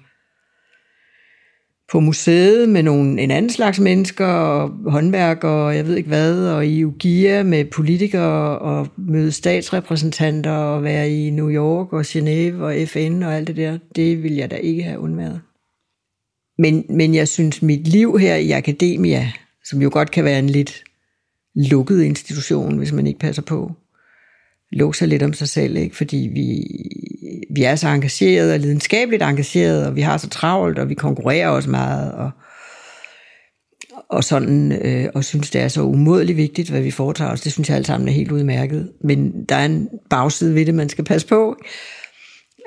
museet 2.00 2.68
med 2.68 2.83
nogle, 2.83 3.22
en 3.22 3.31
anden 3.31 3.50
slags 3.50 3.81
mennesker, 3.81 4.26
og 4.26 4.70
håndværkere, 4.87 5.66
og 5.66 5.76
jeg 5.76 5.87
ved 5.87 5.96
ikke 5.96 6.09
hvad, 6.09 6.48
og 6.48 6.66
i 6.66 6.85
UGIA 6.85 7.42
med 7.42 7.64
politikere, 7.64 8.59
og 8.59 8.88
møde 8.96 9.33
statsrepræsentanter, 9.33 10.52
og 10.52 10.83
være 10.83 11.11
i 11.11 11.31
New 11.31 11.50
York, 11.50 11.92
og 11.92 12.00
Genève, 12.00 12.62
og 12.62 12.74
FN, 12.88 13.22
og 13.22 13.35
alt 13.37 13.48
det 13.48 13.57
der, 13.57 13.78
det 13.96 14.22
vil 14.22 14.35
jeg 14.35 14.50
da 14.50 14.57
ikke 14.57 14.83
have 14.83 15.00
undværet. 15.00 15.40
Men, 16.59 16.85
men 16.88 17.14
jeg 17.14 17.28
synes, 17.28 17.62
mit 17.62 17.88
liv 17.88 18.18
her 18.18 18.37
i 18.37 18.50
akademia, 18.50 19.33
som 19.64 19.83
jo 19.83 19.90
godt 19.92 20.11
kan 20.11 20.24
være 20.24 20.38
en 20.38 20.50
lidt 20.50 20.85
lukket 21.55 22.02
institution, 22.02 22.78
hvis 22.78 22.92
man 22.92 23.07
ikke 23.07 23.20
passer 23.20 23.42
på, 23.42 23.72
lukke 24.72 24.98
sig 24.98 25.08
lidt 25.08 25.22
om 25.22 25.32
sig 25.32 25.48
selv, 25.48 25.76
ikke? 25.76 25.96
fordi 25.96 26.30
vi, 26.35 26.62
vi 27.54 27.62
er 27.62 27.76
så 27.76 27.88
engagerede 27.88 28.54
og 28.54 28.61
lidenskabeligt 28.61 29.22
engagerede, 29.22 29.87
og 29.88 29.96
vi 29.96 30.00
har 30.00 30.16
så 30.16 30.28
travlt, 30.28 30.78
og 30.78 30.88
vi 30.88 30.94
konkurrerer 30.94 31.48
også 31.48 31.70
meget, 31.70 32.12
og, 32.12 32.30
og 34.08 34.24
sådan, 34.24 34.72
øh, 34.72 35.08
og 35.14 35.24
synes, 35.24 35.50
det 35.50 35.61
er 35.61 35.68
så 35.68 35.82
umådeligt 35.82 36.37
vigtigt, 36.37 36.70
hvad 36.70 36.80
vi 36.80 36.90
foretager 36.90 37.30
os. 37.30 37.40
Det 37.40 37.52
synes 37.52 37.68
jeg 37.68 37.76
alt 37.76 37.87
sammen 37.87 38.08
er 38.08 38.12
helt 38.12 38.32
udmærket. 38.32 38.92
Men 39.04 39.44
der 39.48 39.56
er 39.56 39.64
en 39.64 39.88
bagside 40.11 40.54
ved 40.54 40.66
det, 40.66 40.74
man 40.74 40.88
skal 40.88 41.04
passe 41.04 41.26
på, 41.26 41.56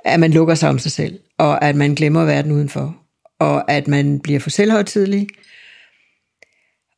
at 0.06 0.20
man 0.20 0.32
lukker 0.32 0.56
sig 0.56 0.70
om 0.70 0.80
sig 0.80 0.92
selv, 0.92 1.20
og 1.38 1.66
at 1.66 1.76
man 1.76 1.96
glemmer 1.96 2.26
verden 2.26 2.52
udenfor, 2.52 2.98
og 3.40 3.72
at 3.72 3.88
man 3.88 4.20
bliver 4.20 4.40
for 4.40 4.50
selvhøjtidlig, 4.50 5.28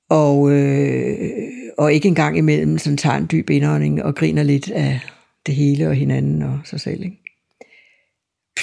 og, 0.10 0.52
øh, 0.52 1.18
og 1.78 1.94
ikke 1.94 2.08
engang 2.08 2.38
imellem 2.38 2.78
sådan 2.78 2.98
tager 2.98 3.18
en 3.18 3.28
dyb 3.32 3.50
indånding 3.50 4.04
og 4.04 4.16
griner 4.16 4.44
lidt 4.44 4.72
af 4.72 5.00
det 5.46 5.56
hele 5.56 5.88
og 5.88 5.96
hinanden 5.96 6.42
og 6.42 6.60
sig 6.66 6.82
selv. 6.82 7.04
Ikke? 7.04 7.18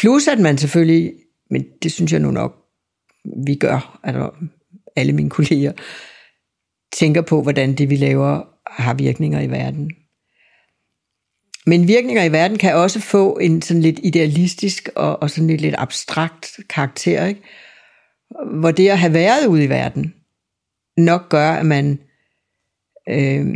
Plus 0.00 0.28
at 0.28 0.38
man 0.38 0.58
selvfølgelig, 0.58 1.12
men 1.50 1.64
det 1.82 1.92
synes 1.92 2.12
jeg 2.12 2.20
nu 2.20 2.30
nok, 2.30 2.56
vi 3.46 3.54
gør, 3.54 4.00
altså 4.02 4.30
alle 4.96 5.12
mine 5.12 5.30
kolleger, 5.30 5.72
tænker 6.92 7.22
på, 7.22 7.42
hvordan 7.42 7.74
det 7.74 7.90
vi 7.90 7.96
laver 7.96 8.42
har 8.66 8.94
virkninger 8.94 9.40
i 9.40 9.50
verden. 9.50 9.90
Men 11.66 11.88
virkninger 11.88 12.24
i 12.24 12.32
verden 12.32 12.58
kan 12.58 12.74
også 12.74 13.00
få 13.00 13.38
en 13.38 13.62
sådan 13.62 13.82
lidt 13.82 14.00
idealistisk 14.02 14.88
og, 14.96 15.22
og 15.22 15.30
sådan 15.30 15.46
lidt, 15.46 15.60
lidt 15.60 15.74
abstrakt 15.78 16.60
karakter, 16.70 17.26
ikke? 17.26 17.42
hvor 18.60 18.70
det 18.70 18.88
at 18.88 18.98
have 18.98 19.14
været 19.14 19.46
ude 19.46 19.64
i 19.64 19.68
verden, 19.68 20.14
nok 20.96 21.28
gør, 21.28 21.50
at 21.50 21.66
man, 21.66 21.98
øh, 23.08 23.46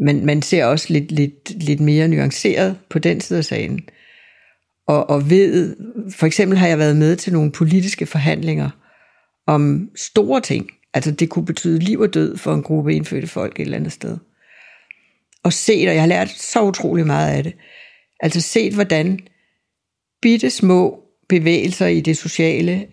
man, 0.00 0.26
man 0.26 0.42
ser 0.42 0.64
også 0.64 0.86
lidt, 0.92 1.12
lidt, 1.12 1.64
lidt 1.64 1.80
mere 1.80 2.08
nuanceret 2.08 2.78
på 2.88 2.98
den 2.98 3.20
side 3.20 3.38
af 3.38 3.44
sagen. 3.44 3.88
Og, 4.86 5.10
og 5.10 5.30
ved, 5.30 5.76
for 6.10 6.26
eksempel 6.26 6.58
har 6.58 6.66
jeg 6.66 6.78
været 6.78 6.96
med 6.96 7.16
til 7.16 7.32
nogle 7.32 7.52
politiske 7.52 8.06
forhandlinger 8.06 8.70
om 9.46 9.90
store 9.96 10.40
ting. 10.40 10.70
Altså 10.94 11.10
det 11.10 11.28
kunne 11.28 11.44
betyde 11.44 11.78
liv 11.78 12.00
og 12.00 12.14
død 12.14 12.36
for 12.36 12.54
en 12.54 12.62
gruppe 12.62 12.94
indfødte 12.94 13.26
folk 13.26 13.60
et 13.60 13.64
eller 13.64 13.76
andet 13.76 13.92
sted. 13.92 14.18
Og 15.44 15.52
set, 15.52 15.88
og 15.88 15.94
jeg 15.94 16.02
har 16.02 16.08
lært 16.08 16.28
så 16.28 16.62
utrolig 16.62 17.06
meget 17.06 17.36
af 17.36 17.42
det, 17.42 17.52
altså 18.20 18.40
set 18.40 18.74
hvordan 18.74 19.18
bitte 20.22 20.50
små 20.50 21.00
bevægelser 21.28 21.86
i 21.86 22.00
det 22.00 22.16
sociale, 22.16 22.86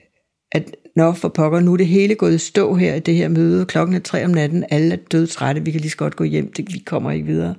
at 0.51 0.75
Nå, 0.99 1.13
for 1.13 1.29
pokker, 1.29 1.59
nu 1.59 1.73
er 1.73 1.77
det 1.77 1.87
hele 1.87 2.15
gået 2.15 2.35
i 2.35 2.37
stå 2.37 2.75
her 2.75 2.95
i 2.95 2.99
det 2.99 3.15
her 3.15 3.27
møde. 3.27 3.65
Klokken 3.65 3.95
er 3.95 3.99
tre 3.99 4.25
om 4.25 4.31
natten, 4.31 4.65
alle 4.69 4.93
er 4.93 4.97
dødtrætte, 5.11 5.65
vi 5.65 5.71
kan 5.71 5.81
lige 5.81 5.91
så 5.91 5.97
godt 5.97 6.15
gå 6.15 6.23
hjem, 6.23 6.53
det, 6.53 6.73
vi 6.73 6.79
kommer 6.79 7.11
ikke 7.11 7.25
videre. 7.25 7.55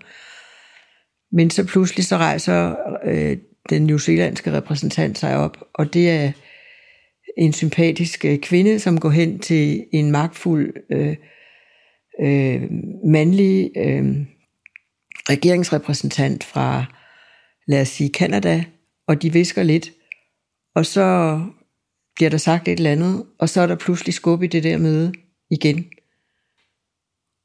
Men 1.32 1.50
så 1.50 1.66
pludselig 1.66 2.04
så 2.04 2.16
rejser 2.16 2.76
øh, 3.04 3.36
den 3.70 3.86
newzealandske 3.86 4.52
repræsentant 4.52 5.18
sig 5.18 5.36
op, 5.36 5.56
og 5.74 5.94
det 5.94 6.10
er 6.10 6.32
en 7.38 7.52
sympatisk 7.52 8.24
øh, 8.24 8.38
kvinde, 8.38 8.78
som 8.78 9.00
går 9.00 9.10
hen 9.10 9.38
til 9.38 9.84
en 9.92 10.10
magtfuld 10.10 10.74
øh, 10.92 11.16
øh, 12.22 12.62
mandlig 13.06 13.70
øh, 13.76 14.04
regeringsrepræsentant 15.30 16.44
fra, 16.44 16.84
lad 17.68 17.80
os 17.80 17.88
sige, 17.88 18.10
Kanada, 18.10 18.64
og 19.08 19.22
de 19.22 19.32
visker 19.32 19.62
lidt, 19.62 19.92
og 20.74 20.86
så 20.86 21.40
bliver 22.20 22.30
der 22.30 22.38
sagt 22.38 22.68
et 22.68 22.72
eller 22.72 22.92
andet, 22.92 23.24
og 23.38 23.48
så 23.48 23.60
er 23.60 23.66
der 23.66 23.74
pludselig 23.74 24.14
skub 24.14 24.42
i 24.42 24.46
det 24.46 24.64
der 24.64 24.78
møde 24.78 25.12
igen. 25.50 25.84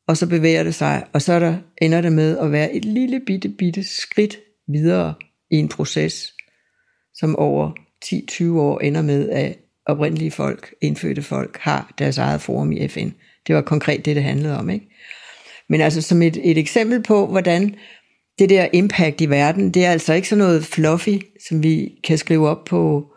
Og 0.07 0.17
så 0.17 0.27
bevæger 0.27 0.63
det 0.63 0.75
sig, 0.75 1.05
og 1.13 1.21
så 1.21 1.33
er 1.33 1.39
der, 1.39 1.57
ender 1.81 2.01
det 2.01 2.11
med 2.11 2.38
at 2.38 2.51
være 2.51 2.73
et 2.73 2.85
lille 2.85 3.21
bitte, 3.25 3.49
bitte 3.49 3.83
skridt 3.83 4.38
videre 4.67 5.13
i 5.51 5.55
en 5.55 5.69
proces, 5.69 6.33
som 7.13 7.35
over 7.35 7.71
10-20 8.05 8.59
år 8.59 8.79
ender 8.79 9.01
med, 9.01 9.29
at 9.29 9.57
oprindelige 9.85 10.31
folk, 10.31 10.73
indfødte 10.81 11.21
folk, 11.21 11.57
har 11.57 11.93
deres 11.97 12.17
eget 12.17 12.41
forum 12.41 12.71
i 12.71 12.88
FN. 12.88 13.09
Det 13.47 13.55
var 13.55 13.61
konkret 13.61 14.05
det, 14.05 14.15
det 14.15 14.23
handlede 14.23 14.57
om. 14.57 14.69
Ikke? 14.69 14.85
Men 15.69 15.81
altså 15.81 16.01
som 16.01 16.21
et, 16.21 16.51
et 16.51 16.57
eksempel 16.57 17.03
på, 17.03 17.27
hvordan 17.27 17.75
det 18.39 18.49
der 18.49 18.67
impact 18.73 19.21
i 19.21 19.29
verden, 19.29 19.71
det 19.71 19.85
er 19.85 19.91
altså 19.91 20.13
ikke 20.13 20.29
sådan 20.29 20.45
noget 20.45 20.65
fluffy, 20.65 21.17
som 21.47 21.63
vi 21.63 21.89
kan 22.03 22.17
skrive 22.17 22.49
op 22.49 22.65
på 22.65 23.11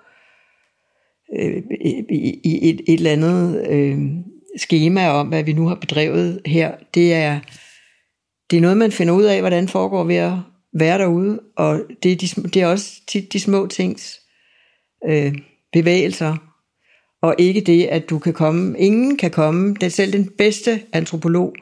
øh, 1.36 1.62
i, 1.80 2.40
i 2.44 2.70
et, 2.70 2.80
et 2.88 2.94
eller 2.94 3.12
andet 3.12 3.66
øh, 3.70 3.98
schema 4.58 5.08
om, 5.08 5.28
hvad 5.28 5.42
vi 5.42 5.52
nu 5.52 5.66
har 5.66 5.74
bedrevet 5.74 6.40
her, 6.46 6.74
det 6.94 7.14
er, 7.14 7.40
det 8.50 8.56
er 8.56 8.60
noget, 8.60 8.76
man 8.76 8.92
finder 8.92 9.14
ud 9.14 9.24
af, 9.24 9.40
hvordan 9.40 9.68
foregår 9.68 10.04
ved 10.04 10.16
at 10.16 10.32
være 10.72 10.98
derude, 10.98 11.40
og 11.56 11.80
det 12.02 12.12
er, 12.12 12.16
de, 12.16 12.48
det 12.48 12.62
er 12.62 12.66
også 12.66 13.00
tit 13.06 13.32
de 13.32 13.40
små 13.40 13.66
tings 13.66 14.20
øh, 15.08 15.38
bevægelser, 15.72 16.36
og 17.22 17.34
ikke 17.38 17.60
det, 17.60 17.86
at 17.86 18.10
du 18.10 18.18
kan 18.18 18.32
komme, 18.32 18.78
ingen 18.78 19.16
kan 19.16 19.30
komme, 19.30 19.74
det 19.74 19.92
selv 19.92 20.12
den 20.12 20.30
bedste 20.38 20.82
antropolog 20.92 21.54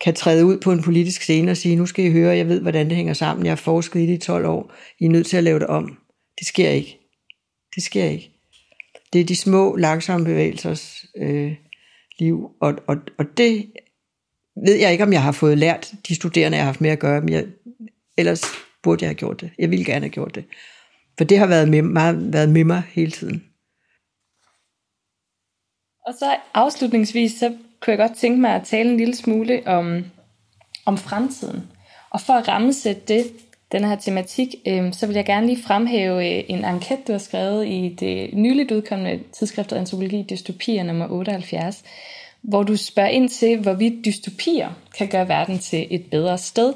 kan 0.00 0.14
træde 0.14 0.46
ud 0.46 0.58
på 0.58 0.72
en 0.72 0.82
politisk 0.82 1.22
scene 1.22 1.50
og 1.50 1.56
sige, 1.56 1.76
nu 1.76 1.86
skal 1.86 2.04
I 2.04 2.10
høre, 2.10 2.36
jeg 2.36 2.48
ved, 2.48 2.60
hvordan 2.60 2.88
det 2.88 2.96
hænger 2.96 3.14
sammen, 3.14 3.46
jeg 3.46 3.50
har 3.50 3.56
forsket 3.56 4.00
i 4.00 4.06
det 4.06 4.14
i 4.14 4.18
12 4.18 4.46
år, 4.46 4.74
I 5.00 5.04
er 5.04 5.10
nødt 5.10 5.26
til 5.26 5.36
at 5.36 5.44
lave 5.44 5.58
det 5.58 5.66
om. 5.66 5.96
Det 6.38 6.46
sker 6.46 6.68
ikke. 6.68 6.98
Det 7.74 7.82
sker 7.82 8.04
ikke 8.04 8.35
det 9.16 9.22
er 9.22 9.26
de 9.26 9.36
små, 9.36 9.76
langsomme 9.76 10.26
bevægelsers 10.26 11.04
øh, 11.16 11.56
liv, 12.18 12.50
og, 12.60 12.74
og, 12.86 12.96
og 13.18 13.24
det 13.36 13.72
ved 14.64 14.74
jeg 14.74 14.92
ikke, 14.92 15.04
om 15.04 15.12
jeg 15.12 15.22
har 15.22 15.32
fået 15.32 15.58
lært 15.58 15.92
de 16.08 16.14
studerende, 16.14 16.56
jeg 16.56 16.64
har 16.64 16.72
haft 16.72 16.80
med 16.80 16.90
at 16.90 16.98
gøre, 16.98 17.20
men 17.20 17.32
jeg, 17.32 17.46
ellers 18.16 18.42
burde 18.82 19.04
jeg 19.04 19.08
have 19.08 19.14
gjort 19.14 19.40
det. 19.40 19.50
Jeg 19.58 19.70
ville 19.70 19.84
gerne 19.84 20.00
have 20.00 20.10
gjort 20.10 20.34
det. 20.34 20.44
For 21.18 21.24
det 21.24 21.38
har 21.38 21.46
været 21.46 21.68
med, 21.68 21.82
meget, 21.82 22.32
været 22.32 22.48
med 22.48 22.64
mig 22.64 22.82
hele 22.88 23.10
tiden. 23.10 23.44
Og 26.06 26.14
så 26.18 26.36
afslutningsvis, 26.54 27.32
så 27.32 27.56
kunne 27.80 27.92
jeg 27.92 27.98
godt 27.98 28.18
tænke 28.18 28.40
mig 28.40 28.54
at 28.54 28.66
tale 28.66 28.90
en 28.90 28.96
lille 28.96 29.16
smule 29.16 29.62
om, 29.66 30.04
om 30.86 30.98
fremtiden. 30.98 31.62
Og 32.10 32.20
for 32.20 32.32
at 32.32 32.48
rammesætte 32.48 33.02
det, 33.08 33.26
den 33.72 33.84
her 33.84 33.96
tematik, 33.96 34.54
øh, 34.66 34.92
så 34.92 35.06
vil 35.06 35.16
jeg 35.16 35.24
gerne 35.24 35.46
lige 35.46 35.62
fremhæve 35.62 36.36
øh, 36.36 36.44
en 36.48 36.64
enquete, 36.64 37.02
du 37.06 37.12
har 37.12 37.18
skrevet 37.18 37.66
i 37.66 37.96
det 38.00 38.34
nyligt 38.34 38.72
udkommende 38.72 39.20
tidsskrift 39.32 39.72
Antropologi 39.72 40.26
Dystopier 40.30 40.82
nummer 40.82 41.08
78, 41.08 41.84
hvor 42.42 42.62
du 42.62 42.76
spørger 42.76 43.08
ind 43.08 43.28
til, 43.28 43.58
hvorvidt 43.58 44.04
dystopier 44.04 44.70
kan 44.98 45.08
gøre 45.08 45.28
verden 45.28 45.58
til 45.58 45.86
et 45.90 46.04
bedre 46.10 46.38
sted. 46.38 46.72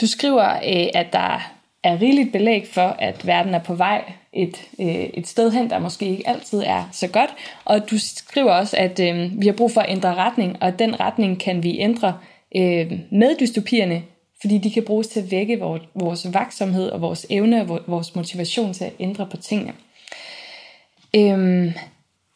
Du 0.00 0.06
skriver, 0.06 0.54
øh, 0.54 0.86
at 0.94 1.12
der 1.12 1.52
er 1.84 2.00
rigeligt 2.00 2.32
belæg 2.32 2.68
for, 2.68 2.96
at 2.98 3.26
verden 3.26 3.54
er 3.54 3.58
på 3.58 3.74
vej 3.74 4.12
et, 4.32 4.56
øh, 4.80 4.86
et 5.14 5.26
sted 5.26 5.50
hen, 5.50 5.70
der 5.70 5.78
måske 5.78 6.06
ikke 6.06 6.28
altid 6.28 6.62
er 6.66 6.88
så 6.92 7.08
godt. 7.08 7.30
Og 7.64 7.90
du 7.90 7.98
skriver 7.98 8.52
også, 8.52 8.76
at 8.76 9.00
øh, 9.00 9.40
vi 9.40 9.46
har 9.46 9.52
brug 9.52 9.72
for 9.72 9.80
at 9.80 9.90
ændre 9.90 10.14
retning, 10.14 10.56
og 10.60 10.78
den 10.78 11.00
retning 11.00 11.40
kan 11.40 11.62
vi 11.62 11.78
ændre 11.78 12.18
øh, 12.56 12.92
med 13.10 13.36
dystopierne, 13.40 14.02
fordi 14.40 14.58
de 14.58 14.70
kan 14.70 14.84
bruges 14.84 15.08
til 15.08 15.20
at 15.20 15.30
vække 15.30 15.58
vores, 15.94 16.34
vaksomhed 16.34 16.90
og 16.90 17.00
vores 17.00 17.26
evne 17.30 17.60
og 17.60 17.80
vores 17.86 18.14
motivation 18.14 18.72
til 18.72 18.84
at 18.84 18.92
ændre 19.00 19.26
på 19.26 19.36
tingene. 19.36 19.72
Øhm, 21.16 21.72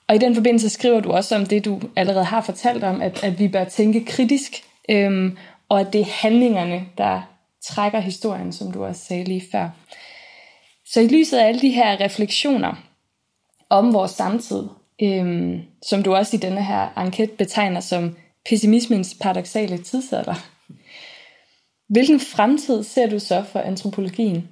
og 0.09 0.15
i 0.15 0.19
den 0.19 0.35
forbindelse 0.35 0.69
skriver 0.69 1.01
du 1.01 1.13
også 1.13 1.37
om 1.37 1.47
det, 1.47 1.65
du 1.65 1.81
allerede 1.97 2.25
har 2.25 2.41
fortalt 2.41 2.85
om, 2.85 3.03
at, 3.03 3.25
at 3.25 3.39
vi 3.39 3.49
bør 3.49 3.65
tænke 3.65 4.05
kritisk, 4.05 4.53
øhm, 4.89 5.37
og 5.69 5.81
at 5.81 5.93
det 5.93 6.01
er 6.01 6.21
handlingerne, 6.23 6.87
der 6.99 7.23
trækker 7.65 8.01
historien, 8.01 8.53
som 8.53 8.73
du 8.73 8.85
også 8.85 9.05
sagde 9.05 9.25
lige 9.25 9.45
før. 9.53 9.69
Så 10.87 11.01
i 11.01 11.09
lyset 11.09 11.39
af 11.39 11.49
alle 11.49 11.61
de 11.61 11.71
her 11.71 12.01
refleksioner 12.01 12.83
om 13.71 13.93
vores 13.93 14.11
samtid, 14.11 14.63
øhm, 15.03 15.63
som 15.83 16.03
du 16.03 16.15
også 16.15 16.37
i 16.37 16.41
denne 16.41 16.65
her 16.65 16.99
enquete 16.99 17.33
betegner 17.39 17.81
som 17.81 18.17
pessimismens 18.45 19.17
paradoxale 19.21 19.79
tidsalder, 19.79 20.54
hvilken 21.89 22.21
fremtid 22.21 22.83
ser 22.83 23.11
du 23.11 23.19
så 23.19 23.45
for 23.53 23.59
antropologien? 23.59 24.49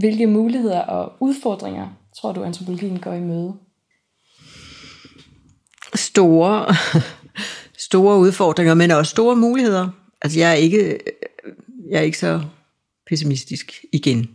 Hvilke 0.00 0.26
muligheder 0.26 0.80
og 0.80 1.12
udfordringer 1.20 1.88
tror 2.16 2.32
du, 2.32 2.42
antropologien 2.42 2.98
går 2.98 3.12
i 3.12 3.20
møde? 3.20 3.54
Store, 5.94 6.74
store 7.88 8.18
udfordringer, 8.18 8.74
men 8.74 8.90
også 8.90 9.10
store 9.10 9.36
muligheder. 9.36 9.88
Altså 10.22 10.38
jeg 10.38 10.50
er 10.50 10.54
ikke, 10.54 10.98
jeg 11.90 11.98
er 11.98 12.02
ikke 12.02 12.18
så 12.18 12.42
pessimistisk 13.06 13.84
igen. 13.92 14.30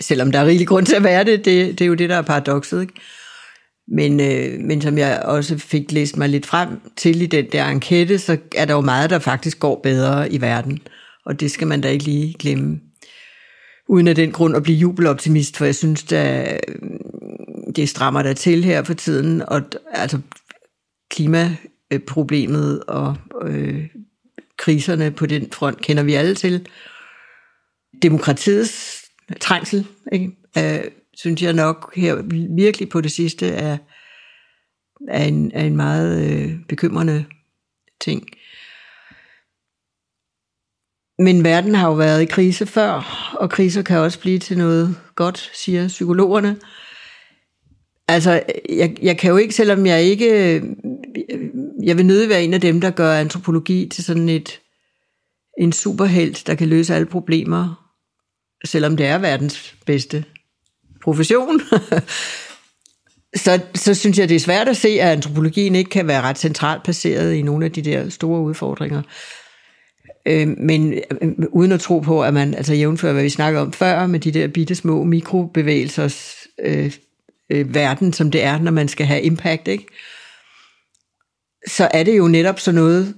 Selvom 0.00 0.32
der 0.32 0.38
er 0.38 0.46
rigelig 0.46 0.68
grund 0.68 0.86
til 0.86 0.96
at 0.96 1.04
være 1.04 1.24
det, 1.24 1.44
det, 1.44 1.78
det 1.78 1.84
er 1.84 1.88
jo 1.88 1.94
det, 1.94 2.08
der 2.08 2.16
er 2.16 2.22
paradokset. 2.22 2.80
Ikke? 2.80 2.94
Men, 3.88 4.20
øh, 4.20 4.60
men 4.60 4.82
som 4.82 4.98
jeg 4.98 5.22
også 5.24 5.58
fik 5.58 5.92
læst 5.92 6.16
mig 6.16 6.28
lidt 6.28 6.46
frem 6.46 6.68
til 6.96 7.22
i 7.22 7.26
den 7.26 7.46
der 7.52 7.68
enkete, 7.68 8.18
så 8.18 8.38
er 8.56 8.64
der 8.64 8.74
jo 8.74 8.80
meget, 8.80 9.10
der 9.10 9.18
faktisk 9.18 9.58
går 9.58 9.80
bedre 9.82 10.32
i 10.32 10.40
verden. 10.40 10.80
Og 11.26 11.40
det 11.40 11.50
skal 11.50 11.66
man 11.66 11.80
da 11.80 11.88
ikke 11.88 12.04
lige 12.04 12.34
glemme. 12.38 12.80
Uden 13.88 14.08
af 14.08 14.14
den 14.14 14.32
grund 14.32 14.56
at 14.56 14.62
blive 14.62 14.78
jubeloptimist, 14.78 15.56
for 15.56 15.64
jeg 15.64 15.74
synes, 15.74 16.12
at 16.12 16.60
øh, 16.68 16.88
det 17.76 17.88
strammer 17.88 18.22
der 18.22 18.32
til 18.32 18.64
her 18.64 18.82
for 18.82 18.94
tiden. 18.94 19.42
Og 19.48 19.62
altså 19.90 20.18
klimaproblemet 21.10 22.82
og 22.84 23.16
øh, 23.42 23.86
kriserne 24.56 25.10
på 25.10 25.26
den 25.26 25.52
front 25.52 25.80
kender 25.80 26.02
vi 26.02 26.14
alle 26.14 26.34
til. 26.34 26.68
Demokratiets 28.02 29.04
trængsel, 29.40 29.86
ikke? 30.12 30.30
Øh, 30.58 30.90
synes 31.16 31.42
jeg 31.42 31.52
nok 31.52 31.96
her 31.96 32.22
virkelig 32.56 32.88
på 32.88 33.00
det 33.00 33.12
sidste 33.12 33.48
er, 33.48 33.78
er, 35.08 35.24
en, 35.24 35.50
er 35.54 35.64
en 35.64 35.76
meget 35.76 36.32
øh, 36.32 36.56
bekymrende 36.68 37.24
ting. 38.00 38.26
Men 41.18 41.44
verden 41.44 41.74
har 41.74 41.88
jo 41.88 41.94
været 41.94 42.22
i 42.22 42.24
krise 42.24 42.66
før, 42.66 43.32
og 43.40 43.50
kriser 43.50 43.82
kan 43.82 43.98
også 43.98 44.20
blive 44.20 44.38
til 44.38 44.58
noget 44.58 44.96
godt, 45.14 45.50
siger 45.54 45.88
psykologerne. 45.88 46.56
Altså, 48.08 48.42
jeg, 48.68 48.96
jeg 49.02 49.18
kan 49.18 49.30
jo 49.30 49.36
ikke, 49.36 49.54
selvom 49.54 49.86
jeg 49.86 50.02
ikke... 50.02 50.62
Jeg 51.82 51.96
vil 51.96 52.06
nødig 52.06 52.28
være 52.28 52.42
en 52.42 52.54
af 52.54 52.60
dem, 52.60 52.80
der 52.80 52.90
gør 52.90 53.14
antropologi 53.14 53.88
til 53.88 54.04
sådan 54.04 54.28
et 54.28 54.60
en 55.58 55.72
superhelt, 55.72 56.46
der 56.46 56.54
kan 56.54 56.68
løse 56.68 56.94
alle 56.94 57.06
problemer, 57.06 57.90
selvom 58.64 58.96
det 58.96 59.06
er 59.06 59.18
verdens 59.18 59.74
bedste 59.86 60.24
profession. 61.02 61.60
så, 63.44 63.60
så 63.74 63.94
synes 63.94 64.18
jeg, 64.18 64.28
det 64.28 64.34
er 64.34 64.40
svært 64.40 64.68
at 64.68 64.76
se, 64.76 64.88
at 64.88 65.08
antropologien 65.08 65.74
ikke 65.74 65.90
kan 65.90 66.06
være 66.06 66.22
ret 66.22 66.38
centralt 66.38 66.82
placeret 66.82 67.34
i 67.34 67.42
nogle 67.42 67.64
af 67.64 67.72
de 67.72 67.82
der 67.82 68.08
store 68.08 68.40
udfordringer. 68.40 69.02
Øh, 70.26 70.48
men 70.48 70.92
øh, 70.92 71.32
uden 71.52 71.72
at 71.72 71.80
tro 71.80 71.98
på, 72.00 72.22
at 72.22 72.34
man, 72.34 72.54
altså 72.54 72.74
jævnfører, 72.74 73.12
hvad 73.12 73.22
vi 73.22 73.28
snakker 73.28 73.60
om 73.60 73.72
før, 73.72 74.06
med 74.06 74.20
de 74.20 74.30
der 74.30 74.48
bitte 74.48 74.74
små 74.74 75.04
mikrobevægelsers 75.04 76.36
øh, 76.64 76.92
øh, 77.50 77.74
verden, 77.74 78.12
som 78.12 78.30
det 78.30 78.42
er, 78.42 78.58
når 78.58 78.70
man 78.70 78.88
skal 78.88 79.06
have 79.06 79.22
impact, 79.22 79.68
ikke? 79.68 79.86
så 81.66 81.88
er 81.94 82.02
det 82.02 82.18
jo 82.18 82.28
netop 82.28 82.60
sådan 82.60 82.80
noget, 82.80 83.14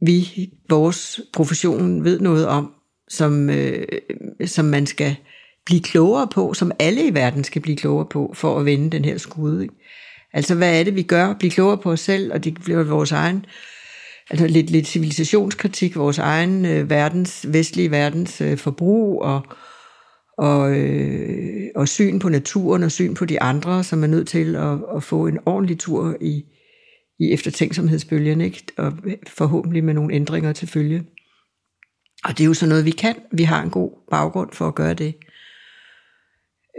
vi, 0.00 0.50
vores 0.68 1.20
profession, 1.32 2.04
ved 2.04 2.20
noget 2.20 2.46
om, 2.46 2.72
som, 3.08 3.50
øh, 3.50 3.86
som 4.46 4.64
man 4.64 4.86
skal 4.86 5.16
blive 5.66 5.82
klogere 5.82 6.28
på, 6.28 6.54
som 6.54 6.72
alle 6.78 7.06
i 7.06 7.14
verden 7.14 7.44
skal 7.44 7.62
blive 7.62 7.76
klogere 7.76 8.06
på, 8.06 8.32
for 8.34 8.58
at 8.58 8.64
vende 8.64 8.90
den 8.90 9.04
her 9.04 9.18
skude. 9.18 9.62
Ikke? 9.62 9.74
Altså, 10.32 10.54
hvad 10.54 10.80
er 10.80 10.84
det, 10.84 10.94
vi 10.94 11.02
gør? 11.02 11.34
Blive 11.34 11.50
klogere 11.50 11.78
på 11.78 11.92
os 11.92 12.00
selv, 12.00 12.32
og 12.32 12.44
det 12.44 12.54
bliver 12.64 12.82
vores 12.82 13.12
egen, 13.12 13.46
altså 14.30 14.46
lidt, 14.46 14.70
lidt 14.70 14.86
civilisationskritik, 14.86 15.96
vores 15.96 16.18
egen 16.18 16.64
øh, 16.64 16.90
verdens, 16.90 17.46
vestlige 17.48 17.90
verdens 17.90 18.40
øh, 18.40 18.58
forbrug, 18.58 19.22
og, 19.22 19.42
og, 20.38 20.78
øh, 20.78 21.70
og 21.74 21.88
syn 21.88 22.18
på 22.18 22.28
naturen, 22.28 22.82
og 22.82 22.92
syn 22.92 23.14
på 23.14 23.24
de 23.24 23.42
andre, 23.42 23.84
som 23.84 24.02
er 24.02 24.06
nødt 24.06 24.28
til 24.28 24.56
at, 24.56 24.78
at 24.96 25.02
få 25.02 25.26
en 25.26 25.38
ordentlig 25.46 25.78
tur 25.78 26.16
i, 26.20 26.44
i 27.18 27.32
eftertænksomhedsbølgen, 27.32 28.40
ikke? 28.40 28.64
og 28.76 28.92
forhåbentlig 29.26 29.84
med 29.84 29.94
nogle 29.94 30.14
ændringer 30.14 30.52
til 30.52 30.68
følge. 30.68 31.04
Og 32.24 32.38
det 32.38 32.40
er 32.40 32.48
jo 32.48 32.54
sådan 32.54 32.68
noget, 32.68 32.84
vi 32.84 32.90
kan. 32.90 33.14
Vi 33.32 33.42
har 33.42 33.62
en 33.62 33.70
god 33.70 33.90
baggrund 34.10 34.52
for 34.52 34.68
at 34.68 34.74
gøre 34.74 34.94
det. 34.94 35.14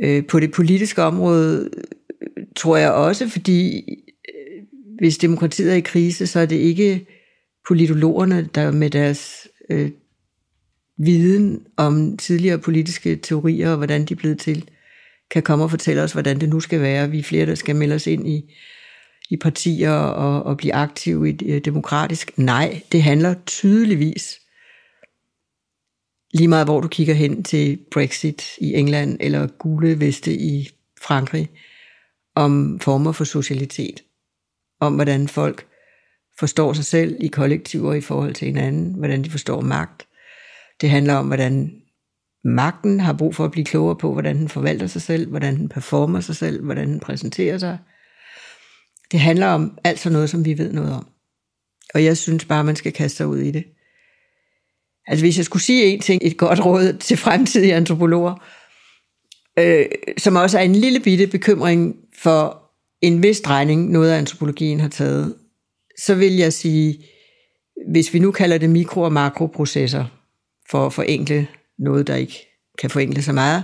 Øh, 0.04 0.28
på 0.28 0.40
det 0.40 0.52
politiske 0.52 1.04
område 1.04 1.70
øh, 1.78 2.44
tror 2.56 2.78
jeg 2.78 2.92
også, 2.92 3.30
fordi 3.30 3.78
øh, 4.30 4.64
hvis 5.00 5.18
demokratiet 5.18 5.72
er 5.72 5.76
i 5.76 5.80
krise, 5.80 6.28
så 6.28 6.40
er 6.40 6.46
det 6.46 6.56
ikke 6.56 7.08
politologerne, 7.68 8.50
der 8.56 8.72
med 8.72 8.90
deres 8.90 9.48
øh, 9.70 9.92
viden 10.98 11.66
om 11.78 12.18
tidligere 12.18 12.60
politiske 12.60 13.16
teorier 13.16 13.72
og 13.72 13.78
hvordan 13.78 14.06
de 14.06 14.14
er 14.14 14.18
blevet 14.18 14.40
til, 14.40 14.70
kan 15.30 15.44
komme 15.44 15.64
og 15.64 15.70
fortælle 15.70 16.02
os, 16.02 16.12
hvordan 16.12 16.40
det 16.42 16.50
nu 16.50 16.60
skal 16.60 16.82
være. 16.82 17.12
Vi 17.12 17.20
er 17.20 17.24
flere, 17.24 17.46
der 17.46 17.56
skal 17.56 17.76
melde 17.76 17.96
os 17.96 18.08
ind 18.08 18.28
i, 18.28 18.54
i 19.30 19.38
partier 19.38 19.92
og, 19.92 20.44
og 20.44 20.58
blive 20.58 20.74
aktive 20.74 21.30
i 21.30 21.46
øh, 21.46 21.66
demokratisk. 21.66 22.38
Nej, 22.38 22.82
det 22.92 23.04
handler 23.04 23.36
tydeligvis 23.46 24.40
lige 26.34 26.48
meget 26.48 26.68
hvor 26.68 26.82
du 26.82 26.88
kigger 26.88 27.14
hen 27.14 27.44
til 27.44 27.80
Brexit 27.92 28.44
i 28.58 28.74
England 28.74 29.18
eller 29.20 29.48
gule 29.48 30.00
veste 30.00 30.34
i 30.34 30.70
Frankrig, 31.02 31.50
om 32.36 32.80
former 32.80 33.12
for 33.12 33.24
socialitet, 33.24 34.04
om 34.80 34.96
hvordan 34.96 35.28
folk 35.28 35.66
forstår 36.40 36.74
sig 36.74 36.86
selv 36.86 37.18
i 37.20 37.28
kollektiver 37.28 37.94
i 37.94 38.02
forhold 38.02 38.34
til 38.34 38.46
hinanden, 38.46 38.94
hvordan 38.94 39.24
de 39.24 39.30
forstår 39.30 39.62
magt. 39.62 40.08
Det 40.82 40.90
handler 40.90 41.14
om, 41.14 41.28
hvordan 41.28 41.82
magten 42.44 43.00
har 43.00 43.14
brug 43.14 43.36
for 43.36 43.46
at 43.46 43.52
blive 43.52 43.66
klogere 43.66 43.96
på, 43.96 44.14
hvordan 44.14 44.38
den 44.38 44.50
forvalter 44.50 44.88
sig 44.88 45.02
selv, 45.02 45.30
hvordan 45.30 45.58
den 45.58 45.70
performer 45.70 46.20
sig 46.20 46.36
selv, 46.36 46.64
hvordan 46.64 46.90
den 46.90 47.00
præsenterer 47.00 47.58
sig. 47.58 47.78
Det 49.12 49.20
handler 49.20 49.48
om 49.48 49.78
alt 49.84 50.00
sådan 50.00 50.14
noget, 50.14 50.30
som 50.30 50.46
vi 50.46 50.58
ved 50.58 50.74
noget 50.74 50.94
om. 50.94 51.08
Og 51.94 52.04
jeg 52.04 52.18
synes 52.18 52.46
bare, 52.46 52.64
man 52.64 52.76
skal 52.76 52.92
kaste 52.94 53.18
sig 53.18 53.28
ud 53.28 53.38
i 53.38 53.52
det. 53.52 53.64
Altså 55.08 55.26
hvis 55.26 55.38
jeg 55.38 55.46
skulle 55.46 55.64
sige 55.64 55.86
en 55.86 56.00
ting, 56.00 56.22
et 56.24 56.38
godt 56.38 56.66
råd 56.66 56.98
til 57.00 57.18
fremtidige 57.18 57.76
antropologer, 57.76 58.36
øh, 59.60 59.86
som 60.18 60.36
også 60.36 60.60
er 60.60 60.64
en 60.64 60.76
lille 60.76 61.00
bitte 61.00 61.28
bekymring 61.28 61.96
for 62.20 62.64
en 63.02 63.24
vis 63.24 63.42
drejning, 63.42 63.92
noget 63.92 64.12
af 64.12 64.18
antropologien 64.18 64.80
har 64.80 64.90
taget, 64.90 65.36
så 65.98 66.16
vil 66.16 66.36
jeg 66.36 66.54
sige, 66.54 67.06
hvis 67.88 68.14
vi 68.14 68.20
nu 68.20 68.32
kalder 68.32 68.58
det 68.58 68.70
mikro- 68.70 69.02
og 69.02 69.14
makroprocesser, 69.14 70.06
for 70.70 70.86
at 70.86 70.94
forenkle 70.94 71.48
noget, 71.80 72.08
der 72.08 72.16
ikke 72.16 72.48
kan 72.80 72.90
forenkle 72.90 73.22
så 73.22 73.34
meget, 73.34 73.64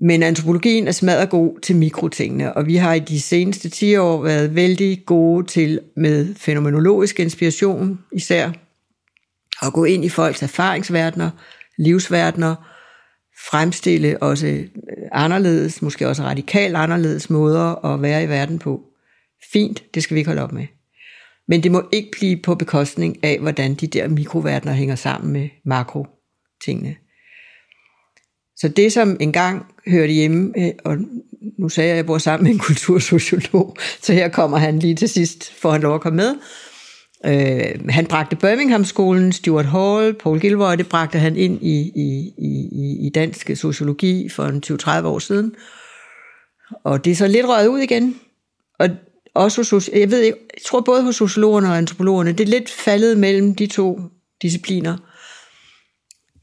men 0.00 0.22
antropologien 0.22 0.88
er 0.88 0.92
smadret 0.92 1.30
god 1.30 1.60
til 1.60 1.76
mikrotingene, 1.76 2.56
og 2.56 2.66
vi 2.66 2.76
har 2.76 2.94
i 2.94 2.98
de 2.98 3.20
seneste 3.20 3.68
10 3.68 3.96
år 3.96 4.22
været 4.22 4.54
vældig 4.54 5.02
gode 5.06 5.46
til 5.46 5.80
med 5.96 6.34
fænomenologisk 6.34 7.20
inspiration 7.20 7.98
især, 8.12 8.50
at 9.62 9.72
gå 9.72 9.84
ind 9.84 10.04
i 10.04 10.08
folks 10.08 10.42
erfaringsverdener, 10.42 11.30
livsverdener, 11.78 12.54
fremstille 13.50 14.22
også 14.22 14.64
anderledes, 15.12 15.82
måske 15.82 16.08
også 16.08 16.22
radikalt 16.22 16.76
anderledes 16.76 17.30
måder 17.30 17.84
at 17.84 18.02
være 18.02 18.24
i 18.24 18.28
verden 18.28 18.58
på. 18.58 18.82
Fint, 19.52 19.94
det 19.94 20.02
skal 20.02 20.14
vi 20.14 20.20
ikke 20.20 20.28
holde 20.28 20.42
op 20.42 20.52
med. 20.52 20.66
Men 21.48 21.62
det 21.62 21.72
må 21.72 21.88
ikke 21.92 22.10
blive 22.18 22.36
på 22.42 22.54
bekostning 22.54 23.24
af, 23.24 23.38
hvordan 23.40 23.74
de 23.74 23.86
der 23.86 24.08
mikroverdener 24.08 24.72
hænger 24.72 24.94
sammen 24.94 25.32
med 25.32 25.48
makro-tingene. 25.64 26.96
Så 28.56 28.68
det, 28.68 28.92
som 28.92 29.16
engang 29.20 29.66
hørte 29.86 30.12
hjemme, 30.12 30.52
øh, 30.58 30.72
og 30.84 30.96
nu 31.58 31.68
sagde 31.68 31.88
jeg, 31.88 31.94
at 31.94 31.96
jeg 31.96 32.06
bor 32.06 32.18
sammen 32.18 32.44
med 32.44 32.52
en 32.52 32.58
kultursociolog, 32.68 33.76
så 34.02 34.12
her 34.12 34.28
kommer 34.28 34.58
han 34.58 34.78
lige 34.78 34.94
til 34.94 35.08
sidst, 35.08 35.52
for 35.52 35.70
han 35.70 35.80
lov 35.80 35.94
at 35.94 36.00
komme 36.00 36.16
med. 36.16 36.34
Øh, 37.26 37.88
han 37.88 38.06
bragte 38.06 38.36
Birmingham-skolen, 38.36 39.32
Stuart 39.32 39.66
Hall, 39.66 40.14
Paul 40.14 40.40
Gilroy, 40.40 40.76
det 40.76 40.88
bragte 40.88 41.18
han 41.18 41.36
ind 41.36 41.62
i, 41.62 41.92
i, 41.96 42.32
i, 42.38 43.06
i 43.06 43.10
dansk 43.14 43.50
sociologi 43.54 44.28
for 44.28 44.44
en 44.44 44.62
20-30 44.66 45.06
år 45.06 45.18
siden. 45.18 45.54
Og 46.84 47.04
det 47.04 47.10
er 47.10 47.14
så 47.14 47.26
lidt 47.26 47.48
røget 47.48 47.66
ud 47.66 47.78
igen. 47.78 48.20
Og 48.78 48.88
også 49.36 49.76
hos, 49.76 49.90
jeg 49.94 50.10
ved 50.10 50.20
ikke, 50.20 50.38
jeg 50.54 50.62
tror 50.66 50.80
både 50.80 51.02
hos 51.02 51.16
sociologerne 51.16 51.68
og 51.68 51.78
antropologerne, 51.78 52.32
det 52.32 52.40
er 52.40 52.50
lidt 52.50 52.70
faldet 52.70 53.18
mellem 53.18 53.54
de 53.54 53.66
to 53.66 54.00
discipliner. 54.42 54.96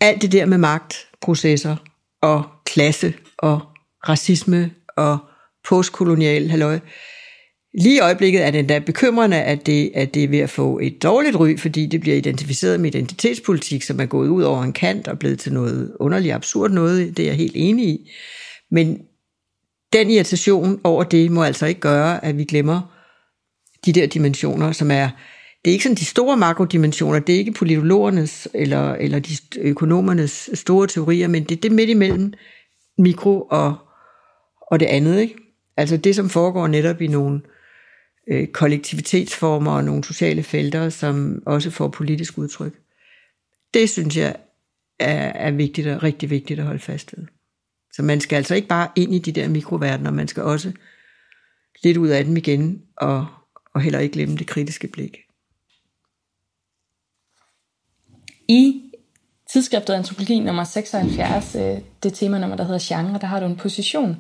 Alt 0.02 0.22
det 0.22 0.32
der 0.32 0.46
med 0.46 0.58
magtprocesser 0.58 1.76
og 2.22 2.44
klasse 2.66 3.14
og 3.38 3.62
racisme 4.10 4.72
og 4.98 5.18
postkolonial 5.70 6.50
halløj. 6.50 6.80
Lige 7.74 7.96
i 7.96 8.00
øjeblikket 8.00 8.46
er 8.46 8.52
det 8.52 8.60
endda 8.60 8.80
bekymrende, 8.80 9.42
at 9.42 9.66
det, 9.66 9.92
at 9.96 10.14
det 10.14 10.24
er 10.24 10.28
ved 10.28 10.40
at 10.40 10.50
få 10.50 10.80
et 10.80 11.04
dårligt 11.04 11.36
ry, 11.36 11.58
fordi 11.58 11.86
det 11.86 12.02
bliver 12.02 12.18
identificeret 12.18 12.80
med 12.80 12.96
identitetspolitik, 12.96 13.84
som 13.84 14.00
er 14.00 14.06
gået 14.06 14.28
ud 14.28 14.44
over 14.44 14.64
en 14.64 14.74
kant 14.74 15.08
og 15.08 15.20
blevet 15.20 15.40
til 15.40 15.54
noget 15.54 15.94
underligt 16.00 16.34
absurd 16.34 16.72
noget. 16.72 17.18
Det 17.18 17.24
er 17.24 17.28
jeg 17.28 17.38
helt 17.38 17.56
enig 17.56 17.86
i. 17.86 18.12
Men 18.72 19.02
den 19.94 20.10
irritation 20.10 20.82
over 20.84 21.04
det 21.04 21.32
må 21.32 21.44
altså 21.44 21.66
ikke 21.66 21.82
gøre, 21.82 22.26
at 22.26 22.38
vi 22.38 22.44
glemmer 22.44 22.82
de 23.86 23.94
der 23.94 24.08
dimensioner, 24.08 24.72
som 24.72 24.92
er, 24.92 25.10
det 25.66 25.72
er 25.72 25.74
ikke 25.74 25.84
sådan 25.84 25.96
de 25.96 26.06
store 26.06 26.38
makrodimensioner, 26.38 27.20
det 27.20 27.36
er 27.36 27.40
ikke 27.40 27.52
politologernes 27.52 28.48
eller, 28.54 28.94
eller 28.94 29.20
de 29.20 29.34
økonomernes 29.60 30.50
store 30.54 30.88
teorier, 30.88 31.28
men 31.28 31.44
det 31.44 31.58
er 31.58 31.62
det 31.62 31.72
midt 31.72 31.90
imellem 31.90 32.34
mikro 32.98 33.42
og, 33.42 33.76
og 34.72 34.80
det 34.80 34.86
andet. 34.86 35.22
Ikke? 35.22 35.36
Altså 35.78 35.98
det, 35.98 36.16
som 36.16 36.30
foregår 36.30 36.68
netop 36.68 37.02
i 37.02 37.08
nogle 37.08 37.42
øh, 38.32 38.48
kollektivitetsformer 38.48 39.72
og 39.72 39.84
nogle 39.84 40.04
sociale 40.04 40.44
felter, 40.44 40.90
som 40.90 41.44
også 41.46 41.72
får 41.72 41.88
politisk 41.88 42.38
udtryk. 42.38 42.74
Det 43.74 43.90
synes 43.90 44.18
jeg 44.18 44.36
er, 45.00 45.32
er 45.48 45.52
vigtigt 45.52 45.88
og 45.88 46.04
rigtig 46.04 46.30
vigtigt 46.30 46.60
at 46.60 46.66
holde 46.66 46.80
fast 46.80 47.14
ved. 47.18 47.28
Så 47.94 48.02
man 48.04 48.22
skal 48.22 48.36
altså 48.36 48.56
ikke 48.56 48.68
bare 48.68 48.88
ind 48.96 49.16
i 49.16 49.20
de 49.20 49.32
der 49.32 49.48
mikroverdener, 49.48 50.12
man 50.12 50.28
skal 50.28 50.44
også 50.44 50.72
lidt 51.84 51.98
ud 51.98 52.08
af 52.08 52.26
dem 52.26 52.38
igen, 52.38 52.82
og, 52.98 53.26
og 53.74 53.82
heller 53.82 54.00
ikke 54.00 54.14
glemme 54.14 54.38
det 54.38 54.48
kritiske 54.48 54.88
blik. 54.88 55.18
I 58.48 58.82
tidsskriftet 59.52 59.94
Antropologi 59.94 60.40
nummer 60.40 60.64
76, 60.64 61.56
øh, 61.56 61.78
det 62.04 62.14
tema 62.14 62.40
nummer, 62.40 62.56
der 62.58 62.64
hedder 62.64 62.96
genre, 62.96 63.20
der 63.20 63.28
har 63.28 63.40
du 63.40 63.46
en 63.46 63.56
position. 63.56 64.18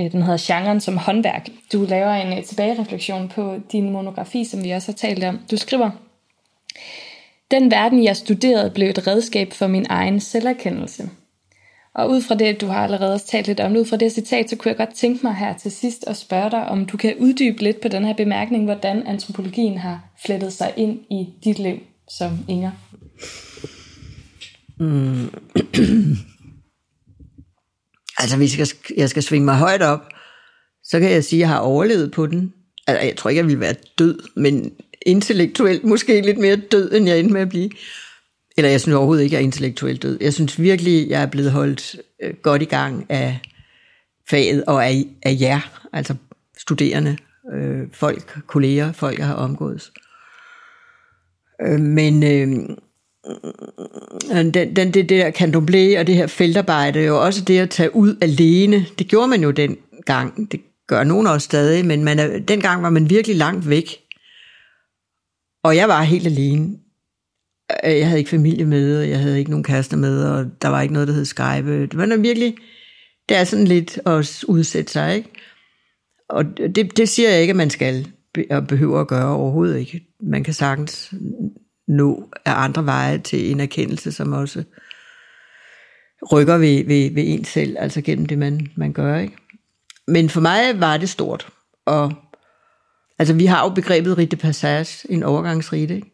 Øh, 0.00 0.12
den 0.12 0.22
hedder 0.22 0.46
Genren 0.46 0.80
som 0.80 0.96
håndværk. 0.96 1.48
Du 1.72 1.86
laver 1.88 2.12
en 2.12 2.38
øh, 2.38 2.44
tilbagereflektion 2.44 3.28
på 3.28 3.60
din 3.72 3.90
monografi, 3.90 4.44
som 4.44 4.64
vi 4.64 4.70
også 4.70 4.92
har 4.92 4.96
talt 4.96 5.24
om. 5.24 5.38
Du 5.50 5.56
skriver, 5.56 5.90
Den 7.50 7.70
verden, 7.70 8.04
jeg 8.04 8.16
studerede, 8.16 8.70
blev 8.70 8.88
et 8.88 9.06
redskab 9.06 9.52
for 9.52 9.66
min 9.66 9.86
egen 9.88 10.20
selverkendelse. 10.20 11.10
Og 11.94 12.10
ud 12.10 12.22
fra 12.22 12.34
det, 12.34 12.60
du 12.60 12.66
har 12.66 12.84
allerede 12.84 13.18
talt 13.18 13.46
lidt 13.46 13.60
om, 13.60 13.76
ud 13.76 13.84
fra 13.84 13.96
det 13.96 14.12
citat, 14.12 14.50
så 14.50 14.56
kunne 14.56 14.68
jeg 14.68 14.76
godt 14.76 14.94
tænke 14.94 15.26
mig 15.26 15.34
her 15.34 15.58
til 15.58 15.70
sidst 15.70 16.04
at 16.06 16.16
spørge 16.16 16.50
dig, 16.50 16.68
om 16.68 16.86
du 16.86 16.96
kan 16.96 17.14
uddybe 17.18 17.62
lidt 17.62 17.80
på 17.80 17.88
den 17.88 18.04
her 18.04 18.14
bemærkning, 18.14 18.64
hvordan 18.64 19.06
antropologien 19.06 19.78
har 19.78 20.00
flettet 20.26 20.52
sig 20.52 20.72
ind 20.76 20.98
i 21.10 21.26
dit 21.44 21.58
liv 21.58 21.76
som 22.18 22.38
Inger. 22.48 22.70
Mm. 24.80 25.24
altså, 28.20 28.36
hvis 28.36 28.58
jeg 28.58 28.66
skal, 28.66 28.94
jeg 28.96 29.10
skal 29.10 29.22
svinge 29.22 29.44
mig 29.44 29.56
højt 29.56 29.82
op, 29.82 30.00
så 30.84 31.00
kan 31.00 31.10
jeg 31.10 31.24
sige, 31.24 31.38
at 31.38 31.40
jeg 31.40 31.48
har 31.48 31.58
overlevet 31.58 32.12
på 32.12 32.26
den. 32.26 32.52
Altså, 32.86 33.06
jeg 33.06 33.16
tror 33.16 33.30
ikke, 33.30 33.38
jeg 33.38 33.46
ville 33.46 33.60
være 33.60 33.74
død, 33.98 34.18
men 34.36 34.72
intellektuelt 35.06 35.84
måske 35.84 36.20
lidt 36.20 36.38
mere 36.38 36.56
død, 36.56 36.92
end 36.92 37.08
jeg 37.08 37.18
endte 37.18 37.32
med 37.32 37.40
at 37.40 37.48
blive. 37.48 37.70
Eller 38.56 38.70
jeg 38.70 38.80
synes 38.80 38.94
overhovedet 38.94 39.22
ikke, 39.24 39.34
jeg 39.34 39.40
er 39.40 39.44
intellektuelt 39.44 40.02
død. 40.02 40.18
Jeg 40.20 40.34
synes 40.34 40.60
virkelig, 40.60 41.08
jeg 41.08 41.22
er 41.22 41.26
blevet 41.26 41.52
holdt 41.52 41.96
øh, 42.22 42.34
godt 42.42 42.62
i 42.62 42.64
gang 42.64 43.06
af 43.08 43.38
faget 44.30 44.64
og 44.64 44.86
af, 44.86 45.04
af 45.22 45.36
jer, 45.40 45.86
altså 45.92 46.14
studerende, 46.58 47.16
øh, 47.54 47.82
folk, 47.92 48.38
kolleger, 48.46 48.92
folk, 48.92 49.18
jeg 49.18 49.26
har 49.26 49.34
omgået. 49.34 49.90
Øh, 51.62 51.80
men 51.80 52.22
øh, 52.22 52.76
den, 54.30 54.76
den, 54.76 54.76
det, 54.76 54.94
det 54.94 55.08
der 55.08 55.30
candomblé 55.30 56.00
og 56.00 56.06
det 56.06 56.14
her 56.14 56.26
feltarbejde, 56.26 57.00
jo 57.00 57.24
også 57.24 57.44
det 57.44 57.58
at 57.58 57.70
tage 57.70 57.96
ud 57.96 58.16
alene, 58.20 58.86
det 58.98 59.08
gjorde 59.08 59.28
man 59.28 59.42
jo 59.42 59.50
dengang. 59.50 60.52
Det 60.52 60.60
gør 60.86 61.04
nogen 61.04 61.26
også 61.26 61.44
stadig, 61.44 61.86
men 61.86 62.04
man 62.04 62.18
er, 62.18 62.38
dengang 62.38 62.82
var 62.82 62.90
man 62.90 63.10
virkelig 63.10 63.36
langt 63.36 63.68
væk. 63.68 64.00
Og 65.64 65.76
jeg 65.76 65.88
var 65.88 66.02
helt 66.02 66.26
alene. 66.26 66.78
Øh, 67.84 67.98
jeg 67.98 68.06
havde 68.06 68.18
ikke 68.18 68.30
familie 68.30 68.64
med, 68.64 68.98
og 68.98 69.08
jeg 69.08 69.18
havde 69.18 69.38
ikke 69.38 69.50
nogen 69.50 69.64
kærester 69.64 69.96
med, 69.96 70.24
og 70.24 70.46
der 70.62 70.68
var 70.68 70.82
ikke 70.82 70.94
noget, 70.94 71.08
der 71.08 71.14
hed 71.14 71.24
Skype. 71.24 71.80
Det 71.82 71.96
var 71.96 72.16
virkelig, 72.16 72.56
det 73.28 73.36
er 73.36 73.44
sådan 73.44 73.66
lidt 73.66 73.98
at 74.06 74.44
udsætte 74.48 74.92
sig, 74.92 75.16
ikke? 75.16 75.30
Og 76.28 76.44
det, 76.74 76.96
det 76.96 77.08
siger 77.08 77.30
jeg 77.30 77.40
ikke, 77.40 77.50
at 77.50 77.56
man 77.56 77.70
skal 77.70 78.06
og 78.50 78.66
behøver 78.66 79.00
at 79.00 79.08
gøre 79.08 79.34
overhovedet 79.36 79.78
ikke. 79.78 80.06
Man 80.20 80.44
kan 80.44 80.54
sagtens 80.54 81.14
nå 81.88 82.28
af 82.44 82.52
andre 82.56 82.86
veje 82.86 83.18
til 83.18 83.50
en 83.50 83.60
erkendelse, 83.60 84.12
som 84.12 84.32
også 84.32 84.64
rykker 86.32 86.58
ved, 86.58 86.84
ved, 86.84 87.14
ved 87.14 87.22
en 87.26 87.44
selv, 87.44 87.76
altså 87.78 88.00
gennem 88.00 88.26
det, 88.26 88.38
man, 88.38 88.68
man 88.76 88.92
gør. 88.92 89.18
Ikke? 89.18 89.36
Men 90.06 90.28
for 90.28 90.40
mig 90.40 90.80
var 90.80 90.96
det 90.96 91.08
stort. 91.08 91.48
Og 91.86 92.12
altså, 93.18 93.34
vi 93.34 93.46
har 93.46 93.64
jo 93.64 93.74
begrebet 93.74 94.18
rite 94.18 94.36
passage, 94.36 95.12
en 95.12 95.22
overgangsrite. 95.22 95.94
Ikke? 95.94 96.13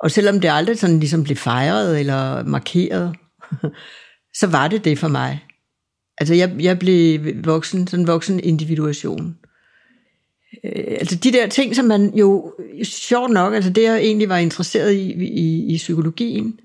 Og 0.00 0.10
selvom 0.10 0.40
det 0.40 0.50
aldrig 0.52 0.78
sådan 0.78 1.00
ligesom 1.00 1.24
blev 1.24 1.36
fejret 1.36 2.00
eller 2.00 2.44
markeret, 2.44 3.16
så 4.40 4.46
var 4.46 4.68
det 4.68 4.84
det 4.84 4.98
for 4.98 5.08
mig. 5.08 5.44
Altså 6.18 6.34
jeg, 6.34 6.56
jeg 6.60 6.78
blev 6.78 7.20
voksen, 7.44 7.86
sådan 7.86 8.06
voksen 8.06 8.40
individuation. 8.40 9.38
Øh, 10.64 10.96
altså 11.00 11.16
de 11.16 11.32
der 11.32 11.46
ting, 11.46 11.76
som 11.76 11.84
man 11.84 12.14
jo, 12.14 12.54
sjovt 12.82 13.30
nok, 13.30 13.54
altså 13.54 13.70
det 13.70 13.82
jeg 13.82 13.98
egentlig 13.98 14.28
var 14.28 14.36
interesseret 14.36 14.92
i, 14.92 15.12
i, 15.24 15.74
i 15.74 15.76
psykologien, 15.76 16.60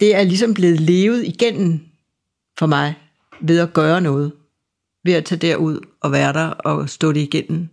det 0.00 0.14
er 0.14 0.22
ligesom 0.22 0.54
blevet 0.54 0.80
levet 0.80 1.24
igennem 1.24 1.80
for 2.58 2.66
mig 2.66 2.94
ved 3.40 3.58
at 3.58 3.72
gøre 3.72 4.00
noget. 4.00 4.32
Ved 5.04 5.12
at 5.12 5.24
tage 5.24 5.38
derud 5.38 5.80
og 6.00 6.12
være 6.12 6.32
der 6.32 6.46
og 6.46 6.88
stå 6.88 7.12
det 7.12 7.20
igennem. 7.20 7.68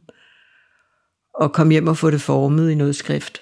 Og 1.33 1.53
komme 1.53 1.73
hjem 1.73 1.87
og 1.87 1.97
få 1.97 2.09
det 2.09 2.21
formet 2.21 2.71
i 2.71 2.75
noget 2.75 2.95
skrift. 2.95 3.41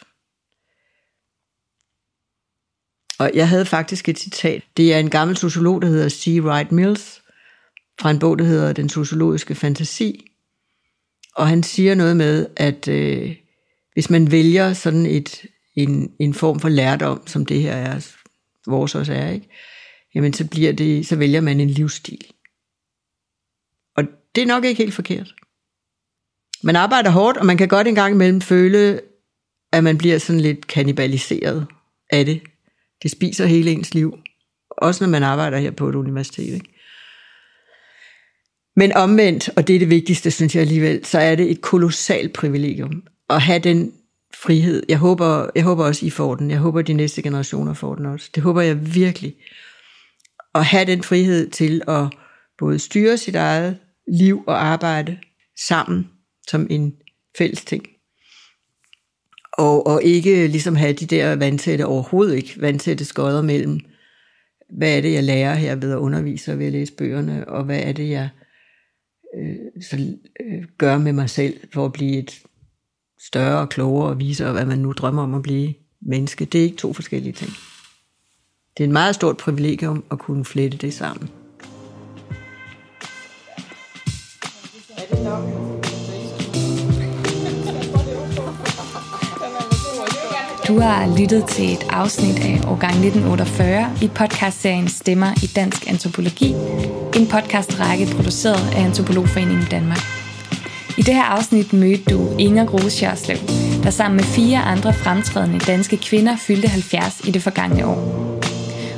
Og 3.20 3.32
jeg 3.34 3.50
havde 3.50 3.66
faktisk 3.66 4.10
et 4.10 4.20
citat. 4.20 4.64
Det 4.78 4.94
er 4.94 5.00
en 5.00 5.10
gammel 5.10 5.38
sociolog, 5.38 5.82
der 5.82 5.88
hedder 5.88 6.10
C. 6.10 6.40
Wright 6.42 6.72
Mills, 6.72 7.22
fra 8.00 8.12
en 8.12 8.20
bog, 8.20 8.40
der 8.40 8.46
hedder 8.46 8.74
Den 8.74 8.90
sociologiske 8.90 9.56
fantasi. 9.56 10.32
Og 11.36 11.48
han 11.48 11.64
siger 11.64 11.96
noget 11.96 12.18
med, 12.18 12.48
at 12.56 12.88
øh, 12.88 13.36
hvis 13.94 14.10
man 14.10 14.32
vælger 14.32 14.74
sådan 14.74 15.06
et, 15.06 15.46
en, 15.76 16.12
en 16.20 16.34
form 16.34 16.60
for 16.60 16.70
lærdom, 16.70 17.28
som 17.28 17.46
det 17.46 17.62
her 17.62 17.74
er, 17.74 18.08
vores 18.68 18.96
også 18.96 19.14
er, 19.14 19.30
ikke? 19.30 19.50
jamen 20.16 20.34
så, 20.34 20.48
bliver 20.48 20.74
det, 20.74 21.08
så 21.08 21.16
vælger 21.16 21.42
man 21.42 21.60
en 21.60 21.70
livsstil. 21.70 22.26
Og 23.96 24.04
det 24.36 24.42
er 24.42 24.48
nok 24.48 24.66
ikke 24.66 24.84
helt 24.84 24.94
forkert. 24.94 25.36
Man 26.64 26.76
arbejder 26.76 27.10
hårdt, 27.10 27.38
og 27.38 27.46
man 27.46 27.58
kan 27.58 27.68
godt 27.68 27.88
en 27.88 27.96
gang 27.96 28.14
imellem 28.14 28.42
føle, 28.42 29.02
at 29.72 29.84
man 29.84 29.98
bliver 29.98 30.18
sådan 30.18 30.42
lidt 30.42 30.68
kanibaliseret 30.68 31.68
af 32.10 32.26
det. 32.26 32.42
Det 33.04 33.12
spiser 33.12 33.46
hele 33.46 33.72
ens 33.72 33.94
liv. 33.94 34.18
Også 34.70 35.04
når 35.04 35.10
man 35.10 35.24
arbejder 35.24 35.58
her 35.58 35.72
på 35.72 35.90
et 35.90 35.96
universitet. 35.96 36.54
Ikke? 36.54 36.74
Men 38.76 38.94
omvendt, 38.94 39.50
og 39.56 39.68
det 39.68 39.76
er 39.76 39.80
det 39.80 39.90
vigtigste, 39.90 40.32
synes 40.32 40.56
jeg 40.56 40.62
alligevel, 40.62 41.06
så 41.06 41.20
er 41.20 41.36
det 41.36 41.52
et 41.52 41.62
kolossalt 41.62 42.34
privilegium 42.34 43.04
at 43.30 43.42
have 43.42 43.60
den 43.60 43.94
frihed. 44.34 44.84
Jeg 44.90 44.98
håber, 44.98 45.50
jeg 45.56 45.64
håber 45.64 45.86
også, 45.86 46.06
I 46.06 46.10
får 46.10 46.36
den. 46.36 46.52
Jeg 46.52 46.60
håber, 46.60 46.82
de 46.82 46.94
næste 46.94 47.22
generationer 47.22 47.74
får 47.74 47.96
den 47.96 48.06
også. 48.06 48.30
Det 48.36 48.44
håber 48.44 48.62
jeg 48.62 48.96
virkelig. 48.96 49.36
At 50.56 50.66
have 50.66 50.86
den 50.86 51.04
frihed 51.04 51.50
til 51.50 51.82
at 51.88 52.08
både 52.58 52.80
styre 52.80 53.18
sit 53.18 53.36
eget 53.36 53.78
liv 54.08 54.44
og 54.48 54.66
arbejde 54.66 55.18
sammen 55.68 56.10
som 56.48 56.68
en 56.70 56.96
fælles 57.38 57.66
ting. 57.66 57.97
Og, 59.58 59.88
og 59.88 60.04
ikke 60.04 60.48
ligesom 60.48 60.76
have 60.76 60.94
de 60.94 61.06
der 61.06 61.36
vandtætte, 61.36 61.86
overhovedet 61.86 62.36
ikke 62.36 62.62
vandtætte 62.62 63.06
skodder 63.06 63.42
mellem, 63.42 63.80
hvad 64.70 64.98
er 64.98 65.02
det, 65.02 65.14
jeg 65.14 65.24
lærer 65.24 65.56
her 65.56 65.76
ved 65.76 65.92
at 65.92 65.98
undervise 65.98 66.52
og 66.52 66.60
ved 66.60 66.66
at 66.66 66.72
læse 66.72 66.94
bøgerne, 66.94 67.50
og 67.50 67.64
hvad 67.64 67.80
er 67.80 67.92
det, 67.92 68.10
jeg 68.10 68.30
øh, 69.38 69.84
så, 69.84 70.18
øh, 70.46 70.64
gør 70.78 70.98
med 70.98 71.14
mig 71.14 71.30
selv 71.30 71.60
for 71.74 71.86
at 71.86 71.94
blive 71.94 72.18
et 72.18 72.42
større 73.20 73.60
og 73.60 73.70
klogere 73.70 74.10
og 74.10 74.20
visere, 74.20 74.52
hvad 74.52 74.66
man 74.66 74.80
nu 74.80 74.92
drømmer 74.92 75.24
om 75.24 75.34
at 75.34 75.44
blive 75.44 75.74
menneske. 76.02 76.46
Det 76.46 76.60
er 76.60 76.64
ikke 76.64 76.78
to 76.78 76.94
forskellige 76.94 77.34
ting. 77.34 77.52
det 78.78 78.84
er 78.84 78.88
et 78.88 78.94
meget 78.94 79.16
stort 79.16 79.38
privilegium 79.38 80.04
at 80.12 80.20
kunne 80.20 80.46
flette 80.46 80.78
det 80.78 80.94
sammen. 80.94 81.30
Du 90.68 90.80
har 90.80 91.20
lyttet 91.20 91.46
til 91.46 91.74
et 91.74 91.88
afsnit 91.90 92.40
af 92.40 92.62
Årgang 92.68 92.94
1948 92.94 93.92
i 94.02 94.08
podcastserien 94.08 94.88
Stemmer 94.88 95.34
i 95.44 95.48
Dansk 95.56 95.90
Antropologi, 95.90 96.56
en 97.16 97.28
podcastrække 97.28 98.08
produceret 98.16 98.76
af 98.76 98.84
Antropologforeningen 98.84 99.68
Danmark. 99.72 100.00
I 100.98 101.02
det 101.02 101.14
her 101.14 101.24
afsnit 101.24 101.74
mødte 101.74 102.04
du 102.04 102.38
Inger 102.40 102.66
Grose 102.66 103.06
der 103.84 103.90
sammen 103.90 104.16
med 104.16 104.24
fire 104.24 104.58
andre 104.58 104.94
fremtrædende 104.94 105.60
danske 105.60 105.98
kvinder 105.98 106.36
fyldte 106.38 106.68
70 106.68 107.22
i 107.28 107.32
det 107.32 107.44
forgangne 107.44 107.86
år. 107.86 108.00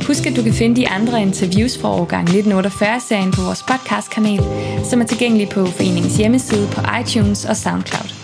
Husk, 0.07 0.26
at 0.26 0.36
du 0.36 0.43
kan 0.43 0.53
finde 0.53 0.76
de 0.76 0.89
andre 0.89 1.22
interviews 1.22 1.78
fra 1.78 1.89
årgang 1.89 2.30
1948-serien 2.30 3.32
på 3.32 3.41
vores 3.41 3.63
podcastkanal, 3.63 4.43
som 4.84 5.01
er 5.01 5.05
tilgængelig 5.05 5.49
på 5.49 5.65
foreningens 5.65 6.17
hjemmeside 6.17 6.67
på 6.72 6.82
iTunes 7.01 7.45
og 7.45 7.57
SoundCloud. 7.57 8.18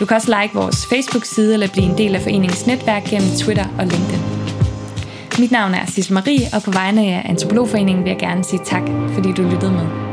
Du 0.00 0.06
kan 0.06 0.16
også 0.16 0.40
like 0.42 0.54
vores 0.54 0.86
Facebook-side 0.86 1.52
eller 1.52 1.68
blive 1.68 1.86
en 1.86 1.98
del 1.98 2.14
af 2.14 2.20
foreningens 2.20 2.66
netværk 2.66 3.04
gennem 3.04 3.28
Twitter 3.38 3.66
og 3.78 3.86
LinkedIn. 3.86 4.20
Mit 5.38 5.50
navn 5.50 5.74
er 5.74 5.86
Sissel 5.86 6.14
Marie, 6.14 6.48
og 6.52 6.62
på 6.62 6.70
vegne 6.70 7.00
af 7.00 7.26
Antropologforeningen 7.28 8.04
vil 8.04 8.10
jeg 8.10 8.18
gerne 8.18 8.44
sige 8.44 8.60
tak, 8.66 8.82
fordi 9.14 9.32
du 9.32 9.42
lyttede 9.42 9.72
med. 9.72 10.09